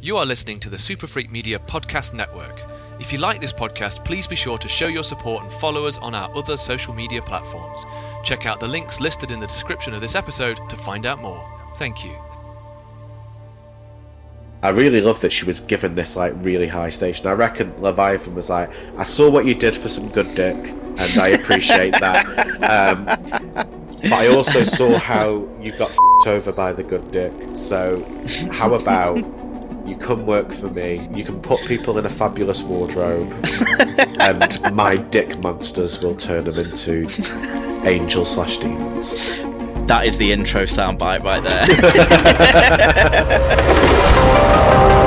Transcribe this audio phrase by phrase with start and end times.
[0.00, 2.62] You are listening to the Super Freak Media Podcast Network.
[3.00, 5.98] If you like this podcast, please be sure to show your support and follow us
[5.98, 7.84] on our other social media platforms.
[8.22, 11.44] Check out the links listed in the description of this episode to find out more.
[11.78, 12.16] Thank you.
[14.62, 17.26] I really love that she was given this like really high station.
[17.26, 21.18] I reckon Leviathan was like, I saw what you did for some good dick, and
[21.18, 22.46] I appreciate that.
[22.68, 23.04] Um,
[24.02, 27.32] but I also saw how you got f***ed over by the good dick.
[27.56, 28.04] So
[28.52, 29.24] how about
[29.88, 31.08] you come work for me?
[31.14, 33.32] You can put people in a fabulous wardrobe,
[34.20, 37.08] and my dick monsters will turn them into
[37.86, 39.38] angels slash demons.
[39.86, 41.66] That is the intro soundbite right there.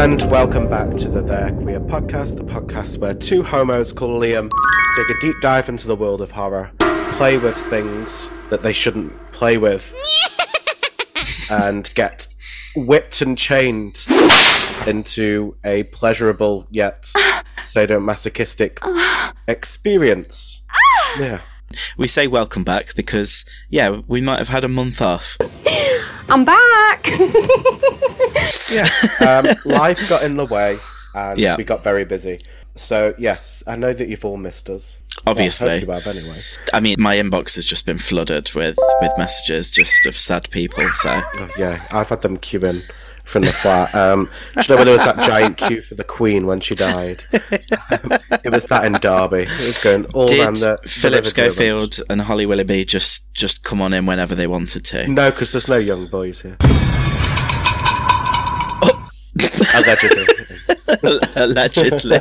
[0.00, 4.50] and welcome back to the There Queer podcast, the podcast where two homos called Liam
[4.96, 6.70] take a deep dive into the world of horror,
[7.12, 9.94] play with things that they shouldn't play with,
[11.50, 12.34] and get
[12.76, 14.06] whipped and chained
[14.86, 17.02] into a pleasurable yet
[17.58, 18.78] sadomasochistic
[19.48, 20.62] experience.
[21.18, 21.40] Yeah.
[21.98, 25.36] we say welcome back because, yeah, we might have had a month off.
[26.28, 27.08] I'm back.
[28.72, 28.86] Yeah.
[29.26, 30.76] Um, life got in the way
[31.14, 31.56] and Yeah.
[31.56, 32.38] we got very busy.
[32.74, 34.96] So, yes, I know that you've all missed us.
[35.26, 35.66] Obviously.
[35.66, 36.36] Well, I you have anyway.
[36.72, 40.88] I mean, my inbox has just been flooded with, with messages just of sad people,
[40.92, 41.20] so.
[41.38, 42.82] Oh, yeah, I've had them queue in
[43.30, 43.94] from the flat.
[43.94, 46.74] Um, do you know when there was that giant queue for the Queen when she
[46.74, 47.20] died?
[47.32, 48.12] Um,
[48.44, 49.42] it was that in Derby.
[49.42, 51.26] It was going all around Did the the Philip.
[51.26, 55.06] Schofield and Holly Willoughby just, just come on in whenever they wanted to?
[55.08, 56.56] No, because there's no young boys here.
[59.76, 60.24] Allegedly.
[61.36, 62.18] Allegedly.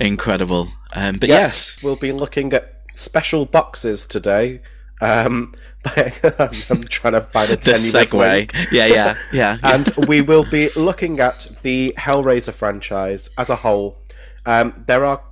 [0.06, 0.68] Incredible.
[0.94, 1.82] Um, but yes.
[1.82, 4.60] we'll be looking at special boxes today.
[5.00, 5.52] Um,
[6.38, 8.72] I'm trying to find a tenuous segue.
[8.72, 9.14] Yeah, yeah, yeah.
[9.32, 9.56] yeah.
[9.62, 13.98] and we will be looking at the Hellraiser franchise as a whole.
[14.46, 15.22] Um, there are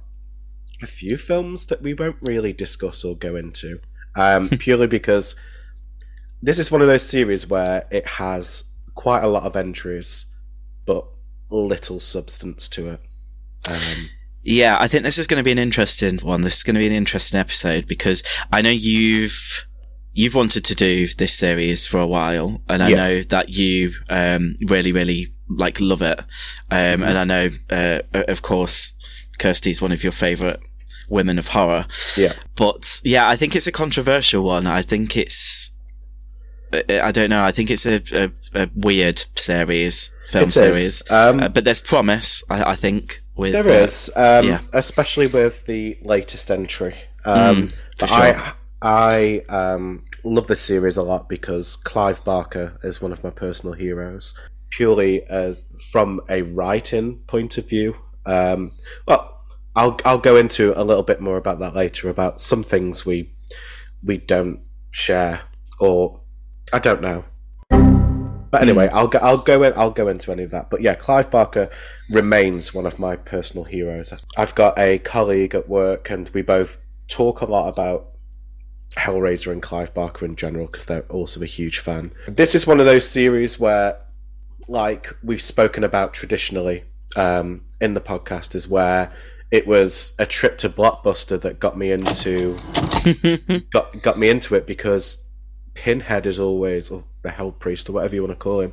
[0.83, 3.81] a few films that we won't really discuss or go into,
[4.17, 5.37] um, purely because
[6.43, 8.65] this is one of those series where it has
[8.95, 10.27] quite a lot of entries,
[10.87, 11.07] but
[11.51, 13.01] little substance to it.
[13.71, 14.09] Um,
[14.43, 16.41] Yeah, I think this is going to be an interesting one.
[16.43, 19.67] This is going to be an interesting episode because I know you've
[20.15, 22.97] you've wanted to do this series for a while, and I Yeah.
[22.97, 26.19] know that you um, really, really like love it.
[26.71, 28.93] Um, And I know, uh, of course,
[29.39, 30.61] Kirsty's one of your favorite
[31.09, 31.87] women of horror.
[32.17, 34.67] yeah, But yeah, I think it's a controversial one.
[34.67, 35.73] I think it's.
[36.73, 37.45] I- don't know.
[37.45, 38.31] I think it's a, a,
[38.63, 41.03] a weird series, film It series.
[41.11, 43.21] Um, Uh, but there's promise, I, I think.
[43.35, 44.61] With There uh, is, um, yeah.
[44.75, 46.95] especially with the latest entry.
[47.25, 48.19] Um, for but sure.
[48.19, 53.31] I, I um, love this series a lot because Clive Barker is one of my
[53.31, 54.35] personal heroes,
[54.71, 57.97] purely as from a writing point of view.
[58.27, 58.73] Um,
[59.07, 59.41] well,
[59.77, 63.33] I'll I'll go into a little bit more about that later about some things we
[64.03, 64.61] we don't
[64.91, 65.43] share
[65.79, 66.21] or
[66.73, 67.25] I don't know.
[68.51, 69.19] But anyway, I'll go.
[69.21, 69.73] I'll go in.
[69.77, 70.71] I'll go into any of that.
[70.71, 71.71] But yeah, Clive Barker
[72.11, 74.13] remains one of my personal heroes.
[74.37, 76.77] I've got a colleague at work, and we both
[77.09, 78.12] talk a lot about
[78.97, 82.13] Hellraiser and Clive Barker in general because they're also a huge fan.
[82.27, 83.99] This is one of those series where,
[84.69, 86.85] like we've spoken about traditionally
[87.17, 89.13] um, in the podcast, is where
[89.51, 92.57] it was a trip to Blockbuster that got me into
[93.73, 95.19] got got me into it because
[95.75, 98.73] Pinhead is always, or the Hell Priest, or whatever you want to call him,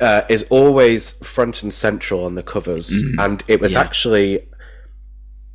[0.00, 3.02] uh, is always front and central on the covers.
[3.18, 3.80] And it was Yeah.
[3.80, 4.46] actually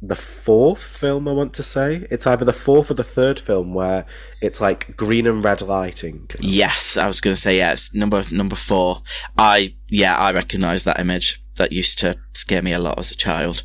[0.07, 2.07] the fourth film, I want to say.
[2.11, 4.05] It's either the fourth or the third film where
[4.41, 6.27] it's like green and red lighting.
[6.39, 7.93] Yes, I was going to say yes.
[7.93, 9.01] Number number four.
[9.37, 11.41] I yeah, I recognise that image.
[11.55, 13.63] That used to scare me a lot as a child.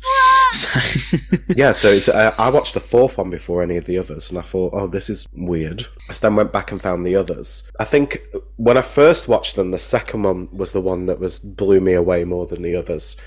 [1.55, 4.39] Yeah, so it's, uh, I watched the fourth one before any of the others, and
[4.39, 5.85] I thought, oh, this is weird.
[6.09, 7.63] I then went back and found the others.
[7.79, 8.19] I think
[8.55, 11.93] when I first watched them, the second one was the one that was blew me
[11.93, 13.17] away more than the others.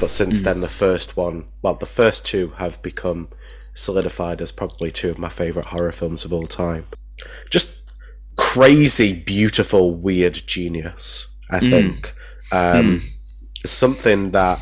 [0.00, 3.28] But since then, the first one, well, the first two have become
[3.74, 6.86] solidified as probably two of my favourite horror films of all time.
[7.50, 7.90] Just
[8.36, 12.14] crazy, beautiful, weird genius, I think.
[12.50, 13.02] Um,
[13.66, 14.58] Something that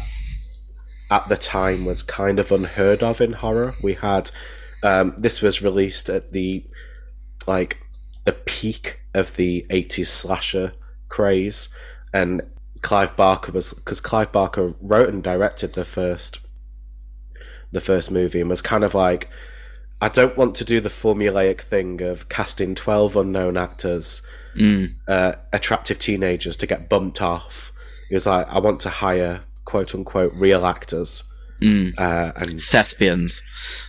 [1.13, 3.75] at the time was kind of unheard of in horror.
[3.83, 4.31] We had
[4.85, 6.65] Um, this was released at the
[7.47, 7.79] like
[8.25, 10.73] the peak of the 80s slasher
[11.09, 11.69] craze
[12.13, 12.43] and
[12.81, 16.39] Clive Barker was because Clive Barker wrote and directed the first
[17.71, 19.29] the first movie and was kind of like
[20.01, 24.21] I don't want to do the formulaic thing of casting 12 unknown actors
[25.07, 27.73] uh, attractive teenagers to get bumped off
[28.09, 31.25] he was like I want to hire quote unquote real actors
[31.99, 33.43] uh, and Thespians.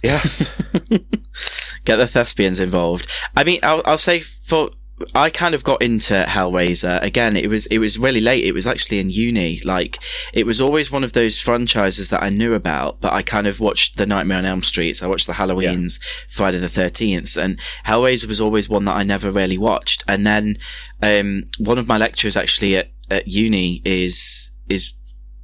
[0.04, 0.50] yes
[1.86, 3.10] Get the thespians involved.
[3.36, 4.70] I mean, I'll, I'll say for,
[5.14, 7.36] I kind of got into Hellraiser again.
[7.36, 8.46] It was, it was really late.
[8.46, 9.60] It was actually in uni.
[9.66, 10.00] Like,
[10.34, 13.60] it was always one of those franchises that I knew about, but I kind of
[13.60, 15.04] watched the Nightmare on Elm Streets.
[15.04, 19.30] I watched the Halloweens, Friday the 13th, and Hellraiser was always one that I never
[19.30, 20.06] really watched.
[20.08, 20.56] And then,
[21.02, 24.94] um, one of my lecturers actually at, at uni is, is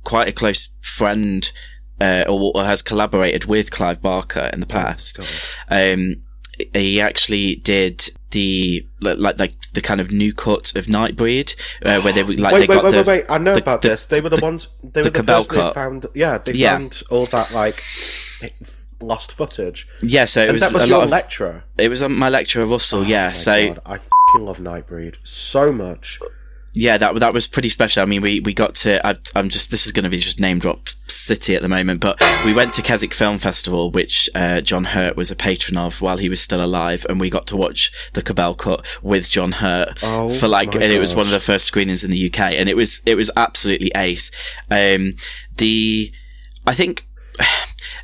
[0.04, 1.52] quite a close friend
[2.02, 5.20] uh, or, or has collaborated with Clive Barker in the past.
[5.70, 6.16] Um,
[6.74, 11.56] he actually did the like like the kind of new cut of Nightbreed,
[11.86, 13.26] uh, where they like wait, they wait, got wait, the wait, wait!
[13.30, 14.06] I know the- about the- this.
[14.08, 14.68] They were the, the- ones.
[14.84, 15.74] They the were the Cabal person cut.
[15.74, 16.06] found.
[16.14, 16.78] Yeah, they Yeah.
[16.78, 17.82] found all that like
[19.02, 19.88] lost footage.
[20.02, 20.26] yeah.
[20.26, 21.64] So it And was, that was a your lot of lecturer.
[21.78, 23.06] it was my lecturer Russell.
[23.06, 23.28] yeah.
[23.28, 26.20] Oh my So God, I fucking love Nightbreed so much.
[26.74, 28.02] Yeah, that that was pretty special.
[28.04, 29.06] I mean, we we got to.
[29.06, 32.00] I, I'm just this is going to be just name drop city at the moment,
[32.00, 36.02] but we went to Keswick Film Festival, which uh, John Hurt was a patron of
[36.02, 39.54] while he was still alive, and we got to watch the Cabal cut with John
[39.54, 42.54] Hurt Oh for like, and it was one of the first screenings in the UK,
[42.54, 44.32] and it was it was absolutely ace.
[44.70, 45.16] Um,
[45.58, 46.12] the
[46.68, 47.06] I think.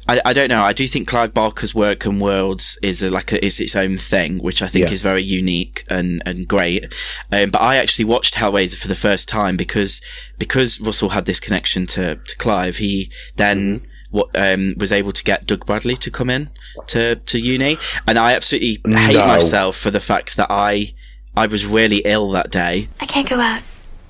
[0.07, 0.61] I, I don't know.
[0.61, 3.97] I do think Clive Barker's work and worlds is a, like a, is its own
[3.97, 4.93] thing, which I think Yeah.
[4.93, 6.93] is very unique and and great.
[7.31, 10.01] Um, but I actually watched Hellraiser for the first time because
[10.37, 12.77] because Russell had this connection to to Clive.
[12.77, 13.87] He then.
[14.11, 16.49] What, um, was able to get Doug Bradley to come in
[16.87, 17.75] to, to uni,
[18.07, 19.27] and I absolutely hate No.
[19.27, 20.93] myself for the fact that I
[21.35, 23.61] I was really ill that day I can't go out.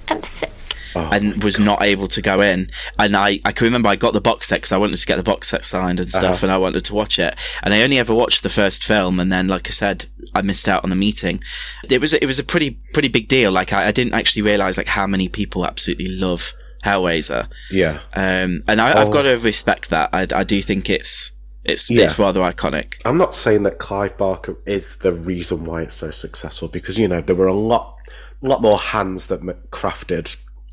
[0.10, 0.52] I'm sick.
[0.96, 2.70] And was not able to go in.
[3.00, 5.18] And I, I can remember I got the box set because I wanted to get
[5.18, 7.36] the box set signed and stuff, and I wanted to watch it.
[7.64, 10.68] And I only ever watched the first film, and then, like I said, I missed
[10.68, 11.42] out on the meeting.
[11.90, 13.52] It was it was a pretty pretty big deal.
[13.52, 16.54] Like I, I didn't actually realize like how many people absolutely love
[16.86, 17.48] Hellraiser.
[17.70, 19.12] Yeah, Um, and I, I've Oh.
[19.12, 20.10] got to respect that.
[20.14, 21.32] I, I do think it's
[21.64, 22.06] it's Yeah.
[22.06, 22.96] it's rather iconic.
[23.06, 27.08] I'm not saying that Clive Barker is the reason why it's so successful because you
[27.08, 27.98] know there were a lot,
[28.42, 29.56] lot more hands that m-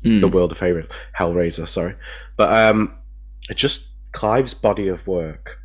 [0.03, 1.67] crafted the world of favorites, Hellraiser.
[1.67, 1.95] Sorry,
[2.37, 2.95] but um,
[3.49, 5.57] it just Clive's body of work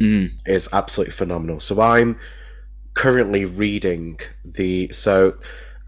[0.00, 0.30] Mm.
[0.46, 1.60] is absolutely phenomenal.
[1.60, 2.18] So I'm
[2.94, 5.36] currently reading the so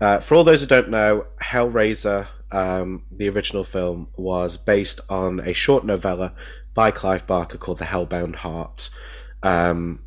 [0.01, 5.41] uh, for all those who don't know, Hellraiser, um, the original film, was based on
[5.41, 6.35] a short novella
[6.75, 8.91] by Clive Barker called The Hellbound Heart.
[9.43, 10.03] Um,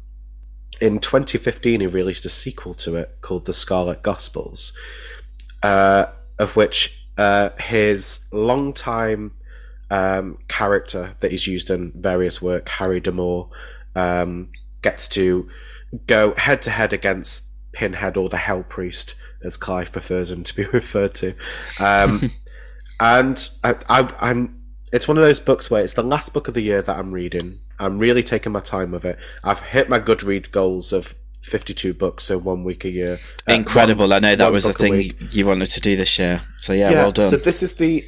[0.79, 4.73] in 2015, he released a sequel to it called The Scarlet Gospels,
[5.63, 6.05] uh,
[6.37, 9.33] of which uh, his longtime
[9.89, 13.49] um, character that he's used in various work, Harry D'Amour,
[13.95, 14.49] um,
[14.81, 15.49] gets to
[16.05, 20.55] go head to head against Pinhead or the Hell Priest, as Clive prefers him to
[20.55, 21.33] be referred to.
[21.79, 22.29] Um,
[22.99, 24.55] and I, I, I'm.
[24.93, 27.11] It's one of those books where it's the last book of the year that I'm
[27.11, 27.57] reading.
[27.77, 29.19] I'm really taking my time with it.
[29.43, 31.13] I've hit my Goodread goals of
[31.43, 33.19] 52 books, so one week a year.
[33.47, 34.07] Uh, Incredible!
[34.07, 35.35] one- I know that was the thing week.
[35.35, 36.41] you wanted to do this year.
[36.59, 37.29] So yeah, well done.
[37.29, 38.03] So this is the.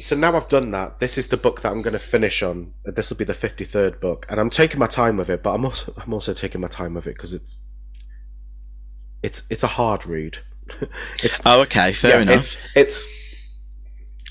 [0.00, 0.98] So now I've done that.
[0.98, 2.72] This is the book that I'm going to finish on.
[2.84, 5.42] This will be the 53rd book, and I'm taking my time with it.
[5.42, 7.60] But I'm also I'm also taking my time with it because it's
[9.22, 10.38] it's it's a hard read.
[11.22, 12.56] it's oh, okay, fair yeah, enough.
[12.74, 13.04] It's, it's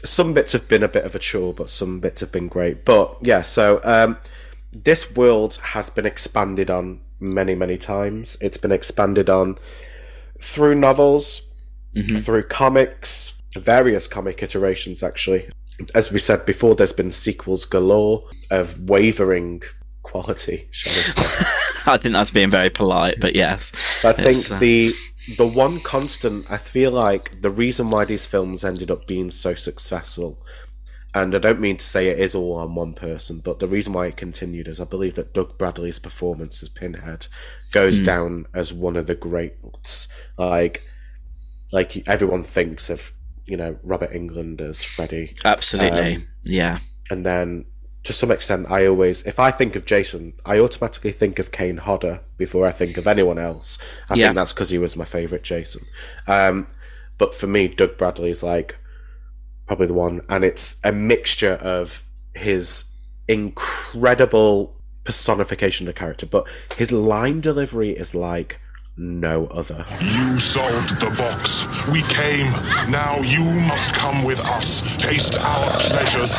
[0.05, 2.85] some bits have been a bit of a chore, but some bits have been great.
[2.85, 4.17] But yeah, so um,
[4.71, 8.37] this world has been expanded on many, many times.
[8.41, 9.57] It's been expanded on
[10.39, 11.41] through novels,
[12.19, 15.49] through comics, various comic iterations, actually.
[15.95, 19.63] As we said before, there's been sequels galore of wavering
[20.03, 21.71] quality, shall we say.
[21.91, 24.05] I think that's being very polite, but yes.
[24.05, 24.91] I think uh, the
[25.37, 29.53] the one constant I feel like the reason why these films ended up being so
[29.53, 30.37] successful,
[31.15, 33.93] and I don't mean to say it is all on one person, but the reason
[33.93, 37.27] why it continued is I believe that Doug Bradley's performance as Pinhead
[37.71, 38.05] goes Hmm.
[38.05, 40.07] down as one of the greats.
[40.37, 40.81] Like,
[41.71, 43.11] like everyone thinks of
[43.45, 46.79] you know Robert Englund as Freddy, absolutely, um, yeah.
[47.09, 47.65] and then
[48.03, 51.77] to some extent, I always, if I think of Jason, I automatically think of Kane
[51.77, 53.77] Hodder before I think of anyone else.
[54.09, 54.25] I Yeah.
[54.27, 55.85] think that's because he was my favorite Jason.
[56.27, 56.67] Um,
[57.17, 58.77] but for me, Doug Bradley is like
[59.73, 62.03] probably the one, and it's a mixture of
[62.35, 62.83] his
[63.27, 66.45] incredible personification of the character, but
[66.77, 68.59] his line delivery is like
[68.97, 69.83] no other.
[69.99, 71.63] You solved the box.
[71.87, 72.51] We came.
[72.91, 74.83] Now you must come with us.
[74.97, 76.35] Taste our pleasures.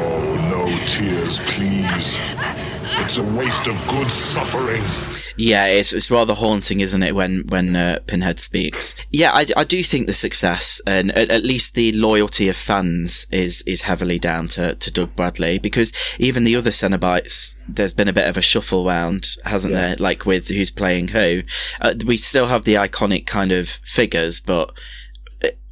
[0.00, 2.73] Oh, no tears, please.
[2.96, 4.82] It's a waste of good suffering.
[5.36, 8.94] Yeah, it's it's rather haunting, isn't it, when when uh, Pinhead speaks?
[9.10, 13.26] Yeah, I, I do think the success and at, at, least the loyalty of fans
[13.30, 18.08] is is heavily down to, to Doug Bradley because even the other Cenobites, there's been
[18.08, 19.88] a bit of a shuffle round, hasn't yeah.
[19.88, 19.96] there?
[19.96, 21.42] Like with who's playing who.
[21.80, 24.72] Uh, we still have the iconic kind of figures, but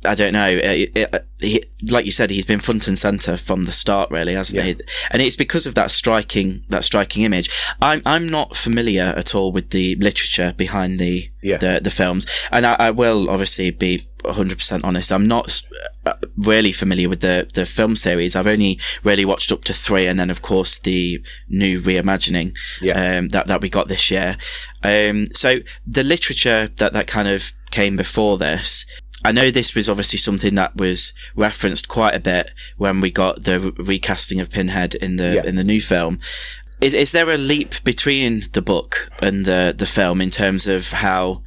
[0.04, 0.48] I don't know.
[0.48, 4.34] It, it, he, like you said, he's been front and center from the start, really,
[4.34, 4.72] hasn't yeah.
[4.72, 4.76] he?
[5.10, 7.50] And it's because of that striking, that striking image.
[7.80, 11.58] I'm, I'm not familiar at all with the literature behind the, yeah.
[11.58, 12.26] the, the films.
[12.50, 15.12] And I, I will obviously be 100% honest.
[15.12, 15.62] I'm not
[16.06, 18.36] uh, really familiar with the, the film series.
[18.36, 20.06] I've only really watched up to three.
[20.06, 23.18] And then, of course, the new reimagining, yeah.
[23.18, 24.36] um, that, that we got this year.
[24.82, 28.86] Um, so the literature that, that kind of came before this,
[29.24, 33.44] I know this was obviously something that was referenced quite a bit when we got
[33.44, 35.46] the recasting of Pinhead in the yeah.
[35.46, 36.18] in the new film.
[36.80, 40.90] Is is there a leap between the book and the the film in terms of
[40.90, 41.42] how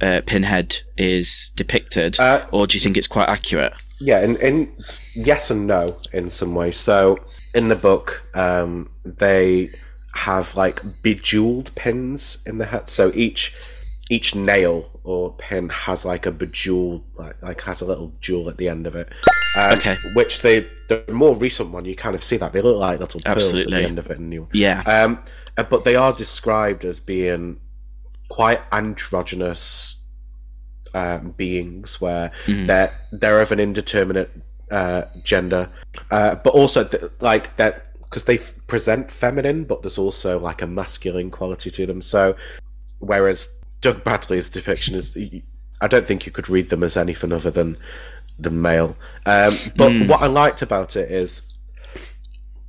[0.00, 3.74] uh, Pinhead is depicted, uh, or do you think it's quite accurate?
[3.98, 4.72] Yeah, and, and
[5.14, 6.76] yes and no in some ways.
[6.76, 7.18] So
[7.54, 9.70] in the book, um, they
[10.14, 12.88] have like bejeweled pins in the head.
[12.88, 13.54] So each
[14.10, 18.58] each nail or pin has like a bejeweled, like, like has a little jewel at
[18.58, 19.08] the end of it.
[19.56, 19.96] Um, okay.
[20.14, 23.20] Which they, the more recent one, you kind of see that they look like little
[23.24, 23.74] pearls Absolutely.
[23.74, 24.18] at the end of it.
[24.18, 24.82] And you, yeah.
[24.86, 25.22] Um,
[25.56, 27.58] uh, but they are described as being
[28.28, 30.12] quite androgynous
[30.94, 32.66] um, beings, where mm.
[32.66, 34.30] they're they're of an indeterminate
[34.70, 35.70] uh, gender,
[36.10, 40.62] uh, but also th- like that because they f- present feminine, but there's also like
[40.62, 42.00] a masculine quality to them.
[42.00, 42.36] So,
[43.00, 43.48] whereas
[43.80, 45.16] Doug Bradley's depiction is.
[45.80, 47.76] I don't think you could read them as anything other than
[48.38, 48.96] the male.
[49.26, 50.08] Um, but mm.
[50.08, 51.42] what I liked about it is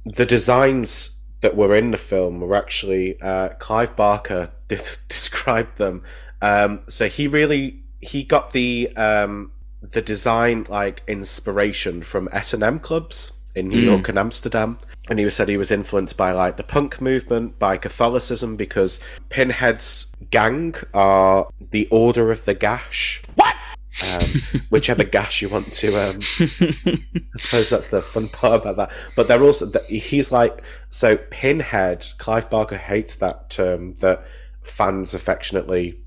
[0.06, 1.12] the designs
[1.42, 6.04] that were in the film were actually uh, Clive Barker did, described them.
[6.42, 9.52] Um, so he really he got the um,
[9.82, 13.86] the design like inspiration from S and M clubs in New mm.
[13.86, 14.78] York and Amsterdam
[15.10, 19.00] and he said he was influenced by like the punk movement, by Catholicism, because
[19.30, 23.22] Pinhead's gang are the Order of the Gash.
[23.36, 23.56] What?
[24.14, 25.88] Um, whichever gash you want to.
[25.90, 28.92] Um, I suppose that's the fun part about that.
[29.16, 32.08] But they're also he's like so Pinhead.
[32.18, 34.26] Clive Barker hates that term that
[34.62, 36.00] fans affectionately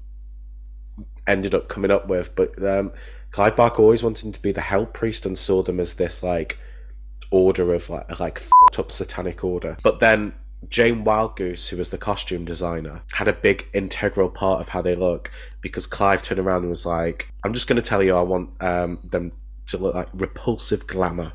[1.26, 2.92] ended up coming up with, but um,
[3.30, 6.58] Clive Barker always wanted to be the Hell Priest and saw them as this like
[7.30, 9.76] order of like like fucked up satanic order.
[9.82, 10.34] But then
[10.68, 14.94] Jane Wildgoose, who was the costume designer, had a big integral part of how they
[14.94, 18.22] look because Clive turned around and was like, "I'm just going to tell you, I
[18.22, 19.32] want um, them
[19.66, 21.32] to look like repulsive glamour."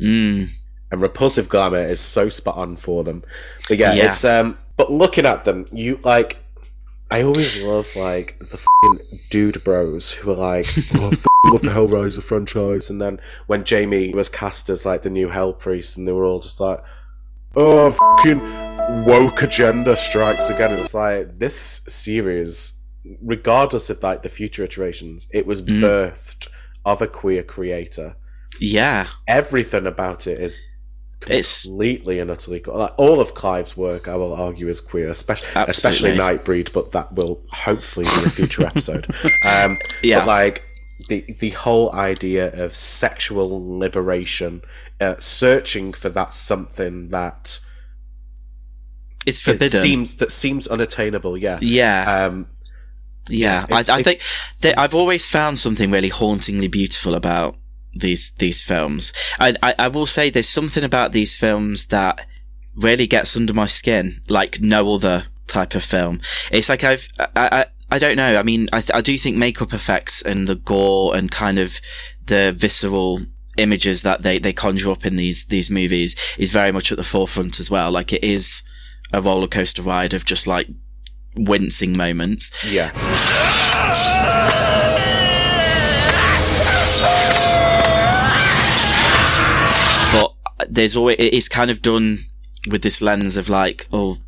[0.00, 0.48] Mm.
[0.90, 3.24] And repulsive glamour is so spot on for them.
[3.68, 4.06] But yeah, yeah.
[4.06, 4.58] it's um.
[4.76, 6.38] But looking at them, you like.
[7.10, 8.66] I always love like the
[9.28, 11.12] dude bros who are like, oh,
[11.44, 12.88] love the Hellraiser franchise.
[12.88, 16.24] And then when Jamie was cast as like the new Hell Priest, and they were
[16.24, 16.82] all just like,
[17.56, 18.40] oh, fucking
[19.04, 20.72] woke agenda strikes again.
[20.78, 22.74] It's like this series,
[23.20, 25.80] regardless of like the future iterations, it was mm.
[25.80, 26.48] birthed
[26.84, 28.16] of a queer creator.
[28.60, 30.62] Yeah, everything about it is
[31.20, 32.22] completely it's...
[32.22, 34.08] and utterly like all of Clive's work.
[34.08, 38.66] I will argue is queer, especially especially Nightbreed, but that will hopefully be a future
[38.66, 39.06] episode.
[39.44, 40.64] Um, yeah, but like
[41.08, 44.62] the the whole idea of sexual liberation,
[45.02, 47.60] uh, searching for that something that
[49.26, 51.36] is forbidden seems that seems unattainable.
[51.36, 52.24] Yeah, yeah.
[52.26, 52.46] Um,
[53.28, 54.20] yeah, I, I think
[54.60, 57.56] that I've always found something really hauntingly beautiful about
[57.94, 59.12] these these films.
[59.38, 62.26] I, I, I will say there's something about these films that
[62.74, 66.20] really gets under my skin, like no other type of film.
[66.50, 68.36] It's like I've I, I, I don't know.
[68.36, 71.80] I mean, I, th- I do think makeup effects and the gore and kind of
[72.26, 73.20] the visceral
[73.58, 77.04] images that they, they conjure up in these, these movies is very much at the
[77.04, 77.90] forefront as well.
[77.90, 78.62] Like it is
[79.12, 80.68] a roller coaster ride of just like
[81.36, 82.50] wincing moments.
[82.72, 82.92] Yeah.
[90.12, 90.32] But
[90.68, 92.18] there's always, it is kind of done
[92.70, 94.18] with this lens of like, oh,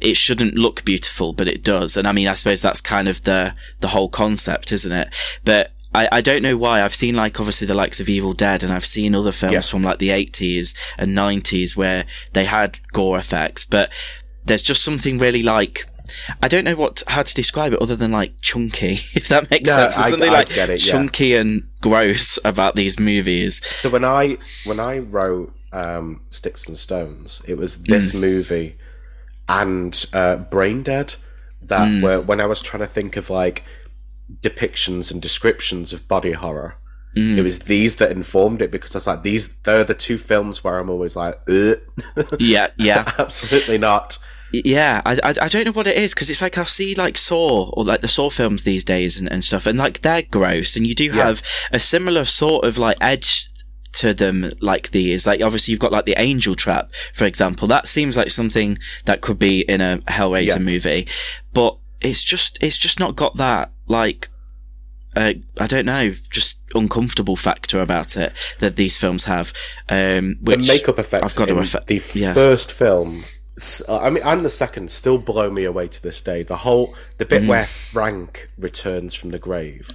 [0.00, 1.96] it shouldn't look beautiful, but it does.
[1.96, 5.14] And I mean, I suppose that's kind of the, the whole concept, isn't it?
[5.44, 6.82] But I, I don't know why.
[6.82, 9.60] I've seen like obviously the likes of Evil Dead and I've seen other films Yeah.
[9.60, 13.90] from like the 80s and 90s where they had gore effects, but
[14.44, 15.86] there's just something really like,
[16.42, 19.68] I don't know what, how to describe it other than like chunky, if that makes
[19.68, 19.96] No, sense.
[19.96, 20.92] There's something I like get it, yeah.
[20.92, 23.64] chunky and gross about these movies.
[23.66, 28.76] So when I when I wrote um, Sticks and Stones, it was this movie
[29.48, 31.16] and uh, Brain Dead
[31.62, 33.64] that were when I was trying to think of like
[34.40, 36.76] depictions and descriptions of body horror.
[37.16, 37.38] Mm.
[37.38, 40.62] It was these that informed it because I was like, these they're the two films
[40.62, 41.40] where I'm always like.
[42.38, 43.12] Yeah, yeah.
[43.18, 44.18] absolutely not.
[44.52, 47.16] Yeah, I, I, I don't know what it is because it's like I'll see like
[47.16, 50.76] Saw or like the Saw films these days and, and stuff, and like they're gross,
[50.76, 53.48] and you do have a similar sort of like edge
[53.92, 55.26] to them like these.
[55.26, 57.68] Like obviously you've got like the Angel Trap, for example.
[57.68, 60.58] That seems like something that could be in a Hellraiser Yeah.
[60.58, 61.08] movie,
[61.52, 64.28] but it's just it's just not got that like
[65.16, 69.52] uh, I don't know, just uncomfortable factor about it that these films have.
[69.88, 72.32] Um, which the makeup effects I've got to the yeah.
[72.32, 73.24] first film
[73.88, 77.26] I mean and the second still blow me away to this day the whole the
[77.26, 77.48] bit Mm.
[77.48, 79.90] where Frank returns from the grave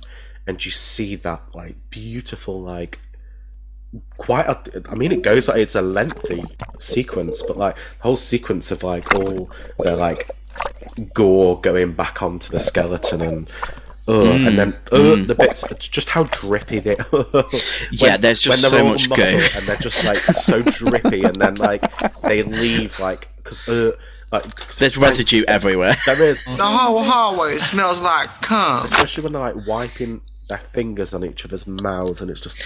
[0.45, 2.99] and you see that like beautiful like
[4.17, 6.43] quite a, I mean it goes like it's a lengthy
[6.77, 9.49] sequence but like the whole sequence of like all
[9.79, 10.29] the like
[11.13, 13.49] gore going back onto the skeleton and
[14.07, 14.47] uh, Mm.
[14.47, 16.95] and then uh, the bits it's just how drippy they
[17.91, 19.37] Yeah, there's just so much muscle goo.
[19.55, 21.81] and they're just like so drippy and then like
[22.21, 23.91] they leave like because uh,
[24.31, 25.95] like 'cause There's Frank- residue everywhere.
[26.05, 28.85] there is The whole hallway smells like cum.
[28.85, 32.59] especially when they're like wiping their fingers on each other's mouths and it's just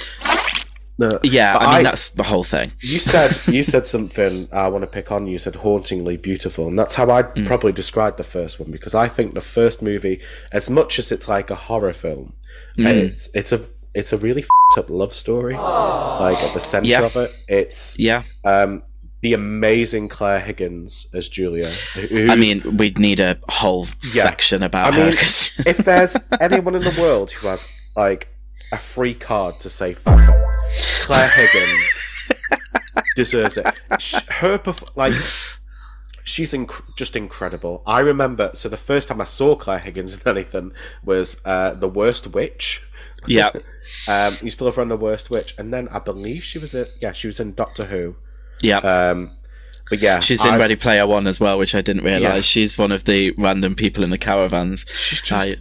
[1.00, 1.10] no.
[1.24, 2.72] Yeah, But I mean that's the whole thing.
[2.82, 5.26] you said you said something I want to pick on.
[5.28, 7.48] You said hauntingly beautiful, and that's how I'd Mm.
[7.48, 10.20] probably describe the first one because I think the first movie,
[10.52, 12.34] as much as it's like a horror film,
[12.78, 12.86] Mm.
[12.86, 13.60] it's it's a
[13.96, 15.56] it's a really f***ed up love story.
[15.56, 17.06] Like at the center Yeah.
[17.06, 18.84] of it, it's Yeah, um,
[19.22, 21.68] the amazing Clare Higgins as Julia.
[22.12, 24.24] I mean we'd need a whole Yeah.
[24.24, 25.04] section about I her.
[25.06, 28.28] mean, 'cause- if there's anyone in the world who has like
[28.72, 30.36] a free card to say fuck it,
[31.06, 32.30] Clare Higgins
[33.16, 33.66] deserves it.
[34.30, 35.14] Her perf- like
[36.24, 37.82] she's inc- just incredible.
[37.88, 40.72] I remember so the first time I saw Clare Higgins in anything
[41.04, 42.82] was uh, the Worst Witch.
[43.28, 43.50] yeah,
[44.08, 46.86] Um, you still have run the Worst Witch, and then I believe she was in
[47.02, 48.16] yeah she was in Doctor Who.
[48.62, 48.78] yeah.
[48.78, 49.32] Um,
[49.90, 52.22] but yeah, She's in I- Ready Player One as well, which I didn't realize.
[52.36, 52.42] Yeah.
[52.42, 54.86] She's one of the random people in the caravans.
[54.88, 55.56] She's just I-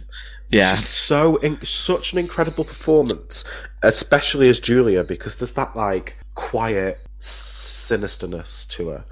[0.51, 3.43] yeah, so in, such an incredible performance,
[3.83, 9.05] especially as Julia, because there's that like quiet sinisterness to her.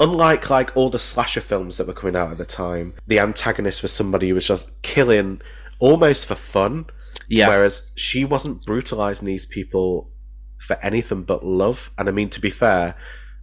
[0.00, 3.82] Unlike like all the slasher films that were coming out at the time, the antagonist
[3.82, 5.40] was somebody who was just killing
[5.80, 6.86] almost for fun.
[7.28, 7.48] yeah.
[7.48, 10.10] Whereas she wasn't brutalizing these people
[10.58, 11.90] for anything but love.
[11.98, 12.94] And I mean, to be fair,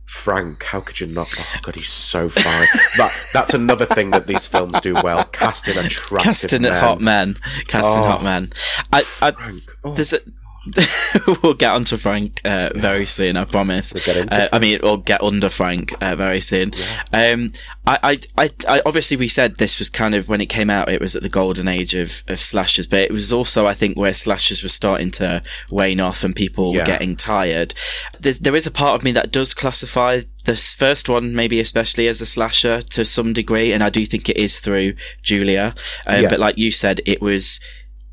[0.05, 1.27] Frank, how could you not?
[1.37, 2.43] Oh god, he's so fine.
[2.97, 6.71] that that's another thing that these films do well: casting attractive Casting men.
[6.73, 7.35] at hot men,
[7.67, 8.07] casting Oh.
[8.07, 8.49] hot men.
[8.93, 9.61] I, I Frank.
[9.83, 10.19] Oh, there's a.
[11.43, 13.93] we'll get onto Frank uh, very soon, I promise.
[13.93, 16.71] We'll uh, I mean, we'll get under Frank uh, very soon.
[17.13, 17.51] Um,
[17.87, 21.01] I, I, I, obviously we said this was kind of when it came out, it
[21.01, 24.13] was at the golden age of, of slashers, but it was also, I think, where
[24.13, 27.75] slashers were starting to wane off and people were getting tired.
[28.19, 32.07] There's, there is a part of me that does classify this first one, maybe especially
[32.07, 35.73] as a slasher to some degree, and I do think it is through Julia.
[36.07, 36.29] Um, Yeah.
[36.29, 37.59] But like you said, it was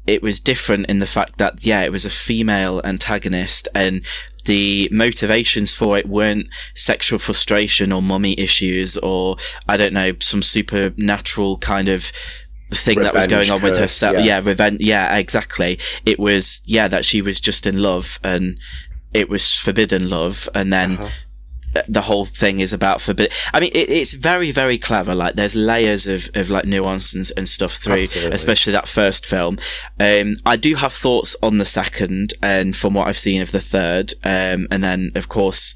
[0.07, 4.05] it was different in the fact that yeah, it was a female antagonist and
[4.45, 9.37] the motivations for it weren't sexual frustration or mummy issues or
[9.69, 12.11] I don't know some supernatural kind of
[12.73, 14.17] thing that was Revenge going on with herself.
[14.17, 14.25] yeah.
[14.25, 14.79] Yeah, revenge.
[14.81, 15.79] Yeah, exactly.
[16.05, 18.59] It was yeah that she was just in love and
[19.15, 21.09] it was forbidden love and then Uh-huh.
[21.89, 23.33] The whole thing is about forbid.
[23.55, 25.15] I mean, it, it's very, very clever.
[25.15, 28.35] Like, there's layers of, of like nuance and, and stuff through, Absolutely.
[28.35, 29.59] especially that first film.
[29.99, 33.61] Um, I do have thoughts on the second, and from what I've seen of the
[33.61, 35.75] third, um, and then of course.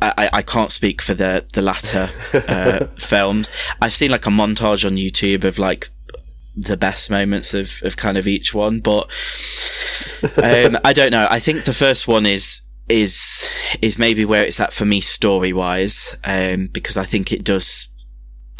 [0.00, 2.08] I, I- I can't speak for the the latter
[2.48, 3.50] uh, films.
[3.82, 5.90] I've seen like a montage on YouTube of like
[6.56, 9.10] the best moments of, of kind of each one, but
[10.36, 11.26] um, I don't know.
[11.30, 13.46] I think the first one is is
[13.82, 17.88] is maybe where it's at for me story wise, um, because I think it does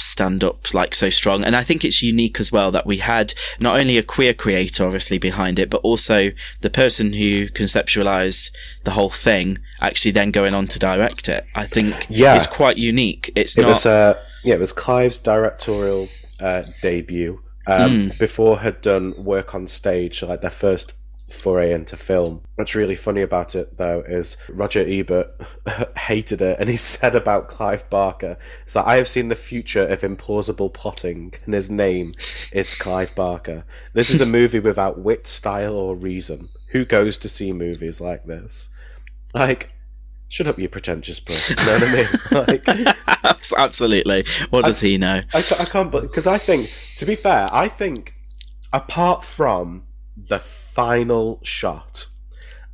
[0.01, 3.35] stand up like so strong, and I think it's unique as well that we had
[3.59, 8.51] not only a queer creator obviously behind it, but also the person who conceptualized
[8.85, 11.45] the whole thing actually then going on to direct it.
[11.55, 12.37] I think Yeah.
[12.37, 13.33] it's quite unique.
[13.35, 13.69] It's It not.
[13.71, 14.15] was uh,
[14.45, 16.09] yeah, it was Clive's directorial
[16.41, 17.41] uh, debut.
[17.67, 18.19] Um, Hmm.
[18.19, 20.95] Before had done work on stage, like their first
[21.29, 22.43] foray into film.
[22.57, 25.31] What's really funny about it, though, is Roger Ebert
[25.97, 29.87] hated it, and he said about Clive Barker, "It's like I have seen the future
[29.87, 32.13] of implausible plotting, and his name
[32.53, 33.65] is Clive Barker.
[33.93, 36.49] This is a movie without wit, style, or reason.
[36.71, 38.71] Who goes to see movies like this?
[39.35, 39.71] Like."
[40.31, 41.57] Shut up, you pretentious person.
[41.59, 42.95] You know what I mean?
[43.25, 44.27] Like, Absolutely.
[44.51, 45.23] What does he know?
[45.33, 48.15] I, I can't because I think to be fair, I think
[48.73, 49.88] apart from
[50.27, 52.07] the final shot,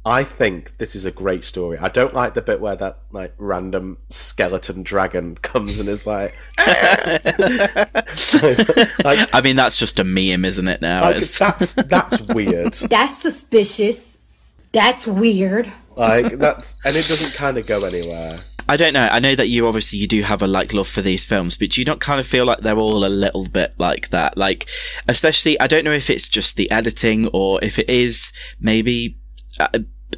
[0.07, 1.79] I think this is a great story.
[1.79, 6.37] I don't like the bit where that like random skeleton dragon comes and is like,
[6.59, 6.67] like,
[9.35, 10.83] I mean, that's just a meme, isn't it?
[10.83, 12.75] Now like, that's that's weird.
[12.75, 14.19] That's suspicious.
[14.73, 15.73] That's weird.
[15.97, 18.39] Like that's and it doesn't kind of go anywhere.
[18.69, 19.09] I don't know.
[19.11, 21.71] I know that you obviously you do have a like love for these films, but
[21.71, 24.37] do you not kind of feel like they're all a little bit like that?
[24.37, 24.69] Like,
[25.09, 29.19] especially, I don't know if it's just the editing or if it is maybe.
[29.61, 29.69] Uh,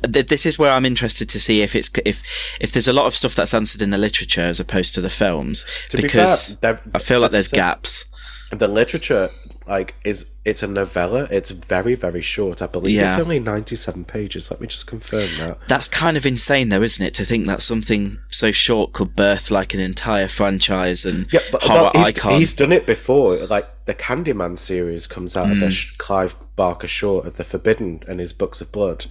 [0.03, 2.23] this is where I'm interested to see if it's if
[2.61, 5.09] if there's a lot of stuff that's answered in the literature as opposed to the
[5.09, 8.05] films To be because fair, I feel like there's gaps.
[8.51, 9.31] The literature
[9.67, 11.27] like is it's a novella.
[11.31, 12.63] It's very very short.
[12.63, 14.51] I believe it's only ninety seven pages.
[14.51, 15.59] Let me just confirm that.
[15.69, 17.15] That's kind of insane, though, isn't it?
[17.15, 21.63] To think that something so short could birth like an entire franchise and Yeah, but
[21.65, 22.33] horror he's, icon.
[22.39, 23.37] he's done it before.
[23.39, 25.67] Like the Candyman series comes out of Mm.
[25.67, 29.07] a Sh- Clive Barker short of the Forbidden and his Books of Blood.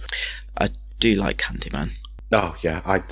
[0.58, 1.90] I do like Candyman.
[2.34, 3.02] Oh yeah, I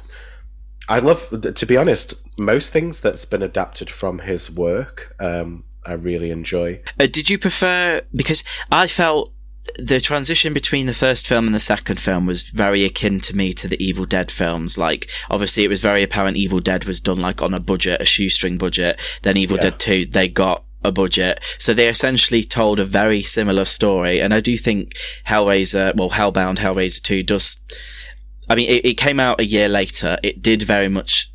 [0.89, 1.29] I love.
[1.55, 6.81] To be honest, most things that's been adapted from his work, um, I really enjoy.
[6.99, 9.31] Uh, did you prefer because I felt
[9.79, 13.53] the transition between the first film and the second film was very akin to me
[13.55, 14.77] to the Evil Dead films.
[14.77, 18.05] Like, obviously, it was very apparent Evil Dead was done like on a budget, a
[18.05, 19.01] shoestring budget.
[19.23, 19.63] Then Evil Yeah.
[19.63, 24.21] Dead Two, they got a budget, so they essentially told a very similar story.
[24.21, 24.95] And I do think
[25.27, 27.59] Hellraiser, well, Hellbound, Hellraiser Two does.
[28.49, 30.19] I mean, it, it came out a year later.
[30.23, 31.31] It did very much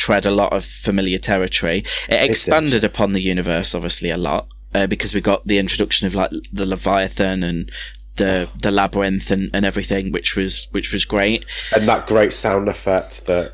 [0.00, 1.84] tread a lot of familiar territory.
[2.08, 6.14] It expanded upon the universe, obviously, a lot uh, because we got the introduction of
[6.14, 7.70] like the Leviathan and
[8.16, 11.44] the the labyrinth and, and everything, which was which was great.
[11.76, 13.52] And that great sound effect that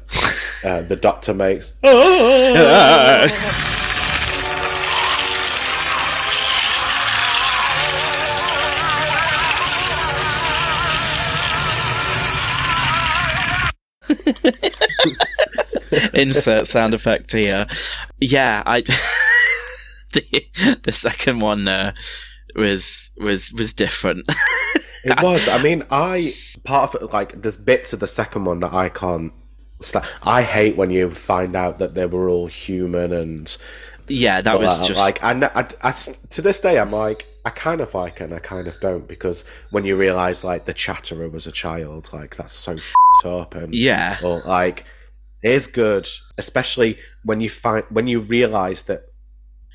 [0.64, 1.72] uh, the Doctor makes.
[16.16, 17.66] Insert sound effect here.
[18.20, 18.81] Yeah, I
[20.12, 21.92] the the second one uh,
[22.55, 24.26] was was was different.
[25.07, 25.46] It was.
[25.48, 28.88] I mean, I part of it like there's bits of the second one that I
[28.88, 29.33] can't.
[29.79, 33.57] Sta- I hate when you find out that they were all human and
[34.09, 35.92] yeah, that was just like I, I, I-
[36.31, 39.07] to this day I'm like I kind of like it and I kind of don't
[39.07, 43.55] because when you realize like the chatterer was a child like that's so f***ed up
[43.55, 44.16] and yeah.
[44.24, 44.87] or like
[45.46, 49.02] is good especially when you find when you realize that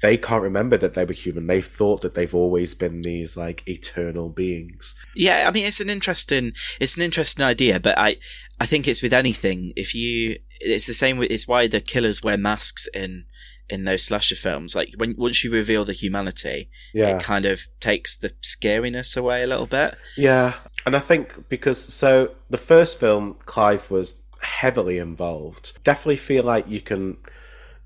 [0.01, 3.63] they can't remember that they were human they've thought that they've always been these like
[3.67, 8.17] eternal beings Yeah, I mean it's an interesting it's an interesting idea, but I
[8.59, 9.71] I think it's with anything.
[9.75, 13.25] If you it's the same with it's why the killers wear masks in
[13.69, 14.75] in those slasher films.
[14.75, 19.43] Like when once you reveal the humanity, yeah it kind of takes the scariness away
[19.43, 19.95] a little bit.
[20.17, 20.53] Yeah,
[20.85, 25.83] and I think because so the first film, Clive was heavily involved.
[25.83, 27.17] Definitely feel like you can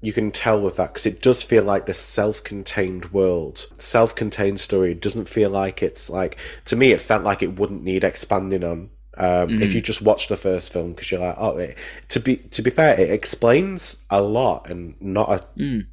[0.02, 4.92] you can tell with that because it does feel like this self-contained world, self-contained story.
[4.92, 6.92] It doesn't feel like it's like to me.
[6.92, 8.90] It felt like it wouldn't need expanding on.
[9.18, 11.78] Um, If you just watch the first film, because you're like, oh, it,
[12.10, 15.88] to be to be fair, it explains a lot and not a Mm.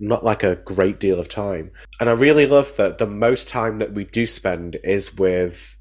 [0.00, 1.70] not like a great deal of time.
[2.00, 5.76] And I really love that the most time that we do spend is with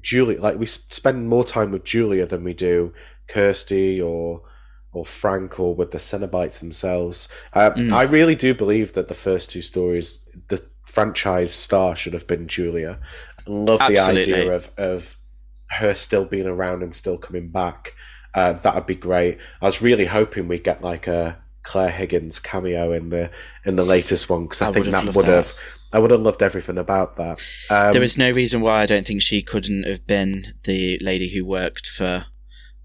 [0.00, 0.40] Julia.
[0.40, 2.92] Like we spend more time with Julia than we do
[3.28, 4.42] Kirsty or
[4.92, 7.28] or Frank or with the Cenobites themselves.
[7.52, 7.92] Um, Mm.
[7.92, 12.48] I really do believe that the first two stories, the franchise star should have been
[12.48, 12.98] Julia.
[13.38, 14.34] I love the Absolutely.
[14.34, 15.16] idea of of
[15.70, 17.94] her still being around and still coming back.
[18.34, 19.38] Uh, that would be great.
[19.60, 23.30] I was really hoping we'd get like a Clare Higgins cameo in the
[23.66, 25.52] in the latest one because I, I think that would have.
[25.92, 27.42] I would have loved everything about that.
[27.70, 31.28] Um, there is no reason why I don't think she couldn't have been the lady
[31.30, 32.26] who worked for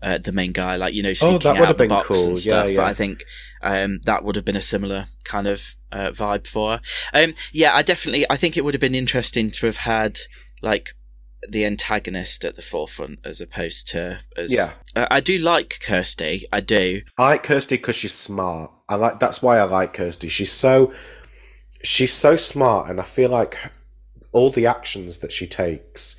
[0.04, 2.28] uh, the main guy, like you know, sneaking Oh, out of the box cool.
[2.30, 2.68] and stuff.
[2.68, 2.86] Yeah, yeah.
[2.86, 3.24] I think
[3.62, 6.82] um, that would have been a similar kind of uh, vibe for her.
[7.14, 8.26] Um, yeah, I definitely.
[8.30, 10.20] I think it would have been interesting to have had
[10.62, 10.90] like
[11.50, 14.54] the antagonist at the forefront as opposed to as.
[14.54, 14.72] Yeah.
[14.96, 16.44] Uh, I do like Kirsty.
[16.52, 17.02] I do.
[17.18, 18.72] I like Kirsty because she's smart.
[18.90, 20.28] I like that's why I like Kirsty.
[20.28, 20.94] She's so
[21.82, 23.58] she's so smart, and I feel like
[24.32, 26.16] all the actions that she takes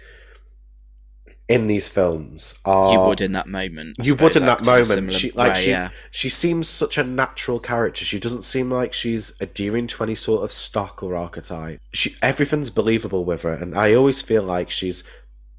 [1.48, 3.96] in these films are you would in that moment.
[4.00, 5.14] I you would in that act in a moment.
[5.14, 5.90] She like way, she yeah.
[6.11, 8.04] she seems such a natural character.
[8.04, 11.80] She doesn't seem like she's adhering to any sort of stock or archetype.
[11.92, 15.04] She everything's believable with her, and I always feel like she's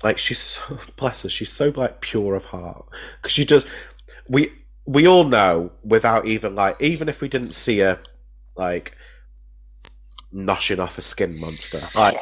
[0.03, 1.29] like she's so bless her.
[1.29, 2.87] She's so like pure of heart
[3.21, 3.65] because she does.
[4.27, 4.51] We
[4.87, 7.99] we all know without even like even if we didn't see her
[8.55, 8.95] like
[10.33, 12.15] noshing off a skin monster like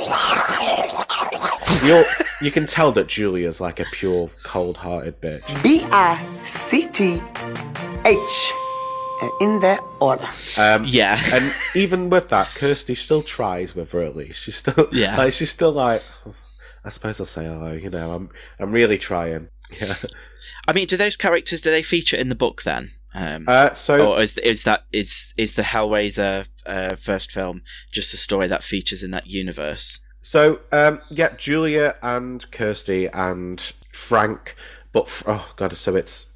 [1.86, 2.04] you
[2.42, 5.64] you can tell that Julia's like a pure cold-hearted bitch.
[5.64, 7.22] B I C T
[8.06, 8.54] H.
[9.40, 10.28] In that order.
[10.58, 11.18] Um, Yeah.
[11.34, 14.44] and even with that, Kirsty still tries with her at least.
[14.44, 15.16] She's still, Yeah.
[15.16, 16.34] like, she's still like, "Oh,
[16.84, 17.72] I suppose I'll say hello.
[17.72, 18.30] You know, I'm,
[18.60, 19.48] I'm really trying.
[19.80, 19.94] Yeah.
[20.68, 22.92] I mean, do those characters do they feature in the book then?
[23.16, 27.62] Um, Uh, so or is is that is is the Hellraiser uh, first film
[27.94, 30.00] just a story that features in that universe?
[30.24, 33.60] So, um, yeah, Julia and Kirsty and
[33.92, 34.56] Frank,
[34.94, 36.28] but oh god, so it's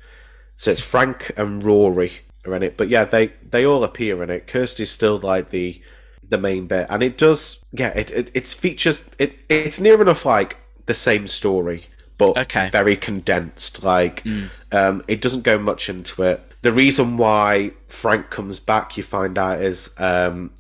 [0.58, 2.12] so it's Frank and Rory
[2.46, 2.76] are in it.
[2.76, 4.46] But yeah, they they all appear in it.
[4.46, 5.82] Kirsty's still like the
[6.28, 10.26] the main bit, and it does yeah, it, it it's features it it's near enough
[10.26, 11.86] like the same story,
[12.18, 12.70] but Okay.
[12.70, 13.86] very condensed.
[13.86, 14.26] Like,
[14.74, 16.42] um, it doesn't go much into it.
[16.62, 20.52] The reason why Frank comes back, you find out, is um,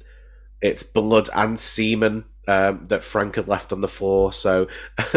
[0.62, 4.32] it's blood and semen um, that Frank had left on the floor.
[4.34, 4.68] So,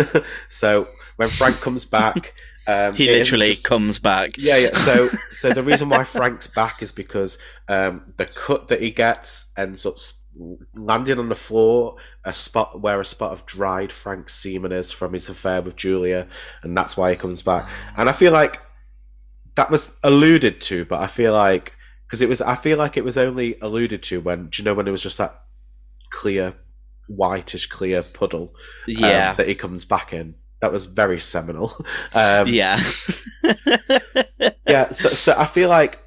[0.48, 2.34] so when Frank comes back,
[2.66, 4.32] um, He literally just- comes back.
[4.38, 4.72] yeah, yeah.
[4.74, 7.38] So, so the reason why Frank's back is because
[7.68, 9.96] um, the cut that he gets ends up
[10.74, 15.12] landing on the floor, a spot where a spot of dried Frank's semen is from
[15.12, 16.28] his affair with Julia,
[16.62, 17.68] and that's why he comes back.
[17.96, 18.60] And I feel like
[19.56, 21.74] that was alluded to, but I feel like
[22.06, 24.74] because it was, I feel like it was only alluded to when do you know
[24.74, 25.42] when it was just that
[26.10, 26.54] clear,
[27.10, 28.54] whitish clear puddle
[28.88, 30.34] um, Yeah, that he comes back in.
[30.60, 31.72] That was very seminal.
[32.14, 32.78] Um, yeah,
[34.70, 35.98] yeah so, so i feel like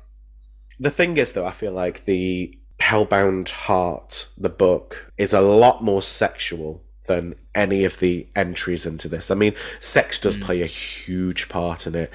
[0.79, 5.83] the thing is though i feel like the hellbound heart the book is a lot
[5.83, 10.65] more sexual than any of the entries into this i mean sex does play a
[10.67, 12.11] huge part in it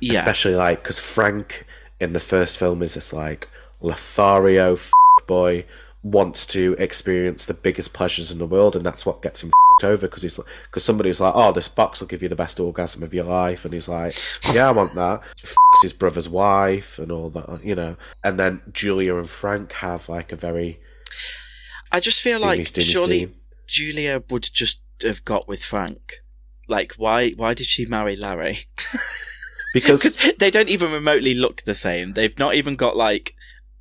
[0.00, 0.12] yeah.
[0.14, 1.64] especially like because frank
[2.00, 3.48] in the first film is this like
[3.80, 4.92] lothario f-
[5.26, 5.64] boy
[6.02, 9.86] wants to experience the biggest pleasures in the world and that's what gets him f***ed
[9.86, 13.02] over because he's because somebody's like oh this box will give you the best orgasm
[13.04, 14.16] of your life and he's like
[14.52, 18.60] yeah i want that f***s his brother's wife and all that you know and then
[18.72, 20.80] julia and frank have like a very
[21.92, 23.34] I just feel like steamy surely scene.
[23.66, 26.14] Julia would just have got with Frank.
[26.66, 27.30] Like, why?
[27.32, 28.60] Why did she marry Larry?
[29.74, 30.02] Because
[30.38, 32.12] they don't even remotely look the same.
[32.12, 33.34] They've not even got like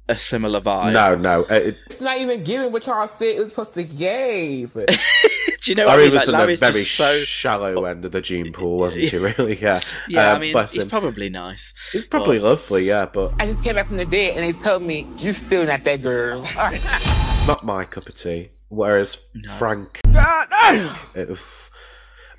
[0.10, 0.92] a similar vibe.
[0.94, 3.84] no no uh, it, It's not even giving what y'all said it was supposed to
[3.84, 4.74] give.
[5.64, 6.12] Do you know what I mean?
[6.12, 7.20] was Like, in the Larry's very just so.
[7.24, 9.18] shallow end of the gene pool, wasn't he?
[9.38, 9.58] Really?
[9.58, 9.80] Yeah.
[10.10, 11.74] Yeah, Um, I mean, bless he's probably nice.
[11.92, 14.82] He's probably lovely, yeah, but I just came back from the dead and they told
[14.82, 16.42] me, you're still not that girl.
[17.48, 18.50] not my cup of tea.
[18.70, 19.20] Whereas
[19.58, 20.46] Frank, no
[21.14, 21.70] it- oof.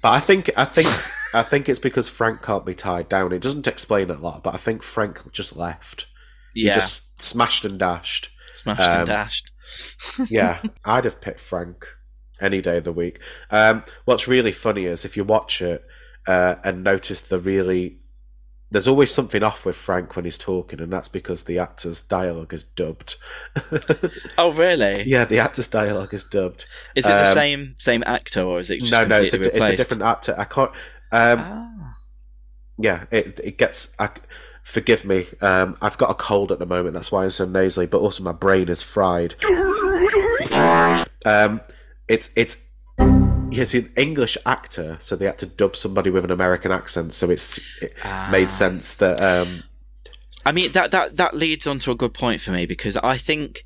[0.01, 0.89] but I think I think
[1.35, 3.33] I think it's because Frank can't be tied down.
[3.33, 6.07] It doesn't explain a lot, but I think Frank just left.
[6.55, 8.31] He Yeah, just smashed and dashed.
[8.53, 9.51] smashed um, and dashed.
[10.29, 11.87] Yeah, I'd have picked Frank
[12.41, 13.21] any day of the week.
[13.51, 15.85] Um, what's really funny is if you watch it
[16.27, 17.99] uh, and notice the really.
[18.71, 22.55] There's always something off with Frank when he's talking, and that's because the actor's dialogue
[22.55, 23.17] is dubbed.
[24.39, 25.03] Oh, really?
[25.03, 26.65] yeah, the actor's dialogue is dubbed.
[26.95, 29.41] Is it the Um, same same actor, or is it just no, no, it's a,
[29.43, 30.35] it's a different actor.
[30.39, 30.71] I can't.
[31.13, 31.97] Um, Ah.
[32.79, 33.91] yeah, it it gets.
[33.99, 34.09] I,
[34.63, 35.27] forgive me.
[35.41, 36.95] Um, I've got a cold at the moment.
[36.95, 37.87] That's why I'm so nasally.
[37.87, 39.35] But also, my brain is fried.
[41.25, 41.61] um,
[42.09, 42.59] it's it's.
[43.51, 47.13] He's an English actor, so they had to dub somebody with an American accent.
[47.13, 48.29] So it's it Ah.
[48.33, 49.63] made sense that um,
[50.47, 53.19] I mean that that that leads on to a good point for me because I
[53.19, 53.63] think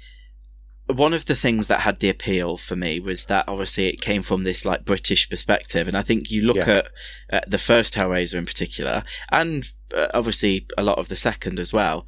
[0.88, 4.22] one of the things that had the appeal for me was that obviously it came
[4.22, 6.70] from this like British perspective, and I think you look Yeah.
[6.78, 6.86] at,
[7.30, 11.72] at the first Hellraiser in particular, and uh, obviously a lot of the second as
[11.72, 12.06] well.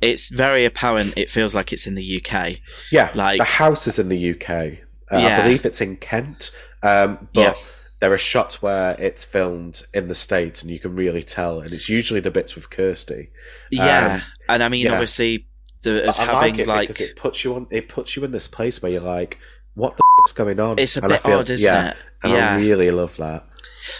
[0.00, 1.14] It's very apparent.
[1.16, 2.60] It feels like it's in the UK.
[2.92, 4.82] yeah, Like- the house is in the UK.
[5.10, 5.38] Uh, Yeah.
[5.38, 6.50] I believe it's in Kent,
[6.84, 7.54] um, but Yeah.
[8.00, 11.60] there are shots where it's filmed in the states, and you can really tell.
[11.60, 13.30] And it's usually the bits with Kirsty.
[13.72, 14.92] Yeah, Um, and I mean yeah.
[14.92, 15.47] obviously
[15.82, 17.66] the, as having like it like because it puts you on.
[17.70, 19.38] It puts you in this place where you're like,
[19.74, 21.96] "What the fuck's going on?" It's a And bit odd, isn't yeah, it?
[22.22, 22.54] And Yeah.
[22.54, 23.46] I really love that.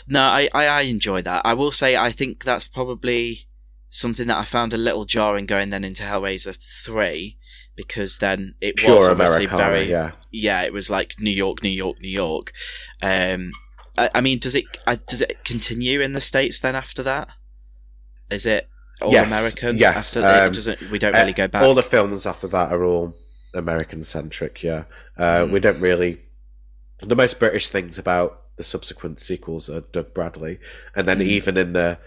[0.07, 1.43] No, I, I, I enjoy that.
[1.45, 3.47] I will say I think that's probably
[3.89, 7.39] something that I found a little jarring going then into Hellraiser 3
[7.75, 10.11] because then it was obviously Americana, very yeah.
[10.31, 12.53] yeah, it was like New York, New York, New York.
[13.03, 13.53] Um
[13.97, 14.65] I, I mean, does it
[15.07, 17.29] does it continue in the states then after that?
[18.31, 18.69] Is it
[19.03, 19.79] all Yes, American?
[19.79, 21.63] yes, After um, doesn't we don't really Uh, go back.
[21.63, 23.17] All the films after that are all
[23.55, 24.63] American centric.
[24.63, 24.85] Yeah,
[25.17, 25.53] uh, Hmm.
[25.53, 26.23] we don't really.
[27.01, 30.59] The most British things about the subsequent sequels are Doug Bradley,
[30.97, 31.23] and then Hmm.
[31.23, 31.99] even in the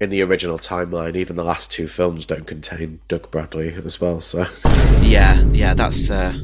[0.00, 4.18] in the original timeline, even the last two films don't contain Doug Bradley as well.
[4.20, 4.46] So
[5.00, 6.34] Yeah, yeah, that's uh,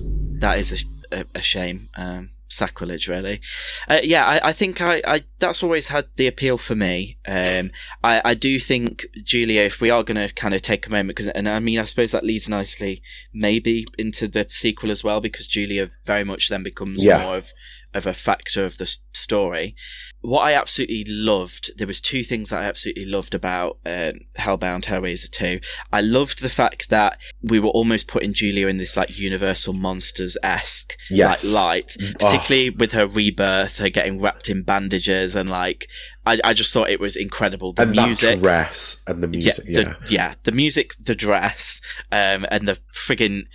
[0.41, 0.73] that is
[1.13, 1.89] a, a, a shame.
[1.97, 3.41] Um, sacrilege, really.
[3.89, 7.19] Uh, yeah, I, I think I, I that's always had the appeal for me.
[7.27, 7.71] Um,
[8.03, 11.17] I, I do think Julia, if we are going to kind of take a moment,
[11.17, 15.21] because and I mean, I suppose that leads nicely maybe into the sequel as well,
[15.21, 17.23] because Julia very much then becomes Yeah.
[17.25, 17.53] more of
[17.95, 19.75] of a factor of the story.
[20.21, 24.85] What I absolutely loved, there was two things that I absolutely loved about uh, Hellbound
[24.85, 25.61] Hellraiser 2.
[25.93, 30.37] I loved the fact that we were almost putting Julia in this like Universal Monsters
[30.43, 31.53] esque Yes.
[31.53, 32.13] like light, Oh.
[32.19, 35.89] particularly with her rebirth, her getting wrapped in bandages, and like
[36.29, 37.73] I, I just thought it was incredible.
[37.73, 41.81] The and music, dress and the music, yeah, yeah, the, yeah, the music, the dress,
[42.13, 43.47] um, and the friggin'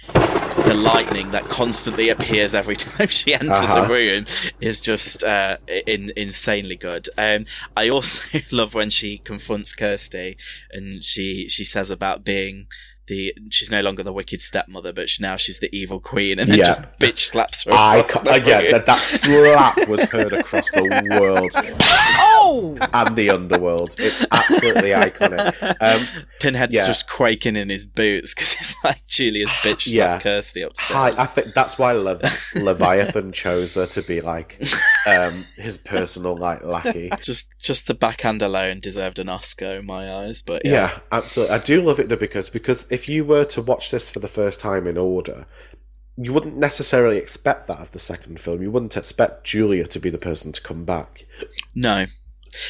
[0.65, 3.85] the lightning that constantly appears every time she enters Uh-huh.
[3.85, 4.23] a room
[4.61, 5.57] is just uh,
[5.87, 7.09] in, insanely good.
[7.17, 10.37] Um, I also love when she confronts Kirsty
[10.71, 12.67] and she she says about being.
[13.07, 16.49] The, she's no longer the wicked stepmother, but she, now she's the evil queen, and
[16.49, 16.65] then Yeah.
[16.65, 17.71] just bitch slaps her.
[17.73, 20.83] I across ca- the yeah, that, that slap was heard across the
[21.19, 21.51] world
[22.19, 22.77] Oh!
[22.93, 23.95] and the underworld.
[23.99, 25.75] It's absolutely iconic.
[25.81, 26.85] Um, Pinhead's yeah.
[26.87, 30.05] just quaking in his boots because it's like Julia's bitch Yeah.
[30.19, 31.19] slapped Kirsty Hi, upstairs.
[31.19, 32.21] I think that's why Lev-
[32.55, 34.61] Leviathan chose her to be like
[35.07, 37.09] um, his personal like lackey.
[37.21, 40.71] just just the backhand alone deserved an Oscar in my eyes, but Yeah.
[40.71, 40.99] yeah.
[41.11, 41.55] absolutely.
[41.55, 44.27] I do love it though because because if you were to watch this for the
[44.27, 45.45] first time in order,
[46.15, 48.61] you wouldn't necessarily expect that of the second film.
[48.61, 51.25] You wouldn't expect Julia to be the person to come back.
[51.75, 52.05] No.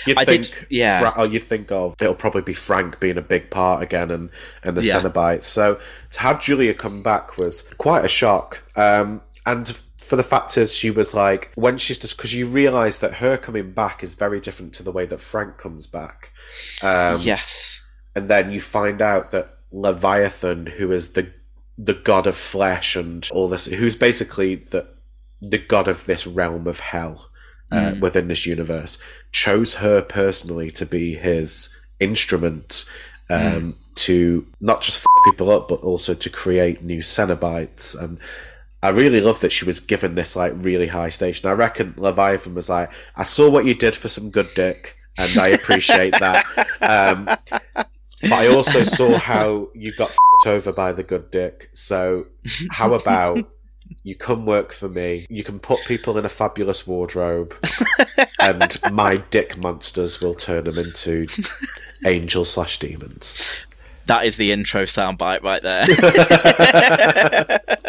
[0.07, 0.99] You I think, did- yeah.
[1.01, 4.29] Fra- oh, you think of it'll probably be Frank being a big part again, and
[4.63, 5.01] and the Yeah.
[5.01, 5.43] Cenobites.
[5.43, 5.77] So
[6.11, 8.63] to have Julia come back was quite a shock.
[8.77, 12.97] Um, and for the fact is, she was like when she's just because you realise
[12.99, 16.31] that her coming back is very different to the way that Frank comes back.
[16.81, 17.81] Um, yes.
[18.15, 21.31] and then you find out that Leviathan, who is the
[21.77, 24.87] the god of flesh and all this, who's basically the
[25.41, 27.29] the god of this realm of hell
[27.71, 28.99] uh, within this universe,
[29.31, 32.85] chose her personally to be his instrument
[33.29, 37.99] um, to not just f- people up, but also to create new Cenobites.
[37.99, 38.19] And
[38.83, 41.49] I really love that she was given this like really high station.
[41.49, 45.37] I reckon Leviathan was like, "I saw what you did for some good dick." And
[45.37, 46.43] I appreciate that.
[46.81, 47.25] Um,
[47.75, 51.69] but I also saw how you got f***ed over by the good dick.
[51.71, 52.25] So
[52.71, 53.49] how about
[54.03, 55.27] you come work for me?
[55.29, 57.55] You can put people in a fabulous wardrobe,
[58.41, 61.27] and my dick monsters will turn them into
[62.05, 63.65] angels slash demons.
[64.07, 65.85] That is the intro soundbite right there.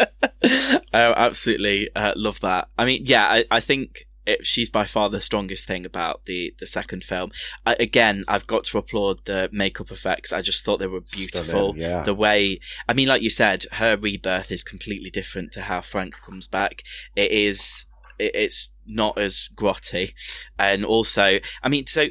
[0.93, 2.69] oh, absolutely uh, love that.
[2.77, 6.53] I mean, yeah, I, I think it, she's by far the strongest thing about the
[6.59, 7.31] the second film.
[7.65, 10.33] I, again, I've got to applaud the makeup effects.
[10.33, 11.73] I just thought they were beautiful.
[11.73, 12.03] Stunning, yeah.
[12.03, 16.21] The way, I mean, like you said, her rebirth is completely different to how Frank
[16.21, 16.83] comes back.
[17.15, 17.85] It is,
[18.19, 20.13] it, it's not as grotty,
[20.57, 22.07] and also, I mean, so.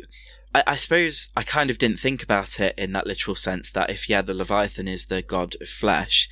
[0.57, 3.91] I, I suppose I kind of didn't think about it in that literal sense that
[3.91, 6.29] if, yeah, the Leviathan is the god of flesh,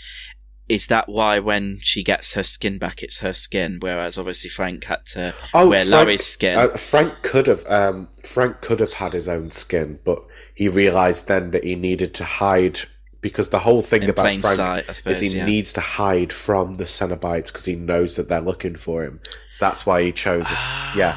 [0.73, 4.85] is that why when she gets her skin back, it's her skin, whereas obviously Frank
[4.85, 6.59] had to wear Oh, Frank- Larry's skin?
[6.59, 10.19] Uh, Frank could have um, Frank could have had his own skin, but
[10.55, 12.81] he realised then that he needed to hide
[13.21, 15.45] because the whole thing In about Frank sight, suppose, is he yeah.
[15.47, 19.21] needs to hide from the Cenobites because he knows that they're looking for him.
[19.49, 20.49] So that's why he chose.
[20.49, 21.15] This, yeah,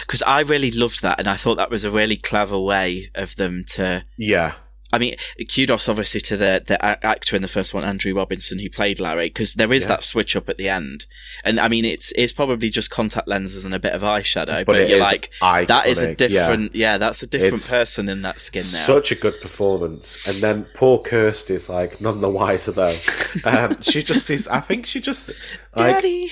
[0.00, 3.36] Because I really loved that, and I thought that was a really clever way of
[3.36, 4.04] them to.
[4.16, 4.54] yeah.
[4.92, 5.14] I mean,
[5.54, 9.26] kudos obviously to the the actor in the first one, Andrew Robinson, who played Larry,
[9.26, 11.06] because there is that switch up at the end,
[11.44, 14.76] and I mean, it's it's probably just contact lenses and a bit of eyeshadow, but,
[14.76, 16.26] it you're like, that is a iconic, yeah.
[16.28, 18.84] different, yeah, that's a different It's person in that skin now.
[18.84, 22.94] Such a good performance, and then poor Kirsty's like none the wiser though.
[23.44, 24.46] Um, she just sees.
[24.46, 25.30] I think she just
[25.76, 26.30] like Daddy.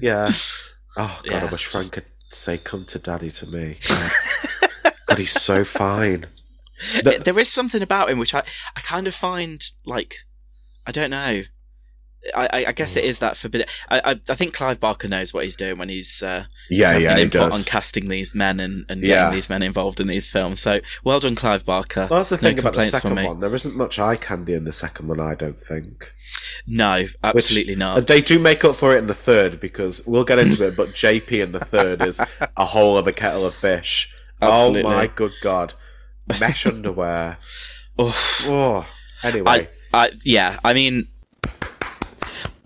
[0.00, 0.32] Yeah.
[0.98, 3.76] Oh god, Yeah, I wish just- Frank could say "come to daddy" to me.
[3.86, 4.12] God,
[5.06, 6.26] God he's so fine.
[7.02, 8.42] The- there is something about him which I,
[8.76, 10.14] I kind of find like
[10.86, 11.42] I don't know.
[12.34, 13.68] I, I- I guess it is that forbidden.
[13.88, 17.02] I, I, I think Clive Barker knows what he's doing when he's uh, Yeah, having
[17.02, 17.54] yeah, he does.
[17.66, 19.14] on casting these men and, and Yeah.
[19.26, 20.60] getting these men involved in these films.
[20.60, 22.08] So well done, Clive Barker.
[22.10, 23.38] Well, that's the No thing about the second one.
[23.38, 26.12] There isn't much eye candy in the second one, I don't think.
[26.66, 27.98] No, Which- absolutely not.
[27.98, 30.74] uh, They do make up for it in the third because we'll get into it,
[30.76, 32.20] but JP in the third is
[32.56, 34.12] a whole other kettle of fish.
[34.42, 34.82] Absolutely.
[34.82, 35.74] Oh my good god.
[36.40, 37.38] Mesh underwear.
[38.00, 38.46] Oof.
[38.48, 38.86] Oh.
[39.22, 39.44] Anyway.
[39.46, 39.68] I,
[40.06, 41.08] I, yeah, I mean,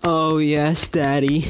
[0.03, 1.45] Oh, yes, Daddy.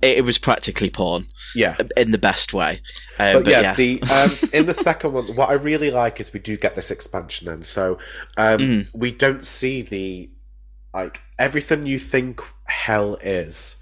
[0.00, 1.76] it, it was practically porn yeah.
[1.96, 2.80] in the best way.
[3.18, 4.30] Um, But, but, yeah, yeah, the um,
[4.60, 7.64] in the second one, what I really like is we do get this expansion then.
[7.64, 7.98] So
[8.36, 8.88] um, Mm.
[8.94, 10.30] we don't see the
[10.94, 13.76] like everything you think hell is,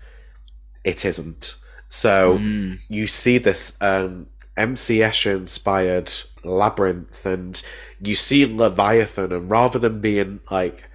[0.84, 1.56] it isn't.
[1.88, 2.78] So Mm.
[2.88, 4.28] you see this um,
[4.60, 6.12] MC Escher inspired
[6.44, 7.62] labyrinth, and
[8.00, 10.88] you see Leviathan, and rather than being like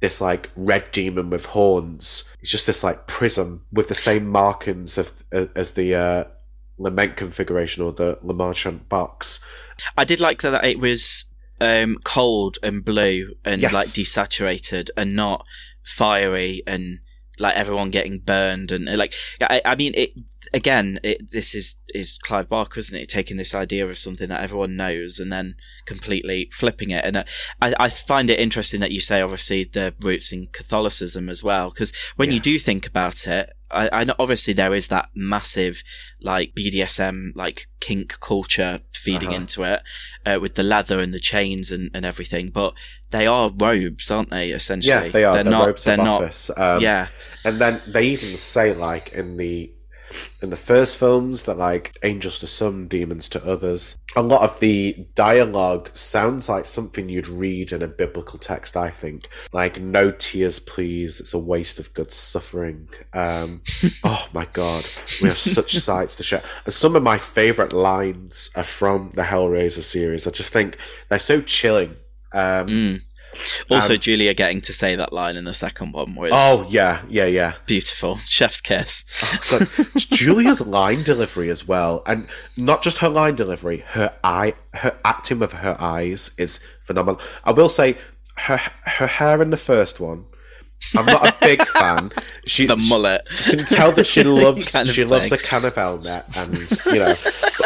[0.00, 4.96] this like red demon with horns, it's just this like prism with the same markings
[4.98, 6.24] of uh, as the uh,
[6.78, 9.40] lament configuration or the Le Marchand box.
[9.96, 11.26] I did like that it was
[11.60, 13.72] um, cold and blue and Yes.
[13.72, 15.44] like desaturated and not
[15.84, 17.00] fiery and
[17.40, 19.12] like everyone getting burned and uh, like
[19.42, 20.10] I, I mean it
[20.54, 24.42] again it, this is is Clive Barker isn't it taking this idea of something that
[24.42, 25.54] everyone knows and then
[25.86, 27.24] completely flipping it and uh,
[27.60, 31.70] I, I find it interesting that you say obviously the roots in Catholicism as well
[31.70, 35.82] because when you do think about it I, I know obviously there is that massive
[36.20, 39.36] like BDSM like kink culture feeding Uh-huh.
[39.40, 39.80] into it
[40.26, 42.74] uh, with the leather and the chains and, and everything but
[43.10, 45.34] they are robes aren't they essentially Yeah, they are.
[45.34, 46.50] they're They're not robes they're not.
[46.58, 47.06] Um, yeah
[47.44, 49.72] And then they even say like in the
[50.42, 53.96] in the first films that like angels to some, demons to others.
[54.16, 58.76] A lot of the dialogue sounds like something you'd read in a biblical text.
[58.76, 61.20] I think like no tears, please.
[61.20, 62.88] It's a waste of good suffering.
[63.12, 63.62] Um,
[64.04, 64.84] oh my god,
[65.22, 69.22] we have such sights to share And some of my favorite lines are from the
[69.22, 70.26] Hellraiser series.
[70.26, 70.76] I just think
[71.08, 71.96] they're so chilling.
[72.32, 73.00] Um, Mm.
[73.70, 77.02] Also um, Julia getting to say that line in the second one was Oh yeah,
[77.08, 77.54] yeah, yeah.
[77.66, 79.04] beautiful chef's kiss
[79.50, 79.66] God,
[79.96, 85.38] Julia's line delivery as well, and not just her line delivery, her eye, her acting
[85.38, 87.20] with her eyes is phenomenal.
[87.44, 87.96] I will say,
[88.36, 90.26] her her hair in the first one,
[90.96, 92.10] I'm not a big fan.
[92.46, 95.38] She the mullet you can tell that she loves of she loves thing.
[95.38, 96.54] a Cannavale net, and
[96.92, 97.14] you know,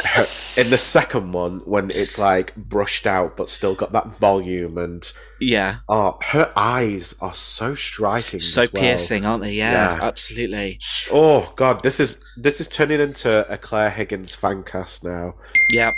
[0.05, 0.27] her,
[0.57, 5.13] in the second one when it's like brushed out but still got that volume and
[5.41, 8.83] yeah oh, her eyes are so striking, so as well.
[8.83, 10.01] piercing aren't they yeah, Yeah.
[10.03, 10.79] absolutely
[11.13, 15.35] Oh god, this is this is turning into a Clare Higgins fan cast now.
[15.71, 15.93] Yeah.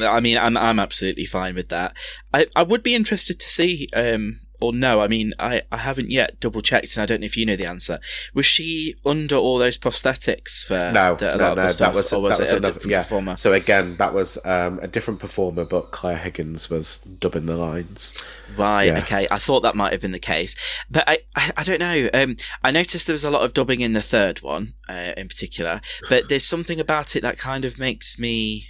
[0.00, 1.96] I mean, I'm I'm absolutely fine with that.
[2.32, 6.10] I, I would be interested to see, um, or no, I mean, I, I haven't
[6.10, 7.98] yet double checked, and I don't know if you know the answer.
[8.34, 11.68] Was she under all those prosthetics for No, the, a no, lot of no, the
[11.68, 13.02] stuff, that was, was that was another different yeah.
[13.02, 13.36] performer?
[13.36, 18.14] So again, that was um, a different performer, but Clare Higgins was dubbing the lines.
[18.56, 18.84] Right.
[18.84, 18.98] Yeah.
[18.98, 19.26] Okay.
[19.30, 20.54] I thought that might have been the case,
[20.90, 22.08] but I, I, I don't know.
[22.12, 25.28] Um, I noticed there was a lot of dubbing in the third one, uh, in
[25.28, 28.68] particular, but there's something about it that kind of makes me,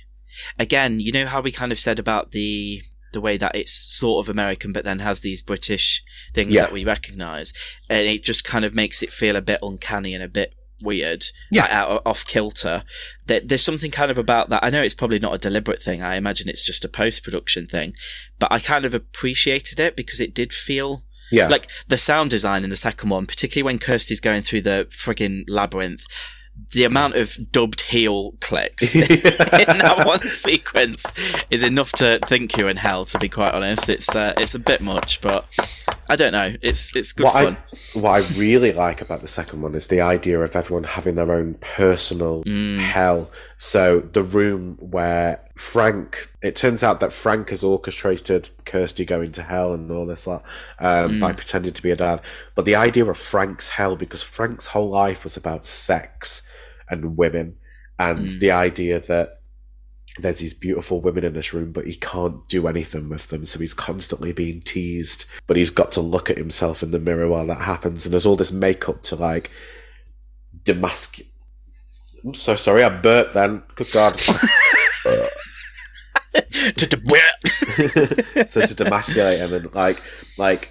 [0.59, 2.83] again, you know how we kind of said about the,
[3.17, 6.03] the way that it's sort of American, but then has these British
[6.35, 6.63] things Yeah.
[6.63, 7.53] that we recognize.
[7.89, 10.53] And it just kind of makes it feel a bit uncanny and a bit
[10.83, 11.63] weird, Yeah.
[11.63, 12.85] like, off kilter.
[13.27, 14.63] There, there's something kind of about that.
[14.63, 16.03] I know it's probably not a deliberate thing.
[16.03, 17.95] I imagine it's just a post production thing,
[18.39, 22.63] but I kind of appreciated it because it did feel Yeah, like the sound design
[22.63, 26.05] in the second one, particularly when Kirsty's going through the friggin' labyrinth.
[26.73, 31.13] The amount of dubbed heel clicks in that one sequence
[31.51, 33.05] is enough to think you're in hell.
[33.07, 35.47] To be quite honest, it's uh, it's a bit much, but
[36.09, 36.53] I don't know.
[36.63, 37.57] It's it's good what fun.
[37.57, 41.15] I what I really like about the second one is the idea of everyone having
[41.17, 42.79] their own personal Mm.
[42.79, 43.31] hell.
[43.57, 49.43] So the room where Frank, it turns out that Frank has orchestrated Kirsty going to
[49.43, 50.45] hell and all this lot
[50.79, 51.21] um, Mm.
[51.21, 52.21] by pretending to be a dad.
[52.55, 56.43] But the idea of Frank's hell, because Frank's whole life was about sex
[56.89, 57.57] and women,
[57.99, 58.39] and Mm.
[58.39, 59.36] the idea that
[60.19, 63.59] there's these beautiful women in this room, but he can't do anything with them, so
[63.59, 65.27] he's constantly being teased.
[65.47, 68.27] But he's got to look at himself in the mirror while that happens, and there's
[68.27, 69.51] all this makeup to like
[70.65, 71.21] demask.
[72.25, 73.63] I'm so sorry, I burped then.
[73.75, 74.19] Good God.
[78.47, 79.97] so to demasculate him and like
[80.39, 80.71] like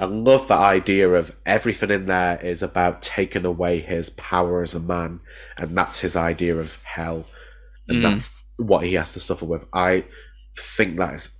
[0.00, 4.74] I love the idea of everything in there is about taking away his power as
[4.74, 5.20] a man,
[5.58, 7.24] and that's his idea of hell,
[7.88, 8.02] and Mm.
[8.02, 9.66] that's what he has to suffer with.
[9.72, 10.04] I
[10.56, 11.30] think that is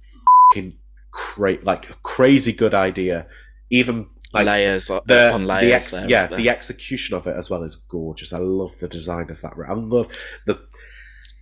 [0.52, 0.76] fucking
[1.12, 3.26] cra- like a crazy good idea.
[3.70, 4.08] Even
[4.44, 7.62] layers o- uh, the, upon the ex- there, yeah, the execution of it as well
[7.62, 8.32] is gorgeous.
[8.32, 9.54] I love the design of that.
[9.68, 10.12] I love
[10.46, 10.60] the.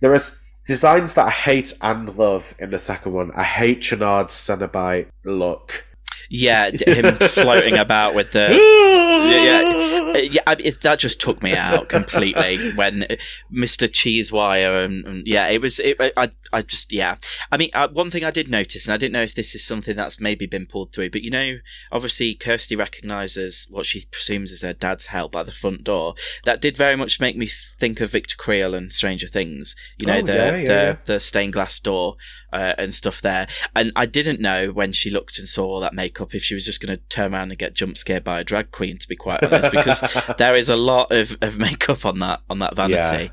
[0.01, 0.21] There are
[0.65, 3.31] designs that I hate and love in the second one.
[3.35, 5.85] I hate Channard's Cenobite look.
[6.29, 10.41] Yeah, him floating about with the yeah, yeah, yeah.
[10.47, 13.15] I, it, that just took me out completely when uh,
[13.53, 13.87] Mr.
[13.87, 15.79] Cheesewire and, and yeah, it was.
[15.79, 17.17] It, I I just yeah.
[17.51, 19.65] I mean, uh, one thing I did notice, and I didn't know if this is
[19.65, 21.57] something that's maybe been pulled through, but you know,
[21.91, 26.15] obviously Kirsty recognizes what she presumes is her dad's hell by the front door.
[26.43, 29.75] That did very much make me think of Victor Creel and Stranger Things.
[29.97, 30.63] You know, Oh, the yeah, yeah,
[30.93, 32.15] the the stained glass door
[32.55, 33.47] uh, and stuff there.
[33.75, 36.65] And I didn't know when she looked and saw all that makeup if she was
[36.65, 38.97] just going to turn around and get jump scared by a drag queen.
[38.97, 40.01] To be quite honest, because
[40.37, 43.31] there is a lot of, of makeup on that on that vanity.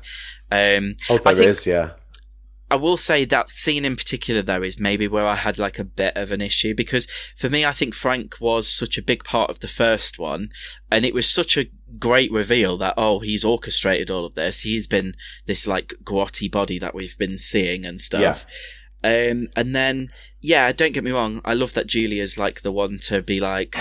[0.51, 1.91] Um, Oh, I there think- is, yeah.
[2.71, 5.83] I will say that scene in particular, though, is maybe where I had like a
[5.83, 7.05] bit of an issue because
[7.37, 10.49] for me, I think Frank was such a big part of the first one,
[10.91, 11.67] and it was such a
[11.99, 14.61] great reveal that oh, he's orchestrated all of this.
[14.61, 15.13] He's been
[15.45, 18.47] this like grotty body that we've been seeing and stuff.
[19.03, 20.09] Um, and then,
[20.41, 23.75] yeah, don't get me wrong, I love that Julia's like the one to be like,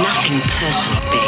[0.00, 1.20] Nothing personal, babe.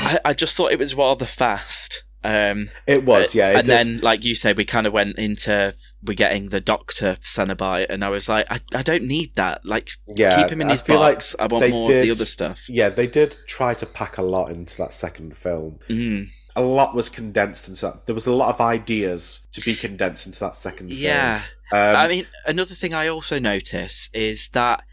[0.00, 2.04] I, I just thought it was rather fast.
[2.24, 3.50] Um, It was, yeah.
[3.50, 6.60] It and does- then, like you said, we kind of went into we getting the
[6.60, 9.66] Doctor Cenobite, and I was like, I, I don't need that.
[9.66, 11.34] Like, yeah, keep him in I his box.
[11.38, 12.68] like I want they more of the other stuff.
[12.68, 15.80] Yeah, they did try to pack a lot into that second film.
[15.88, 16.28] Mm.
[16.58, 18.06] A lot was condensed into that.
[18.06, 21.42] There was a lot of ideas to be condensed into that second Yeah.
[21.70, 21.82] film.
[21.82, 24.84] Um, I mean, another thing I also notice is that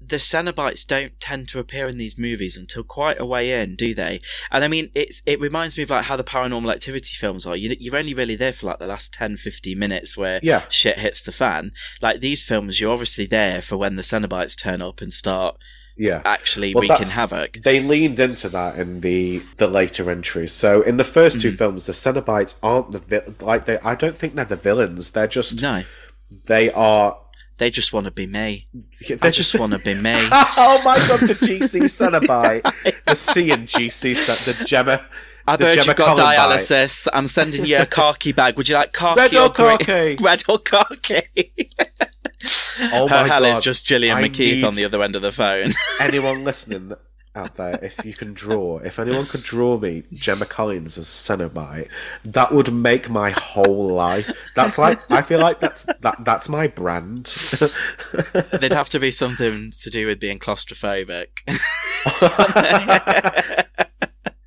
[0.00, 3.94] the Cenobites don't tend to appear in these movies until quite a way in, do
[3.94, 4.20] they?
[4.50, 7.56] And I mean, it's it reminds me of like how the Paranormal Activity films are.
[7.56, 10.62] You, you're only really there for like the last 10, 15 minutes where Yeah.
[10.68, 11.72] shit hits the fan.
[12.00, 15.58] Like these films, you're obviously there for when the Cenobites turn up and start
[15.98, 16.22] yeah.
[16.24, 17.54] actually Well, wreaking havoc.
[17.64, 20.52] They leaned into that in the the later entries.
[20.52, 21.40] So in the 1st Mm-hmm.
[21.40, 23.78] two films, the Cenobites aren't the vi- like they.
[23.80, 25.10] I don't think they're the villains.
[25.10, 25.82] They're just No,
[26.46, 27.18] they are.
[27.58, 28.66] they just want to be me.
[29.08, 30.14] They're I just want to be me.
[30.32, 32.62] oh my god, the GC Cenobite,
[33.06, 34.14] the C and GC
[34.58, 35.04] the Gemma.
[35.46, 36.36] I've the heard Gemma you've got bite.
[36.36, 37.08] dialysis.
[37.12, 38.56] I'm sending you a khaki bag.
[38.58, 39.78] Would you like khaki Red or green?
[39.78, 40.22] khaki?
[40.22, 41.70] Red or khaki?
[42.80, 45.70] Oh Her hell is just Gillian I McKeith on the other end of the phone.
[46.00, 46.92] Anyone listening
[47.34, 51.36] out there, if you can draw, if anyone could draw me Gemma Collins as a
[51.36, 51.88] Cenobite,
[52.24, 54.30] that would make my whole life.
[54.56, 57.26] That's like I feel like that's that that's my brand.
[58.52, 61.28] There'd have to be something to do with being claustrophobic.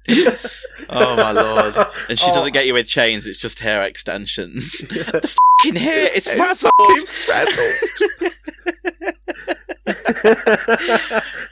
[0.92, 1.76] oh my lord!
[2.10, 2.34] And she Oh.
[2.34, 4.78] doesn't get you with chains; it's just hair extensions.
[4.80, 6.72] the fucking hair is frazzled.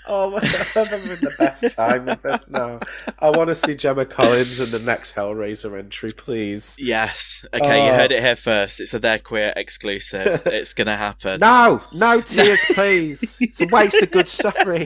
[0.08, 2.80] oh my god, I'm having the best time with this now.
[3.20, 6.76] I want to see Gemma Collins in the next Hellraiser entry, please.
[6.80, 7.46] Yes.
[7.54, 7.96] Okay, you Oh.
[7.96, 8.80] heard it here first.
[8.80, 10.44] It's a They're Queer exclusive.
[10.46, 11.40] it's gonna happen.
[11.40, 13.38] No, no tears, please.
[13.42, 14.86] It's a waste of good suffering.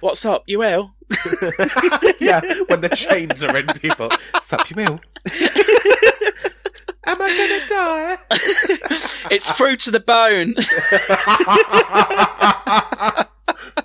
[0.00, 0.44] What's up?
[0.46, 0.94] You ill?
[2.20, 4.08] yeah, when the chains are in people.
[4.40, 5.00] Sup, you will.
[7.06, 8.16] Am I gonna die?
[9.30, 10.54] It's through to the bone.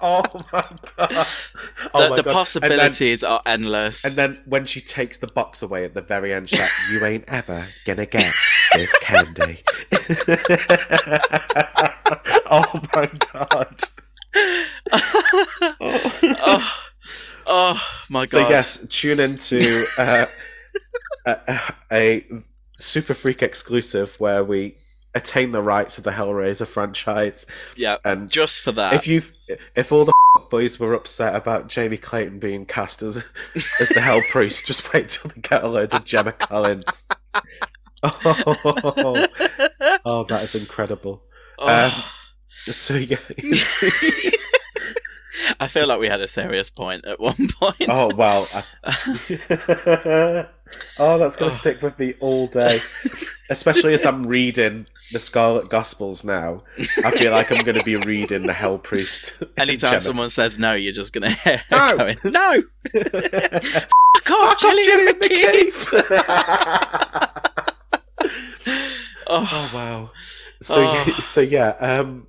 [0.01, 0.65] oh my
[0.97, 0.97] god!
[0.97, 2.33] the Oh my the God.
[2.33, 4.03] possibilities are endless.
[4.05, 6.59] And then, and then when she takes the box away at the very end, she's
[6.59, 8.33] like, "You ain't ever gonna get
[8.73, 9.61] this candy."
[12.49, 12.63] oh
[12.95, 13.83] my god!
[15.81, 16.81] oh,
[17.47, 18.29] oh my god!
[18.29, 19.61] So yes, tune into
[19.99, 20.25] uh,
[21.25, 22.25] a, a
[22.77, 24.75] Super Freak exclusive where we
[25.15, 27.47] attain the rights of the Hellraiser franchise.
[27.75, 27.97] yeah.
[28.03, 28.93] and just for that.
[28.93, 29.21] If you,
[29.75, 30.13] if all the
[30.51, 33.25] boys were upset about Jamie Clayton being cast as
[33.79, 37.05] as the Hell Priest, just wait till they get a load of Gemma Collins.
[38.03, 39.27] Oh,
[40.05, 41.23] oh, that is incredible.
[41.57, 41.85] Oh.
[41.85, 41.91] Um,
[42.71, 43.17] so yeah.
[45.59, 47.85] I feel like we had a serious point at one point.
[47.89, 48.43] Oh wow!
[48.53, 48.63] I-
[50.99, 52.75] oh, that's gonna stick with me all day.
[53.49, 56.63] Especially as I'm reading the Scarlet Gospels now.
[57.03, 59.41] I feel like I'm gonna be reading the Hell Priest.
[59.57, 61.97] Anytime someone says no, you're just gonna hear No!
[61.97, 62.63] going, no.
[62.93, 65.93] Fuck off, Gillian McKeith.
[69.27, 70.11] oh, Oh wow!
[70.61, 71.03] So Oh.
[71.07, 72.27] yeah, so yeah, um,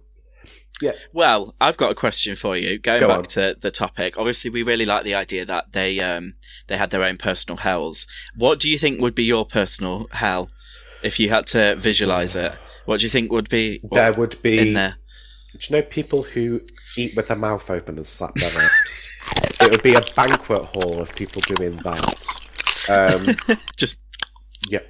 [0.80, 0.92] yeah.
[1.12, 2.78] Well, I've got a question for you.
[2.78, 3.24] Going Go back on.
[3.24, 6.34] to the topic, obviously we really like the idea that they um
[6.66, 8.06] they had their own personal hells.
[8.36, 10.50] What do you think would be your personal hell
[11.02, 12.52] if you had to visualize it?
[12.84, 14.58] What do you think would be there would be.
[14.58, 14.96] in there?
[15.58, 16.60] Do you know people who
[16.98, 19.12] eat with their mouth open and slap their lips?
[19.62, 22.26] it would be a banquet hall of people doing that.
[22.88, 23.96] Um, Just
[24.68, 24.80] yeah.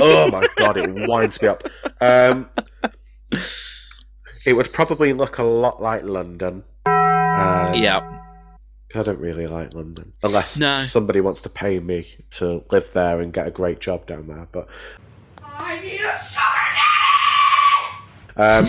[0.00, 1.62] Oh my god, it winds me up.
[2.00, 2.48] Um,
[4.46, 6.64] it would probably look a lot like London.
[6.86, 8.22] Um, yeah.
[8.94, 10.74] I don't really like London unless No.
[10.76, 14.48] somebody wants to pay me to live there and get a great job down there.
[14.50, 14.68] But
[15.42, 16.18] I need a
[18.36, 18.60] shower.
[18.60, 18.68] um,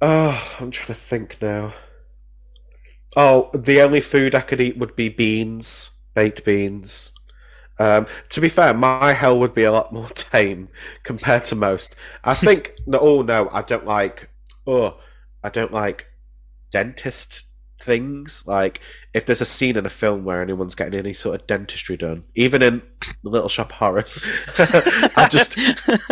[0.00, 1.74] oh, I'm trying to think now.
[3.16, 7.12] Oh, the only food I could eat would be beans, baked beans.
[7.78, 10.68] Um, to be fair, my hell would be a lot more tame
[11.04, 11.94] compared to most.
[12.24, 12.74] I think.
[12.86, 14.27] no, oh no, I don't like.
[14.68, 15.00] Oh,
[15.42, 16.06] I don't like
[16.70, 17.46] dentist
[17.78, 18.44] things.
[18.46, 18.80] Like
[19.14, 22.24] if there's a scene in a film where anyone's getting any sort of dentistry done,
[22.34, 22.82] even in
[23.22, 24.18] Little Shop of Horrors,
[25.16, 25.58] I just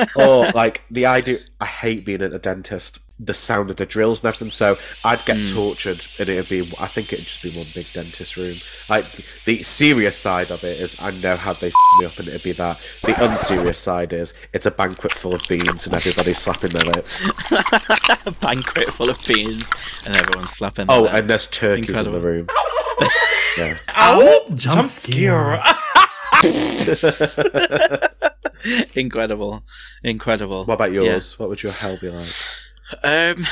[0.16, 1.38] oh like the idea.
[1.60, 3.00] I hate being at a dentist.
[3.18, 4.50] The sound of the drills and everything.
[4.50, 5.54] So I'd get hmm.
[5.54, 6.60] tortured, and it'd be.
[6.78, 8.56] I think it'd just be one big dentist room.
[8.90, 9.10] Like
[9.46, 12.42] the serious side of it is, I know how they f- me up, and it'd
[12.42, 12.76] be that.
[13.04, 17.26] The unserious side is, it's a banquet full of beans, and everybody's slapping their lips.
[18.26, 19.72] a banquet full of beans
[20.04, 20.86] and everyone's slapping.
[20.86, 21.14] their Oh, lips.
[21.14, 22.16] and there's turkeys Incredible.
[22.16, 22.46] in the room.
[23.58, 23.74] Yeah.
[23.96, 24.46] Ow!
[24.54, 25.62] Jump scare.
[28.94, 29.62] incredible,
[30.02, 30.64] incredible.
[30.64, 31.02] What about Yeah.
[31.02, 31.38] yours?
[31.38, 32.26] What would your hell be like?
[33.04, 33.46] Um,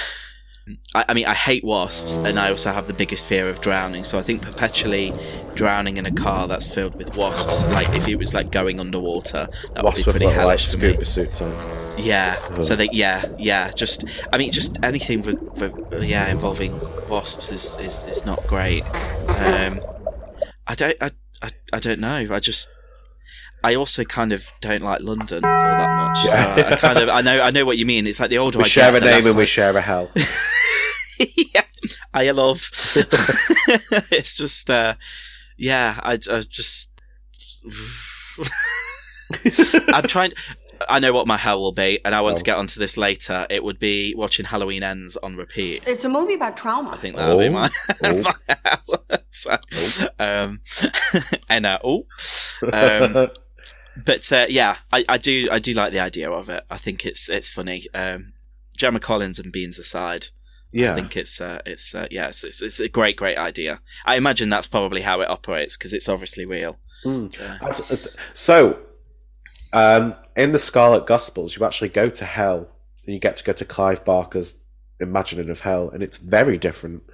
[0.95, 4.05] I, I mean, I hate wasps, and I also have the biggest fear of drowning.
[4.05, 5.12] So I think perpetually
[5.55, 9.49] drowning in a car that's filled with wasps, like if it was like going underwater,
[9.75, 11.05] that Wasps would be pretty little, like hellish for me.
[11.05, 11.51] suits on.
[11.99, 12.35] Yeah.
[12.39, 12.62] Uh-huh.
[12.62, 13.71] So they, yeah, yeah.
[13.73, 16.73] Just, I mean, just anything for, for yeah involving
[17.09, 18.83] wasps is, is, is not great.
[19.41, 19.81] Um,
[20.67, 21.11] I don't, I,
[21.43, 22.29] I, I don't know.
[22.31, 22.69] I just,
[23.65, 26.25] I also kind of don't like London all that much.
[26.27, 26.55] Yeah.
[26.69, 28.07] I, I kind of, I know, I know what you mean.
[28.07, 29.49] It's like the older We I share get, a the name less and we like-
[29.49, 30.11] share a hell.
[31.55, 31.62] yeah,
[32.12, 32.69] I love.
[34.12, 34.95] it's just, uh,
[35.57, 36.91] yeah, I, I just.
[39.93, 40.33] I'm trying.
[40.89, 42.45] I know what my hell will be, and I want to Oh.
[42.45, 43.47] get onto this later.
[43.49, 45.85] It would be watching Halloween Ends on repeat.
[45.87, 46.91] It's a movie about trauma.
[46.91, 47.51] I think that'll be Oh.
[47.51, 47.71] my,
[48.03, 48.23] Oh.
[48.23, 49.21] my hell.
[49.31, 49.57] so,
[50.19, 50.61] um,
[51.49, 52.07] and uh, oh,
[52.73, 53.29] um,
[54.05, 56.64] but uh, yeah, I, I do I do like the idea of it.
[56.70, 57.84] I think it's it's funny.
[57.95, 58.32] Um,
[58.76, 60.28] Gemma Collins and Beans aside,
[60.74, 63.80] yeah, I think it's uh, it's uh, yeah, it's, it's it's a great great idea.
[64.05, 66.78] I imagine that's probably how it operates because it's obviously real.
[67.05, 67.32] Mm.
[67.32, 68.78] So, So,
[69.72, 72.68] um, in the Scarlet Gospels, you actually go to hell,
[73.05, 74.57] and you get to go to Clive Barker's
[74.99, 77.05] imagining of hell, and it's very different.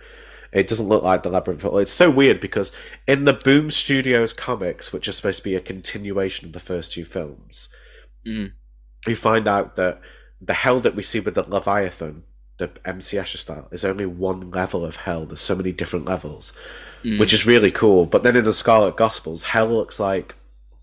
[0.52, 1.64] It doesn't look like the Labyrinth.
[1.64, 2.72] It's so weird because
[3.06, 6.92] in the Boom Studios comics, which are supposed to be a continuation of the first
[6.92, 7.68] two films,
[8.26, 8.52] Mm.
[9.06, 10.02] you find out that
[10.40, 12.24] the hell that we see with the Leviathan,
[12.58, 15.24] the MC Escher style, is only one level of hell.
[15.24, 16.52] There's so many different levels,
[17.02, 17.18] mm.
[17.18, 18.04] which is really cool.
[18.04, 20.34] But then in the Scarlet Gospels, hell looks like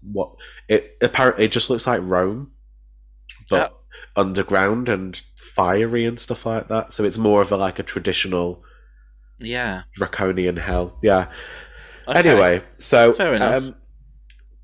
[0.01, 0.31] what
[0.67, 2.51] it apparently it just looks like Rome,
[3.49, 3.77] but
[4.15, 6.93] underground and fiery and stuff like that.
[6.93, 8.63] So it's more of a like a traditional
[9.39, 9.83] yeah.
[9.93, 10.97] draconian hell.
[11.01, 11.31] Yeah.
[12.07, 12.19] Okay.
[12.19, 13.75] Anyway, so um,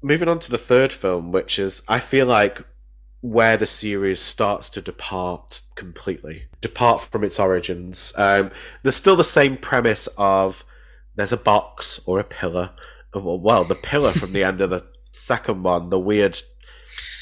[0.02, 2.62] moving on to the third film, which is I feel like
[3.22, 8.14] where the series starts to depart completely, depart from its origins.
[8.16, 8.52] Um,
[8.82, 10.66] there's still the same premise of
[11.16, 12.72] there's a box or a pillar.
[13.14, 16.40] Well, well, the pillar from the end of the second one, the weird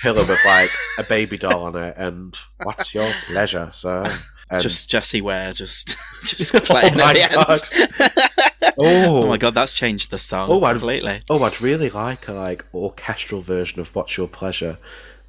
[0.02, 4.08] pillar with like a baby doll on it, and what's your pleasure, sir?
[4.52, 5.88] And just Jessie Ware, just
[6.24, 8.28] just oh playing my at the end.
[8.78, 9.22] Oh.
[9.24, 11.22] oh my god, that's changed the song Oh, I'd- completely.
[11.30, 14.78] Oh, I'd really like a like orchestral version of "What's Your Pleasure,"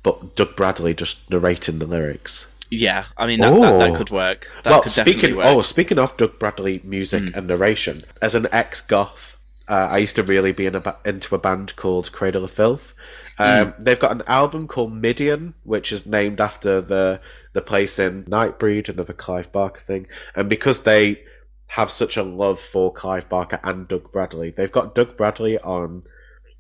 [0.03, 2.47] but Doug Bradley just narrating the lyrics.
[2.71, 3.97] Yeah, I mean that, that, that Oh.
[3.97, 4.51] could work.
[4.63, 5.47] That well, could definitely speaking work.
[5.47, 7.39] Oh, speaking of Doug Bradley music hmm.
[7.39, 9.37] and narration, as an ex goth,
[9.69, 12.51] uh, I used to really be in a ba- into a band called Cradle of
[12.51, 12.95] Filth.
[13.39, 13.83] Um, Hmm.
[13.83, 17.21] They've got an album called Midian, which is named after the
[17.55, 20.07] the place in Nightbreed, another Clive Barker thing,
[20.37, 21.23] and because they
[21.69, 26.03] have such a love for Clive Barker and Doug Bradley, they've got Doug Bradley on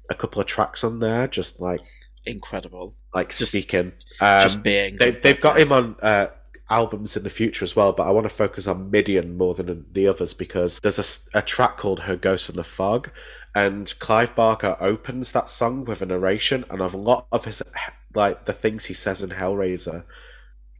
[0.08, 1.80] a couple of tracks on there, just like
[2.26, 2.94] Incredible.
[3.14, 3.92] like Just- speaking.
[4.20, 4.96] Um, just being.
[4.96, 6.28] They, they've got him on uh,
[6.72, 9.84] albums in the future as well, but I want to focus on Midian more than
[9.92, 13.10] the others because there's a track called Her Ghost in the Fog,
[13.54, 17.62] and Clive Barker opens that song with a narration, and of a lot of his,
[18.14, 20.04] like, the things he says in Hellraiser,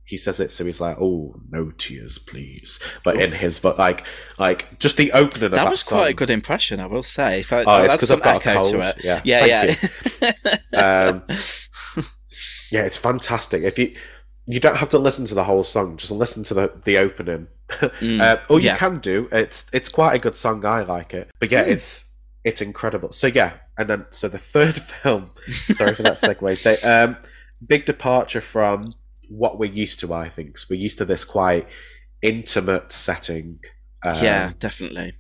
[0.05, 2.81] he says it so he's like, oh, no tears, please.
[3.05, 4.05] But in his, vo- like,
[4.39, 7.41] like just the opening of that That was quite a good impression, I will say.
[7.41, 9.05] If I, Oh, it's that's 'cause some I've got a echo to it.
[9.05, 10.33] Yeah, yeah, thank
[10.73, 11.13] yeah.
[11.13, 11.23] Um,
[12.73, 13.63] yeah, it's fantastic.
[13.63, 13.93] If you
[14.47, 15.97] you don't have to listen to the whole song.
[15.97, 17.49] Just listen to the the opening.
[17.81, 18.77] uh, or you yeah.
[18.77, 19.29] can do.
[19.33, 20.65] It's it's quite a good song.
[20.65, 21.31] I like it.
[21.39, 22.05] But yeah, it's
[22.45, 23.13] it's incredible.
[23.13, 25.31] So yeah, and then so the third film.
[25.49, 26.63] sorry for that segue.
[26.83, 27.17] They, um,
[27.67, 28.85] big departure from
[29.29, 30.13] what we're used to.
[30.13, 31.69] I think 'cause we're used to this quite
[32.21, 33.61] intimate setting.
[34.05, 35.13] Um, yeah, definitely.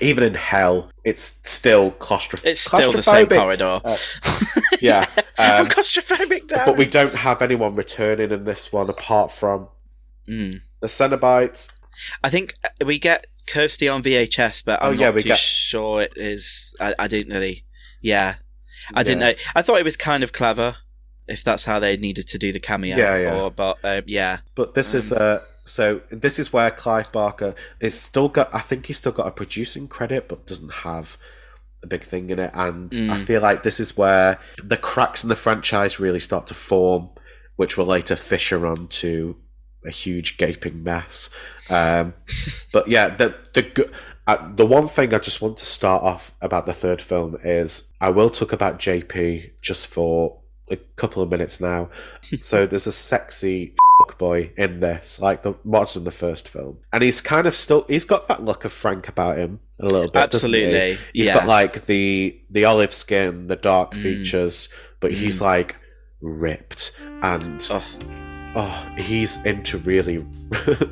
[0.00, 2.46] Even in hell, it's still claustrophobic.
[2.46, 3.80] It's still the same corridor.
[3.84, 3.96] Uh,
[4.80, 5.04] yeah.
[5.38, 6.66] I'm Um, claustrophobic, Darren.
[6.66, 9.68] but we don't have anyone returning in this one apart from
[10.28, 10.60] Mm.
[10.80, 11.68] the Cenobites.
[12.22, 15.38] I think we get Kirsty on VHS, but Oh, I'm yeah, not we too get-
[15.38, 16.74] sure it is.
[16.80, 17.64] I, I didn't really.
[18.00, 18.36] Yeah,
[18.94, 19.32] I didn't know.
[19.54, 20.76] I thought it was kind of clever,
[21.28, 22.96] if that's how they needed to do the cameo.
[22.96, 23.40] Yeah, yeah.
[23.42, 27.54] Or, but um, yeah, But this is Um, uh so this is where Clive Barker
[27.80, 31.16] is still got I think he's still got a producing credit but doesn't have
[31.82, 33.24] a big thing in it and I Mm.
[33.24, 37.10] feel like this is where the cracks in the franchise really start to form
[37.56, 39.36] which will later fissure onto
[39.86, 41.28] a huge gaping mess.
[41.68, 42.14] Um,
[42.72, 43.92] but yeah, the the
[44.26, 47.92] uh, the one thing I just want to start off about the third film is
[48.00, 50.40] I will talk about JP just for
[50.70, 51.90] a couple of minutes now.
[52.38, 53.74] so there's a sexy
[54.18, 57.84] boy in this, like the what's in the first film, and he's kind of still
[57.88, 60.30] he's got that look of Frank about him a little bit.
[60.30, 60.64] doesn't he?
[60.64, 61.34] Absolutely, He's yeah.
[61.34, 64.02] got like the the olive skin, the dark Mm.
[64.02, 64.68] features,
[65.00, 65.76] but he's like
[66.20, 66.92] ripped
[67.22, 67.84] and oh,
[68.56, 70.26] oh, he's into really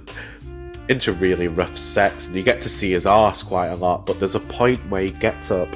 [0.88, 4.06] into really rough sex, and you get to see his arse quite a lot.
[4.06, 5.68] But there's a point where he gets up,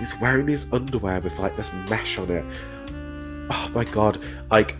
[0.00, 2.44] he's wearing his underwear with like this mesh on it.
[3.50, 4.18] Oh my god!
[4.50, 4.76] Like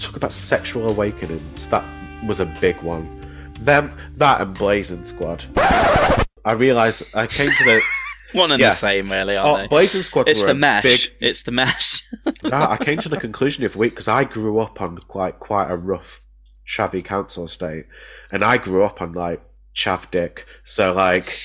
[0.00, 1.68] talk about sexual awakenings.
[1.68, 1.84] That
[2.26, 3.18] was a big one.
[3.60, 5.44] Them, that, and Blazing Squad.
[5.56, 7.80] I realised I came to the.
[8.32, 8.68] one and Yeah.
[8.70, 9.68] the same, really, Oh, aren't they?
[9.68, 10.82] Blazing Squad It's the mesh.
[10.82, 12.02] big- It's the mesh.
[12.44, 15.38] Nah, I came to the conclusion of the week because I grew up on quite
[15.40, 16.20] quite a rough
[16.66, 17.86] chavvy council estate,
[18.32, 19.42] and I grew up on like
[19.74, 20.46] chav dick.
[20.64, 21.36] So like,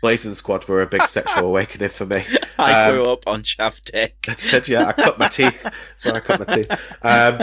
[0.00, 2.24] Blazing Squad were a big sexual awakening for me.
[2.58, 4.16] I Um, grew up on chav dick.
[4.28, 4.86] I did, yeah.
[4.86, 5.62] I cut my teeth.
[5.62, 6.70] That's when I cut my teeth.
[7.02, 7.38] Um,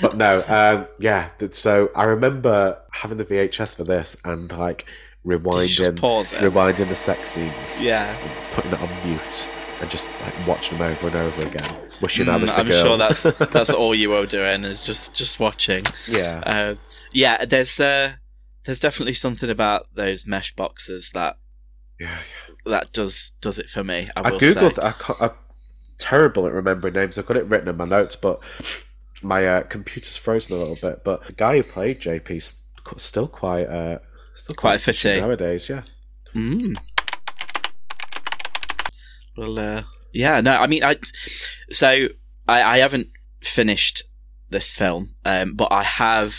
[0.00, 1.30] but no, um, yeah.
[1.50, 4.86] So I remember having the VHS for this and like
[5.26, 8.16] rewinding, rewinding the sex scenes, Yeah.
[8.52, 9.48] putting it on mute,
[9.80, 12.68] and just like watching them over and over again, wishing I Mm, was the I'm
[12.68, 12.80] girl.
[12.82, 15.84] sure that's that's all you were doing is just just watching.
[16.08, 16.42] yeah.
[16.46, 16.74] Uh,
[17.12, 18.12] yeah, there's uh,
[18.64, 21.36] there's definitely something about those mesh boxes that
[22.00, 22.18] yeah,
[22.66, 24.08] that does does it for me.
[24.16, 24.76] I I googled.
[24.76, 24.82] say.
[25.20, 25.30] I I'm
[25.98, 27.18] terrible at remembering names.
[27.18, 28.42] I've got it written in my notes, but
[29.22, 31.04] my uh, computer's frozen a little bit.
[31.04, 33.98] But the guy who played JP's qu- still quite, uh,
[34.34, 35.68] still Quite quite, fitting nowadays.
[35.68, 35.82] Yeah.
[36.34, 36.76] Mm.
[39.36, 39.82] Well, uh,
[40.12, 40.96] yeah, no, I mean, I
[41.70, 42.08] so
[42.48, 43.08] I, I haven't
[43.42, 44.02] finished
[44.48, 46.36] this film, um, but I have.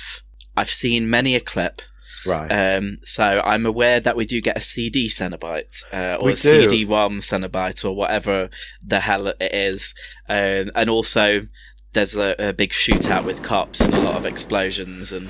[0.58, 1.82] I've seen many a clip.
[2.28, 2.48] Right.
[2.50, 6.36] Um, so I'm aware that we do get a CD Cenobite, uh, or We a
[6.36, 6.70] do.
[6.70, 8.50] CD-ROM Cenobite, or whatever
[8.86, 9.94] the hell it is.
[10.30, 11.48] Um, and also,
[11.94, 15.28] there's a, a big shootout with cops and a lot of explosions and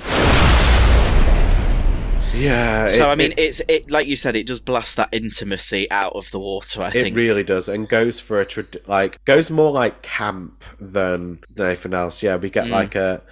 [2.34, 2.86] yeah.
[2.88, 5.90] so it- I mean, it, it's it like you said, it does blast that intimacy
[5.90, 6.82] out of the water.
[6.82, 7.08] I it think.
[7.08, 11.66] It really does, and goes for a trad- like goes more like camp than than
[11.66, 12.22] anything else.
[12.22, 12.70] Yeah, we get Mm.
[12.70, 13.22] like a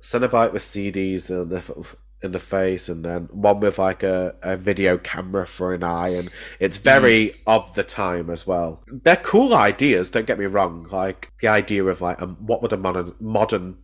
[0.00, 4.56] Cenobite with CDs in the in the face, and then one with like a, a
[4.56, 8.82] video camera for an eye, and it's very of the time as well.
[8.90, 10.10] They're cool ideas.
[10.10, 10.86] Don't get me wrong.
[10.90, 13.76] Like the idea of like um, what would a modern modern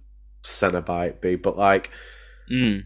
[0.43, 1.91] Cenobite be, but like
[2.51, 2.85] Mm.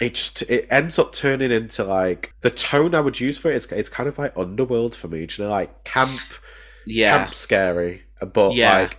[0.00, 3.56] it just it ends up turning into like the tone I would use for it
[3.56, 5.20] is it's kind of like underworld for me.
[5.20, 6.20] You know, like camp,
[6.86, 7.18] Yeah.
[7.18, 8.80] camp scary, but Yeah.
[8.82, 8.98] like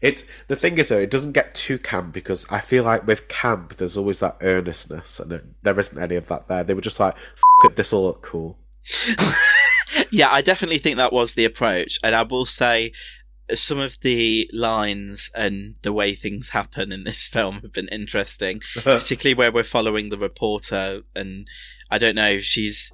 [0.00, 0.24] it.
[0.48, 3.76] The thing is though, it doesn't get too camp because I feel like with camp,
[3.76, 6.64] there's always that earnestness, and it, there isn't any of that there.
[6.64, 8.58] They were just like, F- it, this will look cool.
[10.10, 12.92] yeah, I definitely think that was the approach, and I will say
[13.52, 18.60] some of the lines and the way things happen in this film have been interesting,
[18.82, 21.46] particularly where we're following the reporter, and
[21.90, 22.92] I don't know, she's.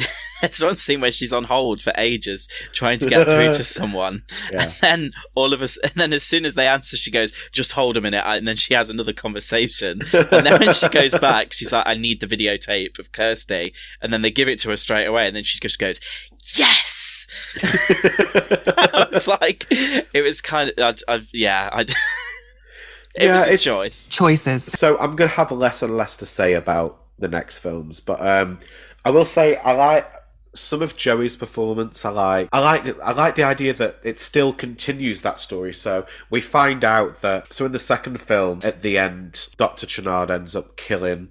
[0.42, 4.22] There's one scene where she's on hold for ages trying to get through to someone,
[4.52, 4.62] Yeah.
[4.64, 7.72] and then all of us, and then as soon as they answer, she goes, "Just
[7.72, 11.52] hold a minute," and then she has another conversation, and then when she goes back,
[11.52, 13.72] she's like, "I need the videotape of Kirsty,"
[14.02, 16.00] and then they give it to her straight away, and then she just goes,
[16.56, 17.26] "Yes."
[18.86, 21.94] I was like, it was kind of, I, I, yeah, I, it
[23.18, 24.06] Yeah, was a it's- choice.
[24.08, 24.64] Choices.
[24.64, 28.58] So I'm gonna have less and less to say about the next films, but um,
[29.04, 30.10] I will say I like
[30.54, 32.48] some of Joey's performance I like.
[32.52, 35.74] I like I like the idea that it still continues that story.
[35.74, 40.30] So we find out that so in the second film at the end, Doctor Channard
[40.30, 41.30] ends up killing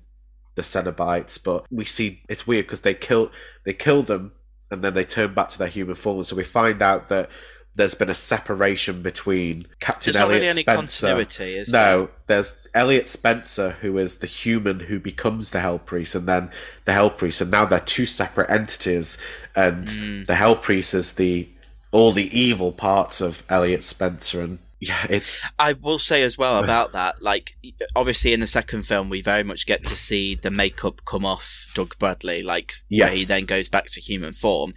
[0.56, 3.32] the Cenobites, but we see it's weird because they kill
[3.64, 4.34] they kill them
[4.70, 6.24] and then they turn back to their human form.
[6.24, 7.30] So we find out that
[7.76, 11.08] there's been a separation between Captain There's not Elliot really any Spencer.
[11.08, 16.14] continuity, is no, there's Elliot Spencer, who is the human who becomes the Hell Priest,
[16.16, 16.52] and then
[16.86, 19.18] the Hell Priest, and now they're two separate entities.
[19.56, 20.26] And Mm.
[20.28, 21.48] the Hell Priest is the
[21.92, 26.58] all the evil parts of Elliot Spencer, and yeah, it's I will say as well
[26.64, 27.52] about that, like
[27.96, 31.70] obviously in the second film we very much get to see the makeup come off
[31.74, 34.74] Doug Bradley, like where he then goes back to human form.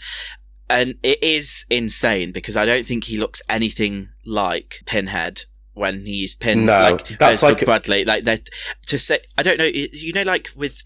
[0.68, 5.42] And it is insane because I don't think he looks anything like Pinhead
[5.74, 8.04] when he's pinned No, like that's as Doug like- Bradley.
[8.04, 8.48] Like that
[8.86, 10.82] to say I don't know you know like with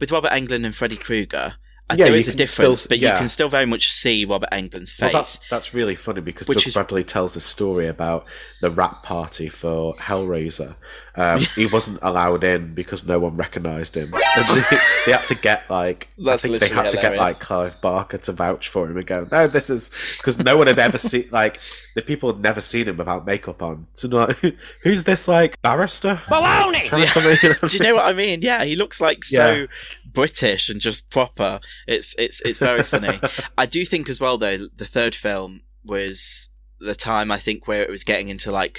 [0.00, 1.54] with Robert Englund and Freddy Krueger,
[1.90, 3.12] Yeah, there you is a difference, still- but yeah.
[3.12, 5.12] you can still very much see Robert Englund's face.
[5.12, 8.26] Well, that's that's really funny because Which Doug is- Bradley tells a story about
[8.60, 10.74] the wrap party for Hellraiser.
[11.14, 14.12] Um, he wasn't allowed in because no one recognised him.
[14.36, 14.76] And they,
[15.06, 17.80] they had to get like That's I think they literally had to get like Clive
[17.80, 20.98] Barker to vouch for him and go, no, this is because no one had ever
[20.98, 21.58] seen like
[21.94, 23.86] the people had never seen him without makeup on.
[23.94, 24.36] So like,
[24.82, 26.20] who's this like barrister?
[26.26, 26.84] Baloney!
[26.86, 27.54] Trying to come in, you know?
[27.68, 28.42] Do you know what I mean?
[28.42, 29.66] Yeah, he looks like so Yeah.
[30.16, 31.60] British and just proper.
[31.86, 33.20] It's it's it's very funny.
[33.58, 36.48] I do think as well though the third film was
[36.80, 38.78] the time I think where it was getting into like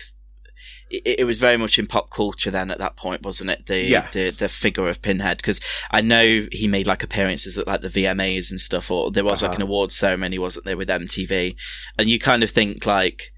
[0.90, 3.66] it, it was very much in pop culture then at that point, wasn't it?
[3.68, 4.14] The Yes.
[4.14, 5.60] the, the figure of Pinhead because
[5.92, 9.42] I know he made like appearances at like the VMAs and stuff, or there was
[9.42, 9.58] like Uh-huh.
[9.58, 11.56] an awards ceremony, wasn't there, with MTV?
[12.00, 13.32] And you kind of think like.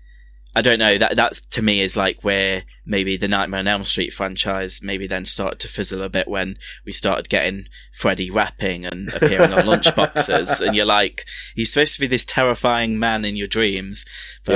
[0.56, 0.98] I don't know.
[0.98, 5.06] That that to me is like where maybe the Nightmare on Elm Street franchise maybe
[5.08, 9.66] then started to fizzle a bit when we started getting Freddy rapping and appearing on
[9.66, 11.26] lunchboxes, and you're like,
[11.56, 14.06] he's supposed to be this terrifying man in your dreams,
[14.44, 14.54] but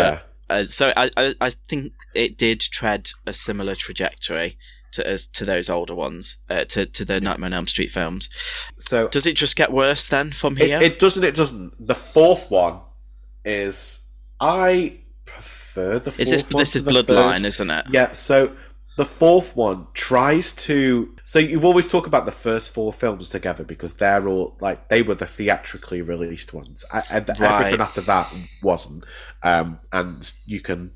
[0.50, 0.56] Yeah.
[0.56, 4.58] uh, so I, I I think it did tread a similar trajectory
[4.94, 8.30] to as to those older ones, uh, to to the Nightmare on Elm Street films.
[8.80, 10.82] So Does it just get worse then from It, here?
[10.82, 11.24] it doesn't.
[11.24, 11.88] It doesn't.
[11.88, 12.80] The fourth one
[13.46, 14.00] is
[14.40, 17.46] I prefer the fourth is this this is Bloodline, third.
[17.46, 17.86] isn't it?
[17.92, 18.12] Yeah.
[18.12, 18.56] So
[18.98, 21.14] the fourth one tries to.
[21.24, 25.02] So you always talk about the first four films together because they're all like they
[25.02, 26.86] were the theatrically released ones.
[26.92, 27.42] I, and Right.
[27.42, 29.06] Everything after that wasn't.
[29.42, 30.92] Um, and you can.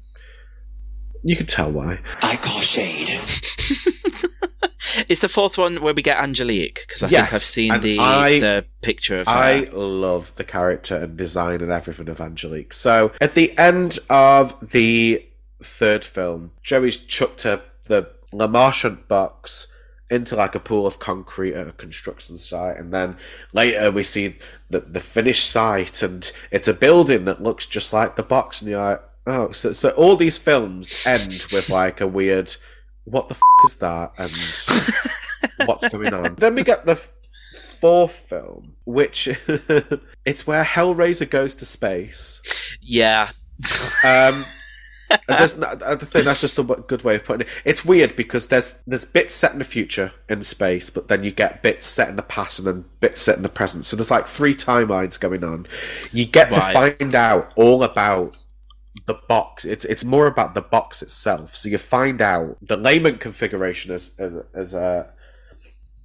[1.23, 1.99] You can tell why.
[2.21, 3.09] I call shade.
[5.09, 6.81] Is the fourth one where we get Angelique?
[6.87, 9.33] Because I Yes, think I've seen the I- the picture of her.
[9.33, 12.73] I love the character and design and everything of Angelique.
[12.73, 15.25] So at the end of the
[15.61, 19.67] third film, Joey's chucked the Le Marchand box
[20.09, 23.17] into like a pool of concrete at a construction site, and then
[23.53, 24.35] later we see
[24.69, 28.71] the the finished site, and it's a building that looks just like the box, and
[28.71, 32.55] you're like, oh, so so all these films end with like a weird,
[33.09, 36.35] what the f- is that, and what's going on?
[36.35, 37.11] Then we get the f-
[37.79, 39.27] fourth film, which
[40.25, 42.77] it's where Hellraiser goes to space.
[42.81, 43.29] yeah.
[44.05, 44.43] Um,
[45.27, 47.53] there's not, I think that's just a good way of putting it.
[47.65, 51.31] It's weird because there's there's bits set in the future in space, but then you
[51.31, 53.85] get bits set in the past and then bits set in the present.
[53.85, 55.65] So there's like three timelines going on.
[56.11, 56.73] You get Right.
[56.93, 58.35] to find out all about
[59.07, 59.65] the box.
[59.65, 61.55] It's it's more about the box itself.
[61.55, 64.11] So you find out the lament configuration as
[64.53, 65.07] as, uh,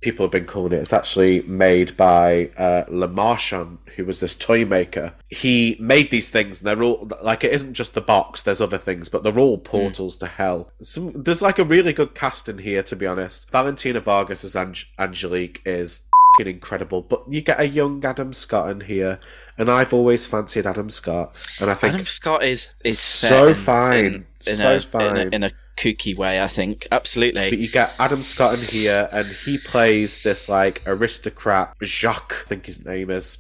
[0.01, 0.77] people have been calling it.
[0.77, 5.13] It's actually made by uh, Le Marchand, who was this toy maker.
[5.29, 8.43] He made these things, and they're all like it isn't just the box.
[8.43, 10.71] There's other things, but they're all portals to hell.
[10.81, 13.51] Some, there's like a really good cast in here, to be honest.
[13.51, 16.03] Valentina Vargas as Ange- Angelique is
[16.41, 19.21] incredible, but you get a young Adam Scott in here,
[19.63, 23.55] and I've always fancied Adam Scott, and I think Adam Scott is is So in-
[23.55, 24.05] fine.
[24.05, 25.17] in, in So a, fine.
[25.17, 26.43] in a, in a kooky way.
[26.43, 27.49] I think absolutely.
[27.51, 32.49] But you get Adam Scott in here, and he plays this like aristocrat Jacques, I
[32.49, 33.39] think his name is.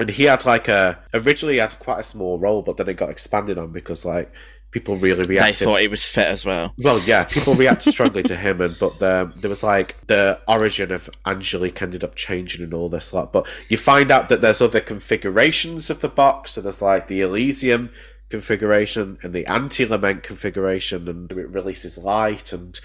[0.00, 2.94] And he had like a originally he had quite a small role, but then it
[2.94, 4.30] got expanded on because like
[4.78, 5.56] people really reacted.
[5.56, 6.74] They thought he was fit as well.
[6.78, 10.92] well, yeah, people reacted strongly to him, and but the, there was like the origin
[10.92, 13.32] of Angelique ended up changing and all this lot.
[13.32, 16.52] But you find out that there's other configurations of the box.
[16.52, 17.90] So there's like the Elysium
[18.30, 22.52] configuration and the anti-lament configuration, and it releases light.
[22.52, 22.78] And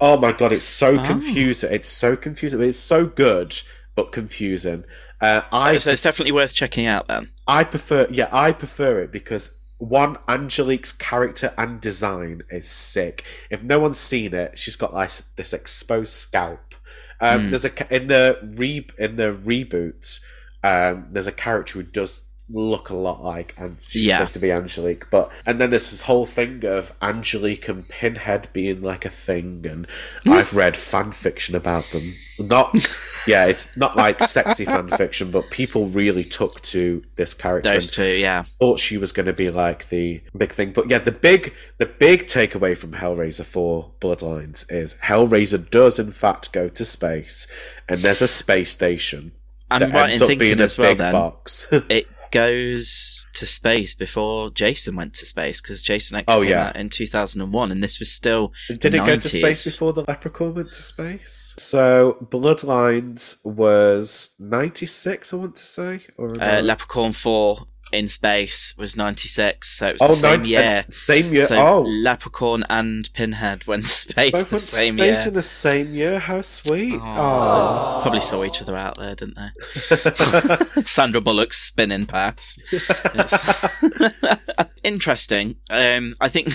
[0.00, 1.06] oh my god, it's so Oh.
[1.06, 1.72] confusing!
[1.72, 2.60] It's so confusing.
[2.62, 3.60] It's so good,
[3.94, 4.84] but confusing.
[5.20, 7.28] Uh, I So it's definitely worth checking out then.
[7.46, 13.24] I prefer, yeah, I prefer it because one, Angelique's character and design is sick.
[13.50, 16.74] If no one's seen it, she's got like this exposed scalp.
[17.20, 17.50] Um, Hmm.
[17.50, 20.20] There's a in the re in the reboot.
[20.62, 24.18] Um, there's a character who does look a lot like and she's Yeah.
[24.18, 28.48] supposed to be Angelique, but and then there's this whole thing of Angelique and Pinhead
[28.52, 29.86] being like a thing, and
[30.22, 30.32] hmm.
[30.32, 32.14] I've read fan fiction about them.
[32.38, 32.74] Not,
[33.26, 37.70] yeah, it's not like sexy fan fiction, but people really took to this character.
[37.70, 38.42] Those two, yeah.
[38.60, 40.72] thought she was going to be like the big thing.
[40.72, 46.10] But yeah, the big the big takeaway from Hellraiser 4 Bloodlines is Hellraiser does in
[46.10, 47.46] fact go to space,
[47.88, 49.32] and there's a space station.
[49.70, 50.90] And I'm right ends in up being thinking a as well.
[50.90, 51.66] big Then box.
[51.72, 56.66] it goes to space before Jason went to space because Jason X Oh, came yeah.
[56.68, 60.54] out in 2001, and this was still Did it go to space before the Leprechaun
[60.54, 61.54] went to space?
[61.56, 68.74] So Bloodlines was ninety six, I want to say, or Uh, Leprechaun 4 in space
[68.76, 70.84] was 96, so it was Oh, the same 90 year.
[70.90, 71.46] same year.
[71.46, 75.28] So oh, Leprechaun and Pinhead went to space both the same space year.
[75.28, 76.18] in the same year.
[76.18, 76.98] How sweet!
[77.00, 79.48] Oh, Probably saw each other out there, didn't they?
[80.82, 82.62] Sandra Bullock's spinning past.
[84.84, 85.56] Interesting.
[85.70, 86.48] Um, I think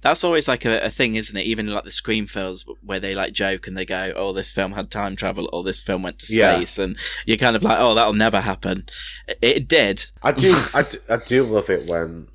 [0.00, 1.44] that's always like a, a thing, isn't it?
[1.46, 4.72] Even like the Scream films where they like joke and they go, "Oh, this film
[4.72, 6.56] had time travel," or "This film went to Yeah.
[6.56, 6.96] space," and
[7.26, 8.86] you're kind of like, "Oh, that'll never happen."
[9.28, 10.06] It, it did.
[10.22, 12.28] I do, I do, I do love it when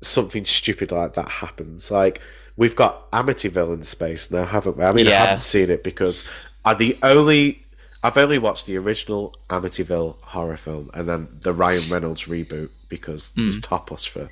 [0.00, 1.90] something stupid like that happens.
[1.90, 2.20] Like
[2.56, 4.84] we've got Amityville in space now, haven't we?
[4.84, 6.24] I mean, I haven't seen it because
[6.64, 7.64] I the only
[8.04, 13.32] I've only watched the original Amityville horror film and then the Ryan Reynolds reboot because
[13.36, 13.48] Hmm.
[13.50, 14.28] it's topos for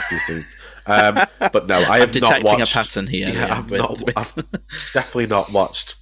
[0.00, 0.82] quite a few scenes.
[0.86, 1.18] Um,
[1.52, 2.74] but no, I have not detecting a watched.
[2.74, 4.34] pattern here, Yeah, yeah, I've, with- not, with- I've
[4.92, 5.96] definitely not watched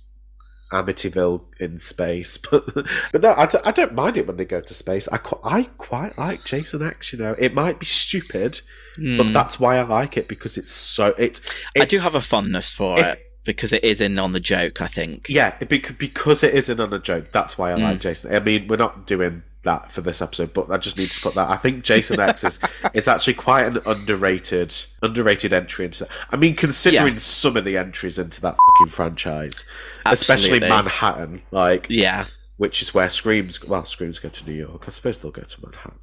[0.72, 2.64] Amityville in space, but
[3.12, 5.08] but no, I, d- I don't mind it when they go to space.
[5.08, 7.12] I qu- I quite like Jason X.
[7.12, 8.60] You know, it might be stupid,
[8.96, 9.32] but Hmm.
[9.32, 11.40] that's why I like it because it's so it.
[11.80, 14.82] I do have a fondness for if- it because it is in on the joke.
[14.82, 15.28] I think.
[15.30, 17.32] yeah, because it is in on the joke.
[17.32, 17.82] That's why I Hmm.
[17.84, 18.34] like Jason.
[18.34, 21.34] I mean, we're not doing that for this episode, but I just need to put
[21.34, 21.50] that.
[21.50, 22.58] I think Jason X is
[22.94, 26.04] is actually quite an underrated underrated entry into.
[26.04, 26.10] That.
[26.30, 27.18] I mean, considering Yeah.
[27.18, 29.64] some of the entries into that fucking franchise,
[30.06, 32.24] especially Manhattan, like Yeah.
[32.56, 33.62] which is where Screams.
[33.64, 34.84] Well, Screams go to New York.
[34.86, 35.98] I suppose they'll go to Manhattan.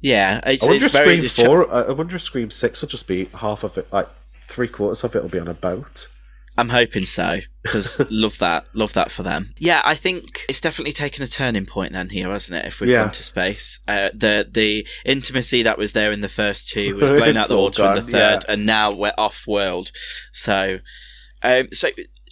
[0.00, 1.72] Yeah, I wonder if very Scream Four.
[1.72, 4.08] I I wonder if Scream Six will just be half of it, like
[4.42, 6.08] three quarters of it will be on a boat.
[6.58, 9.50] I'm hoping so because love that, love that for them.
[9.58, 12.66] Yeah, I think it's definitely taken a turning point then here, hasn't it?
[12.66, 13.04] If we've Yeah.
[13.04, 17.10] gone to space, uh, the the intimacy that was there in the first two was
[17.18, 18.52] blown out the water in the third, yeah.
[18.52, 19.92] and now we're off world.
[20.32, 20.80] So,
[21.42, 21.88] um, so.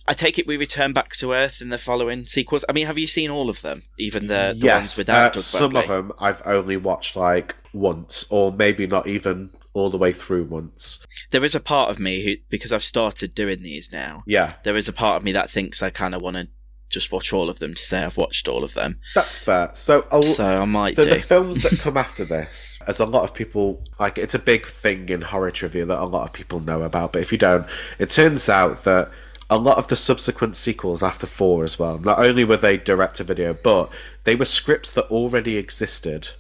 [0.09, 2.65] I take it we return back to Earth in the following sequels.
[2.69, 3.83] I mean, have you seen all of them?
[3.99, 8.25] Even the, the ones yes, without uh, some of them I've only watched like once,
[8.31, 10.99] or maybe not even all the way through once.
[11.31, 14.77] There is a part of me who, because I've started doing these now, Yeah, there
[14.77, 16.49] is a part of me that thinks I kind of want to
[16.89, 19.01] just watch all of them to say I've watched all of them.
[19.15, 19.71] that's fair.
[19.75, 21.11] So, I'll, So I might so do.
[21.11, 24.67] the films that come after this, as a lot of people like, it's a big
[24.67, 27.13] thing in horror trivia that a lot of people know about.
[27.13, 27.67] But if you don't,
[27.99, 29.11] it turns out that
[29.51, 33.17] a lot of the subsequent sequels after four as well, not only were they direct
[33.17, 33.91] to video, but
[34.25, 36.31] they were scripts that already existed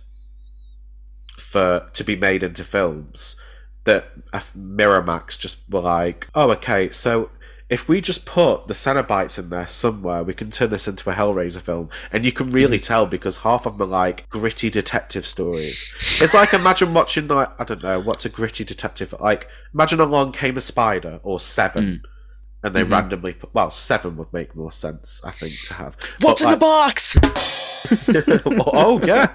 [1.38, 3.36] for to be made into films.
[3.84, 7.30] That Miramax just were like, oh, okay, so
[7.68, 11.14] if we just put the Cenobites in there somewhere, we can turn this into a
[11.14, 11.90] Hellraiser film.
[12.12, 12.82] And you can really mm.
[12.82, 15.92] tell because half of them are like gritty detective stories.
[16.20, 19.48] It's like imagine watching like I don't know what's a gritty detective like.
[19.74, 22.00] Imagine along came a spider or Seven, mm.
[22.62, 22.92] and they mm-hmm.
[22.92, 25.96] randomly put well Seven would make more sense I think to have.
[26.20, 27.65] What's But, in the box?
[28.46, 29.34] oh yeah,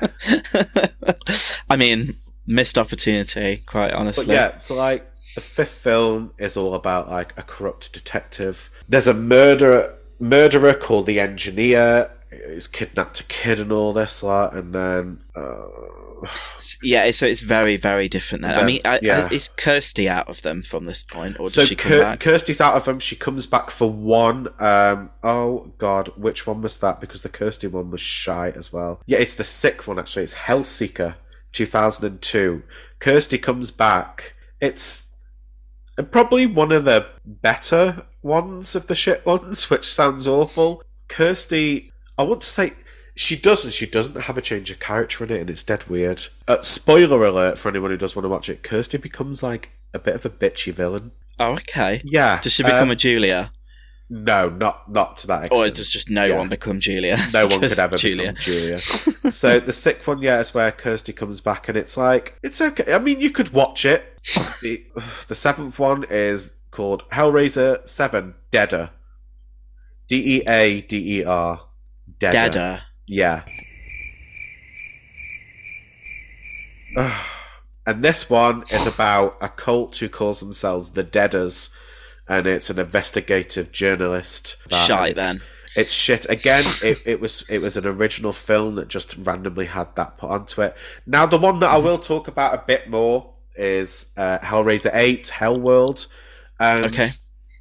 [1.69, 2.15] I mean,
[2.47, 4.35] missed opportunity, quite But honestly.
[4.35, 8.69] yeah, so like the fifth film is all about like a corrupt detective.
[8.87, 14.53] There's a murderer murderer called the engineer who's kidnapped a kid and all this lot,
[14.53, 16.27] and then uh,
[16.83, 18.57] Yeah, so it's very, very different then.
[18.57, 19.27] I mean, I, yeah.
[19.31, 22.85] is Kirsty out of them from this point, or so she Kir- Kirsty's out of
[22.85, 22.99] them.
[22.99, 24.47] She comes back for one.
[24.59, 27.01] Um, oh God, which one was that?
[27.01, 29.01] Because the Kirsty one was shy as well.
[29.05, 30.23] Yeah, it's the sick one actually.
[30.23, 31.15] It's Hellseeker,
[31.51, 32.63] two thousand and two.
[32.99, 34.35] Kirsty comes back.
[34.59, 35.07] It's
[36.11, 40.83] probably one of the better ones of the shit ones, which sounds awful.
[41.07, 42.73] Kirsty, I want to say
[43.15, 43.71] she doesn't.
[43.73, 46.25] She doesn't have a change of character in it, and it's dead weird.
[46.47, 49.99] Uh, spoiler alert for anyone who does want to watch it: Kirsty becomes like a
[49.99, 51.11] bit of a bitchy villain.
[51.39, 52.01] oh, okay.
[52.05, 52.39] Yeah.
[52.41, 53.49] Does she become um, a Julia?
[54.13, 55.67] No, not not to that extent.
[55.67, 56.37] Or does just no Yeah.
[56.39, 57.17] one become Julia?
[57.33, 58.33] no one could ever Julia.
[58.33, 58.77] become Julia.
[58.77, 62.93] so the sixth one, yeah, is where Kirsty comes back, and it's like it's okay.
[62.93, 64.03] I mean, you could watch it.
[64.61, 64.83] the,
[65.27, 68.89] the seventh one is called Hellraiser Seven Deader.
[70.07, 71.61] D E A D E R.
[72.21, 72.49] Dada.
[72.49, 72.83] Dada.
[73.07, 73.43] Yeah.
[77.85, 81.69] and this one is about a cult who calls themselves the Deaders,
[82.27, 84.57] and it's an investigative journalist.
[84.69, 85.41] Shy then.
[85.75, 86.29] It's shit.
[86.29, 90.29] Again, it, it was it was an original film that just randomly had that put
[90.29, 90.75] onto it.
[91.07, 95.31] Now, the one that I will talk about a bit more is uh, Hellraiser Eight,
[95.33, 96.07] Hellworld.
[96.59, 97.07] And okay.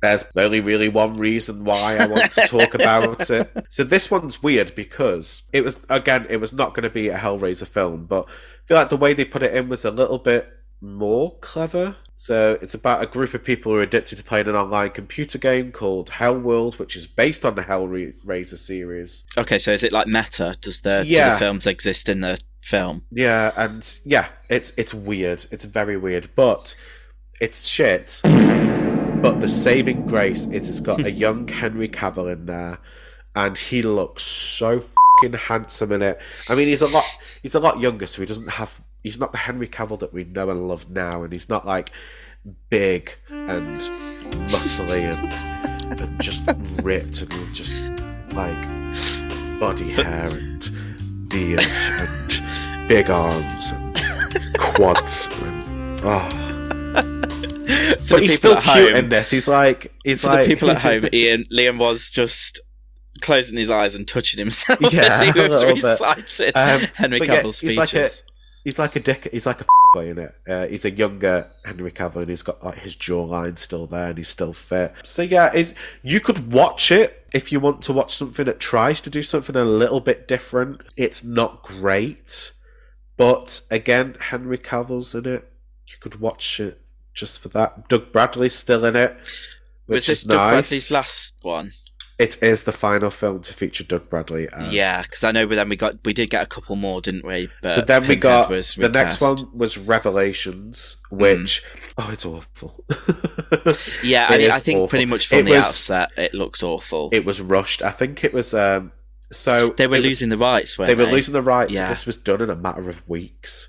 [0.03, 3.51] There's only really one reason why I want to talk about it.
[3.69, 7.17] So this one's weird because it was again it was not going to be a
[7.19, 10.19] Hellraiser film, but I feel like the way they put it in was a little
[10.19, 10.49] bit
[10.81, 11.95] more clever.
[12.15, 15.37] So it's about a group of people who are addicted to playing an online computer
[15.39, 19.25] game called Hellworld, which is based on the Hellraiser series.
[19.39, 20.55] Okay, so is it like meta?
[20.61, 21.31] Does the, do Yeah.
[21.33, 23.03] the films exist in the film?
[23.11, 25.45] Yeah, and yeah, it's it's weird.
[25.51, 26.75] It's very weird, but
[27.41, 28.21] it's shit.
[29.21, 32.79] But the saving grace is it's got a young Henry Cavill in there,
[33.37, 36.21] and he looks so fucking handsome in it.
[36.49, 37.05] I mean, he's a lot
[37.43, 40.25] he's a lot younger, so he doesn't have he's not the Henry Cavill that we
[40.25, 41.93] know and love now, and he's not like
[42.71, 43.81] big and
[44.49, 46.43] muscly and, and just
[46.83, 47.91] ripped and just
[48.33, 48.63] like
[49.61, 53.95] body hair and beard and big arms and
[54.59, 57.27] quads and oh.
[58.01, 59.31] For he's people still at cute home- in this.
[59.31, 62.61] He's like he's like the people at home, Ian Liam was just
[63.23, 67.43] closing his eyes and touching himself Yeah, as he was reciting Um, Henry but yeah,
[67.43, 68.25] Cavill's he's like a- features.
[68.65, 69.27] He's like a dick.
[69.33, 69.65] He's like a
[69.95, 70.35] boy in it.
[70.47, 74.19] Uh, he's a younger Henry Cavill, and he's got like his jawline still there, and
[74.19, 74.93] he's still fit.
[75.03, 79.01] So yeah, is you could watch it if you want to watch something that tries
[79.01, 80.83] to do something a little bit different.
[80.99, 82.53] It's not great,
[83.17, 85.51] but again, Henry Cavill's in it.
[85.89, 86.81] You could watch it
[87.15, 87.89] just for that.
[87.89, 89.13] Doug Bradley's still in it,
[89.87, 90.53] which Was this is Doug nice.
[90.53, 91.73] Bradley's last one?
[92.19, 94.47] It is the final film to feature Doug Bradley.
[94.53, 97.01] As Yeah, because I know But then we got we did get a couple more,
[97.01, 97.49] didn't we?
[97.63, 101.63] But so then we got the next one was Revelations, which
[101.97, 102.85] oh, it's awful.
[104.05, 104.89] Yeah, I, It mean, I think awful.
[104.89, 107.09] pretty much from It the was- outset it looked awful.
[107.13, 107.83] It was rushed.
[107.83, 108.53] I think it was.
[108.53, 108.93] um
[109.33, 111.05] So they were it was- losing the rights, weren't They they?
[111.05, 111.73] were losing the rights.
[111.73, 111.89] Yeah.
[111.89, 113.69] This was done in a matter of weeks.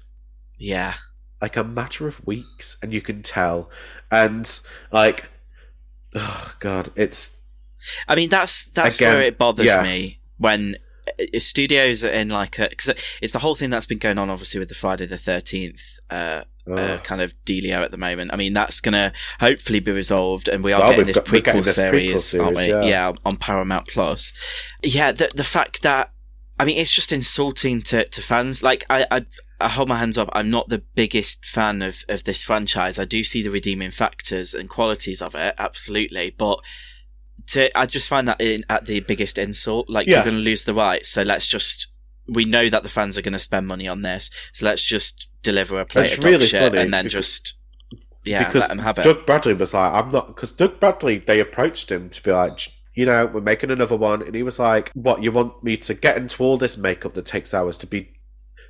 [0.60, 0.96] Yeah.
[1.42, 3.70] Like a matter of weeks, and you can tell.
[4.12, 4.48] And
[4.92, 5.30] like,
[6.16, 7.38] oh god, it's
[8.08, 9.82] I mean, that's that's Again, where it bothers yeah.
[9.84, 10.76] me when
[11.20, 12.90] uh, studios are in like a because
[13.22, 16.44] it's the whole thing that's been going on, obviously, with the Friday the Thirteenth uh,
[16.72, 18.32] uh, kind of dealio at the moment.
[18.34, 21.44] I mean, that's gonna hopefully be resolved, and we are Well, getting this got- prequel
[21.44, 22.64] getting this prequel series, aren't we?
[22.66, 23.14] series, yeah.
[23.26, 24.32] on Paramount Plus.
[24.84, 26.12] Yeah, the the fact that
[26.62, 28.62] I mean, it's just insulting to, to fans.
[28.62, 29.26] Like, I, I,
[29.60, 30.30] I hold my hands up.
[30.34, 33.00] I'm not the biggest fan of, of this franchise.
[33.00, 36.36] I do see the redeeming factors and qualities of it, absolutely.
[36.38, 36.60] But
[37.48, 39.90] to, I just find that in, at the biggest insult.
[39.90, 40.18] Like, Yeah.
[40.18, 41.10] you're going to lose the rights.
[41.10, 41.88] So let's just,
[42.28, 44.30] we know that the fans are going to spend money on this.
[44.54, 47.56] So let's just deliver a plate It's of really shit and then just,
[48.24, 49.04] yeah, because let them have it.
[49.04, 52.68] Doug Bradley was like, I'm not because Doug Bradley they approached him to be like,
[52.94, 55.94] you know, we're making another one, and he was like, "What you want me to
[55.94, 58.14] get into all this makeup that takes hours to be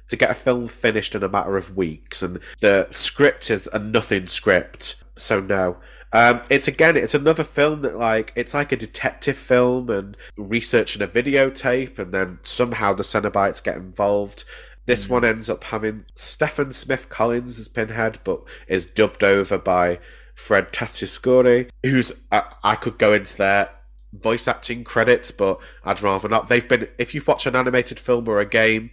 [0.07, 3.79] to get a film finished in a matter of weeks, and the script is a
[3.79, 5.77] nothing script, so no."
[6.13, 11.01] Um, it's again, it's another film that like it's like a detective film and researching
[11.01, 14.43] a videotape, and then somehow the Cenobites get involved.
[14.87, 19.99] This one ends up having Stephan Smith Collins as Pinhead, but is dubbed over by
[20.35, 23.69] Fred Tatasciore, who's I, I could go into their
[24.13, 26.49] voice acting credits, but I'd rather not.
[26.49, 28.91] They've been if you've watched an animated film or a game,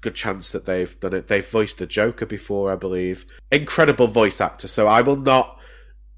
[0.00, 1.26] good chance that they've done it.
[1.26, 3.24] They've voiced the Joker before, I believe.
[3.50, 4.68] Incredible voice actor.
[4.68, 5.60] So I will not.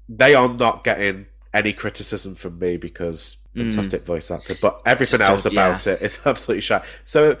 [0.09, 3.63] They are not getting any criticism from me because hmm.
[3.63, 6.83] fantastic voice actor, but everything Just else don't- about it is absolutely shy.
[7.03, 7.37] So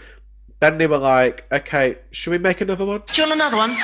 [0.59, 3.77] then they were like, "Okay, should we make another one?" Do you want another one?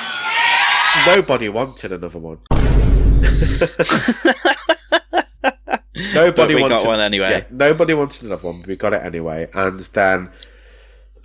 [1.06, 2.38] Nobody wanted another one.
[6.14, 7.30] nobody But we wanted got one anyway.
[7.30, 9.46] Yeah, nobody wanted another one, but we got it anyway.
[9.54, 10.30] And then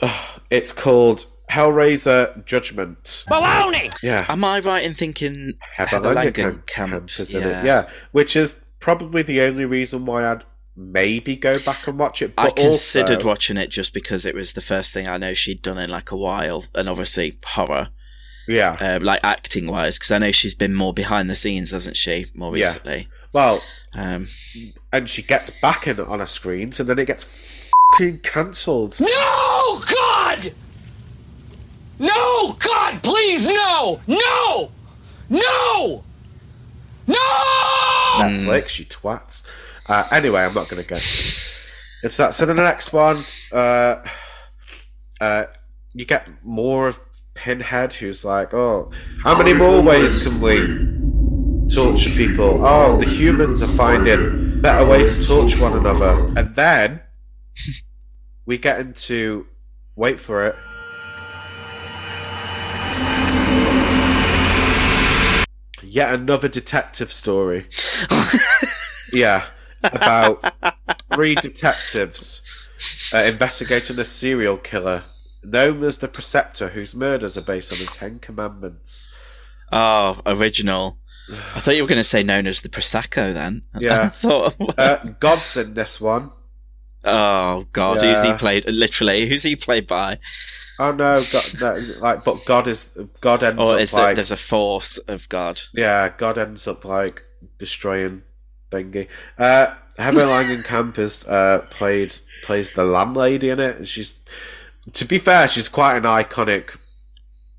[0.02, 3.04] uh, it's called Hellraiser Judgment.
[3.30, 3.92] Baloney!
[4.04, 6.34] Yeah, Am I right in thinking Heather Heather Langenkamp
[6.64, 7.10] Langenkamp camp?
[7.20, 7.66] is in it.
[7.66, 10.44] Yeah, which is probably the only reason why I'd
[10.76, 12.36] maybe go back and watch it.
[12.36, 15.34] But I considered also, watching it just because it was the first thing I know
[15.34, 17.90] she'd done in like a while, and obviously horror,
[18.48, 21.98] yeah, uh, like acting wise, because I know she's been more behind the scenes, hasn't
[21.98, 22.66] she, more Yeah.
[22.66, 23.08] recently?
[23.34, 23.62] Well,
[23.96, 24.28] Um,
[24.92, 29.00] and she gets back in on her screens, and then it gets fucking cancelled.
[29.00, 30.54] No, God!
[31.98, 34.00] No, God, please, no!
[34.08, 34.72] No!
[35.30, 36.04] No!
[37.08, 37.16] No!
[38.18, 39.44] Netflix, you twats.
[39.88, 40.96] Uh, anyway, I'm not going to go.
[40.96, 42.34] It's that.
[42.36, 43.18] So then the next one,
[43.52, 44.06] uh,
[45.20, 45.46] uh,
[45.94, 47.00] you get more of
[47.34, 48.92] Pinhead, who's like, "Oh,
[49.24, 50.99] how many more ways can we
[51.74, 52.66] torture people?
[52.66, 57.02] Oh, the humans are finding better ways to torture one another." And then
[58.46, 59.48] we get into
[59.96, 60.56] wait for it.
[65.82, 67.68] Yet another detective story.
[69.14, 69.46] yeah,
[69.84, 70.54] about
[71.14, 72.42] three detectives
[73.14, 75.04] uh, investigating a serial killer
[75.44, 79.16] known as the Preceptor, whose murders are based on the Ten Commandments.
[79.72, 80.99] Oh, original.
[81.56, 83.62] I thought you were going to say known as the Prosecco then.
[83.74, 84.10] I Yeah.
[84.10, 86.32] thought, Uh, God's in this one.
[87.04, 88.02] oh, God.
[88.02, 88.66] Who's he played?
[88.70, 90.18] Literally, who's he played by?
[90.82, 92.90] Oh no, God, no, like, but God is
[93.20, 95.62] God ends Or up there, like there's a force of God?
[95.74, 97.22] yeah, God ends up like
[97.58, 98.24] destroying
[98.72, 99.10] Thingy.
[99.38, 103.76] Uh, Heather Langenkamp is uh, played plays the landlady in it.
[103.76, 104.16] and She's
[104.94, 106.78] to be fair, she's quite an iconic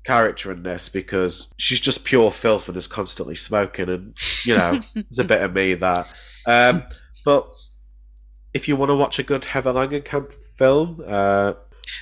[0.03, 4.15] character in this because she's just pure filth and is constantly smoking, and
[4.45, 6.07] you know, it's a bit of me that.
[6.45, 6.83] Um,
[7.25, 7.47] but
[8.53, 11.53] if you want to watch a good Heather Langenkamp film, uh,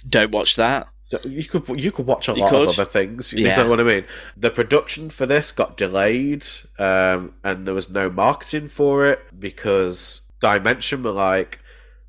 [0.08, 0.88] Don't watch that.
[1.26, 3.34] you could you could watch a You lot of other things.
[3.34, 3.58] You Yeah.
[3.64, 4.06] know what I mean?
[4.38, 6.46] The production for this got delayed,
[6.78, 11.60] um, and there was no marketing for it because Dimension were like,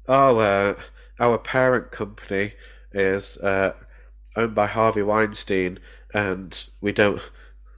[0.07, 0.75] "Oh, uh,
[1.19, 2.53] our parent company
[2.93, 3.73] is uh,
[4.37, 5.79] owned by Harvey Weinstein,
[6.15, 7.21] and we don't,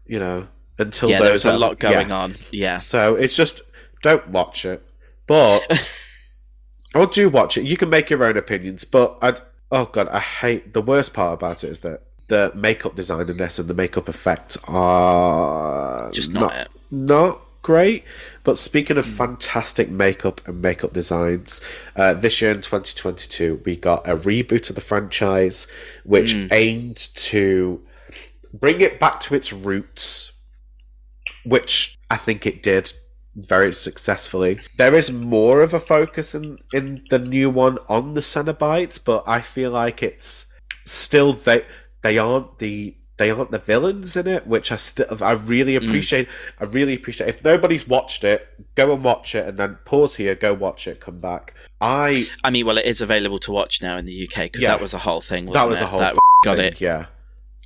[0.06, 0.48] you know,
[0.78, 2.16] until Yeah, there those was a lot going yeah.
[2.16, 2.34] on.
[2.50, 2.78] Yeah.
[2.78, 3.62] So it's just
[4.02, 4.82] don't watch it,
[5.26, 5.60] but
[6.94, 7.64] or do watch it.
[7.64, 9.34] You can make your own opinions, but I
[9.70, 13.36] oh god, I hate the worst part about it is that the makeup design in
[13.36, 16.68] this and the makeup effects are Just not it.
[16.90, 18.04] not great.
[18.44, 21.60] But speaking of fantastic makeup and makeup designs,
[21.96, 25.66] uh, this year in 2022 we got a reboot of the franchise,
[26.04, 27.82] which aimed to
[28.52, 30.32] bring it back to its roots,
[31.44, 32.92] which I think it did
[33.34, 34.60] very successfully.
[34.76, 39.24] There is more of a focus in, in the new one on the Cenobites, but
[39.26, 40.46] I feel like it's
[40.84, 41.64] still they
[42.02, 45.86] they aren't the they aren't the villains in it, which I still I really mm.
[45.86, 46.28] appreciate.
[46.58, 47.28] I really appreciate.
[47.28, 51.00] If nobody's watched it, go and watch it, and then pause here, go watch it,
[51.00, 51.54] come back.
[51.80, 54.68] I I mean, well, it is available to watch now in the UK because Yeah.
[54.68, 55.46] that was a whole thing.
[55.46, 55.84] Wasn't that was it?
[55.84, 57.06] a whole that f- got thing, it Yeah,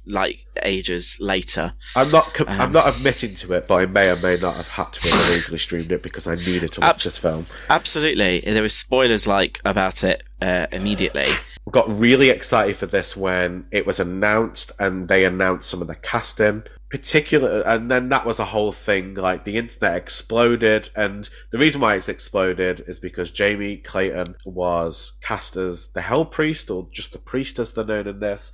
[0.06, 1.74] like ages later.
[1.94, 2.32] I'm not.
[2.34, 4.92] Com- Um, I'm not admitting to it, but I may or may not have had
[4.94, 7.44] to have illegally streamed it because I needed to watch Abs- this film.
[7.70, 11.26] Absolutely, there was spoilers like about it uh, immediately.
[11.70, 15.94] got really excited for this when it was announced and they announced some of the
[15.96, 21.58] casting particular and then that was a whole thing like the internet exploded and the
[21.58, 26.86] reason why it's exploded is because jamie clayton was cast as the hell priest or
[26.92, 28.52] just the priest as they're known in this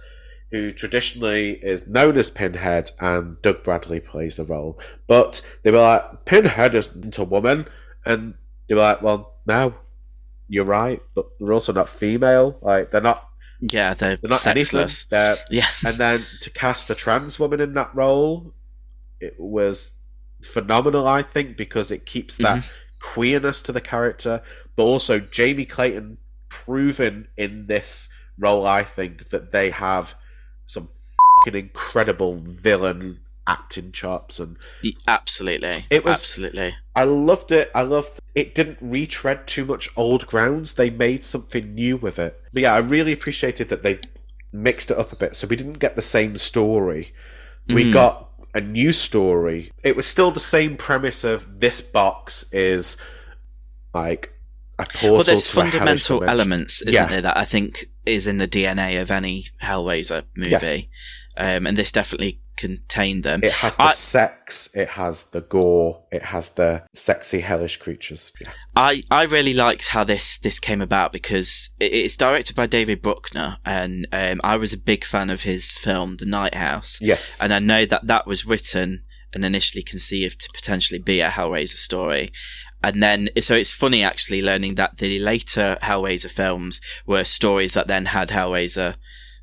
[0.52, 5.78] who traditionally is known as pinhead and doug bradley plays the role but they were
[5.78, 7.66] like pinhead isn't a woman
[8.06, 8.34] and
[8.68, 9.74] they were like well no
[10.48, 12.58] you're right, but they're also not female.
[12.60, 13.26] Like they're not
[13.60, 15.04] Yeah, they're, they're not sexless.
[15.06, 15.64] They're, Yeah.
[15.86, 18.52] and then to cast a trans woman in that role,
[19.18, 19.92] it was
[20.44, 21.08] phenomenal.
[21.08, 22.68] I think because it keeps that Mm-hmm.
[23.00, 24.42] queerness to the character,
[24.76, 26.18] but also Jamie Clayton
[26.50, 28.66] proven in this role.
[28.66, 30.14] I think that they have
[30.66, 30.88] some
[31.44, 34.56] fucking incredible villain acting chops and
[35.08, 36.74] Absolutely, It was- absolutely.
[36.94, 37.70] I loved it.
[37.74, 38.54] I loved it.
[38.54, 40.74] Didn't retread too much old grounds.
[40.74, 42.40] They made something new with it.
[42.52, 43.98] But yeah, I really appreciated that they
[44.52, 45.34] mixed it up a bit.
[45.34, 47.12] So we didn't get the same story.
[47.66, 47.92] We Mhm.
[47.94, 49.72] got a new story.
[49.82, 52.96] It was still the same premise of this box is
[53.94, 54.32] like
[54.78, 57.06] a portal Well, there's fundamental elements, isn't Yeah.
[57.06, 60.90] there, that I think is in the DNA of any Hellraiser movie,
[61.36, 63.40] um, and this definitely contained them.
[63.42, 64.68] It has the I- sex.
[64.74, 66.04] It has the gore.
[66.12, 68.30] It has the sexy hellish creatures.
[68.40, 68.52] Yeah.
[68.76, 73.02] I, I really liked how this this came about because it, it's directed by David
[73.02, 76.98] Bruckner, and um, I was a big fan of his film The Night House.
[77.00, 77.40] Yes.
[77.42, 79.02] and I know that that was written
[79.34, 82.30] and initially conceived to potentially be a Hellraiser story.
[82.84, 87.88] And then, so it's funny actually learning that the later Hellraiser films were stories that
[87.88, 88.96] then had Hellraiser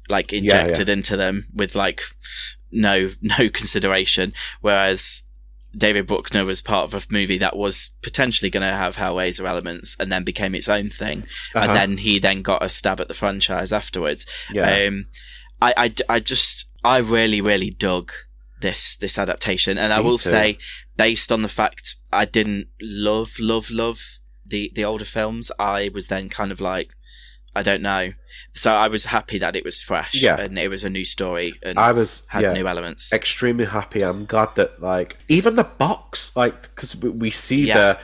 [0.09, 0.39] like yeah.
[0.39, 2.01] injected into them with like
[2.71, 4.33] no, no consideration.
[4.61, 5.23] Whereas
[5.77, 9.95] David Bruckner was part of a movie that was potentially going to have Hellraiser elements
[9.99, 11.23] and then became its own thing.
[11.55, 11.59] Uh-huh.
[11.59, 14.25] And then he then got a stab at the franchise afterwards.
[14.51, 14.87] Yeah.
[14.87, 15.05] Um,
[15.61, 18.11] I, I, I just, I really, really dug
[18.61, 19.77] this, this adaptation.
[19.77, 20.29] And I will too.
[20.29, 20.57] say,
[20.97, 24.01] based on the fact I didn't love, love, love
[24.45, 26.91] the, the older films, I was then kind of like,
[27.55, 28.11] I don't know.
[28.53, 30.39] So I was happy that it was fresh Yeah.
[30.39, 33.11] and it was a new story and I was had yeah, new elements.
[33.11, 34.01] Extremely happy.
[34.01, 37.75] I'm glad that like even the box, like because we, see Yeah.
[37.77, 37.99] the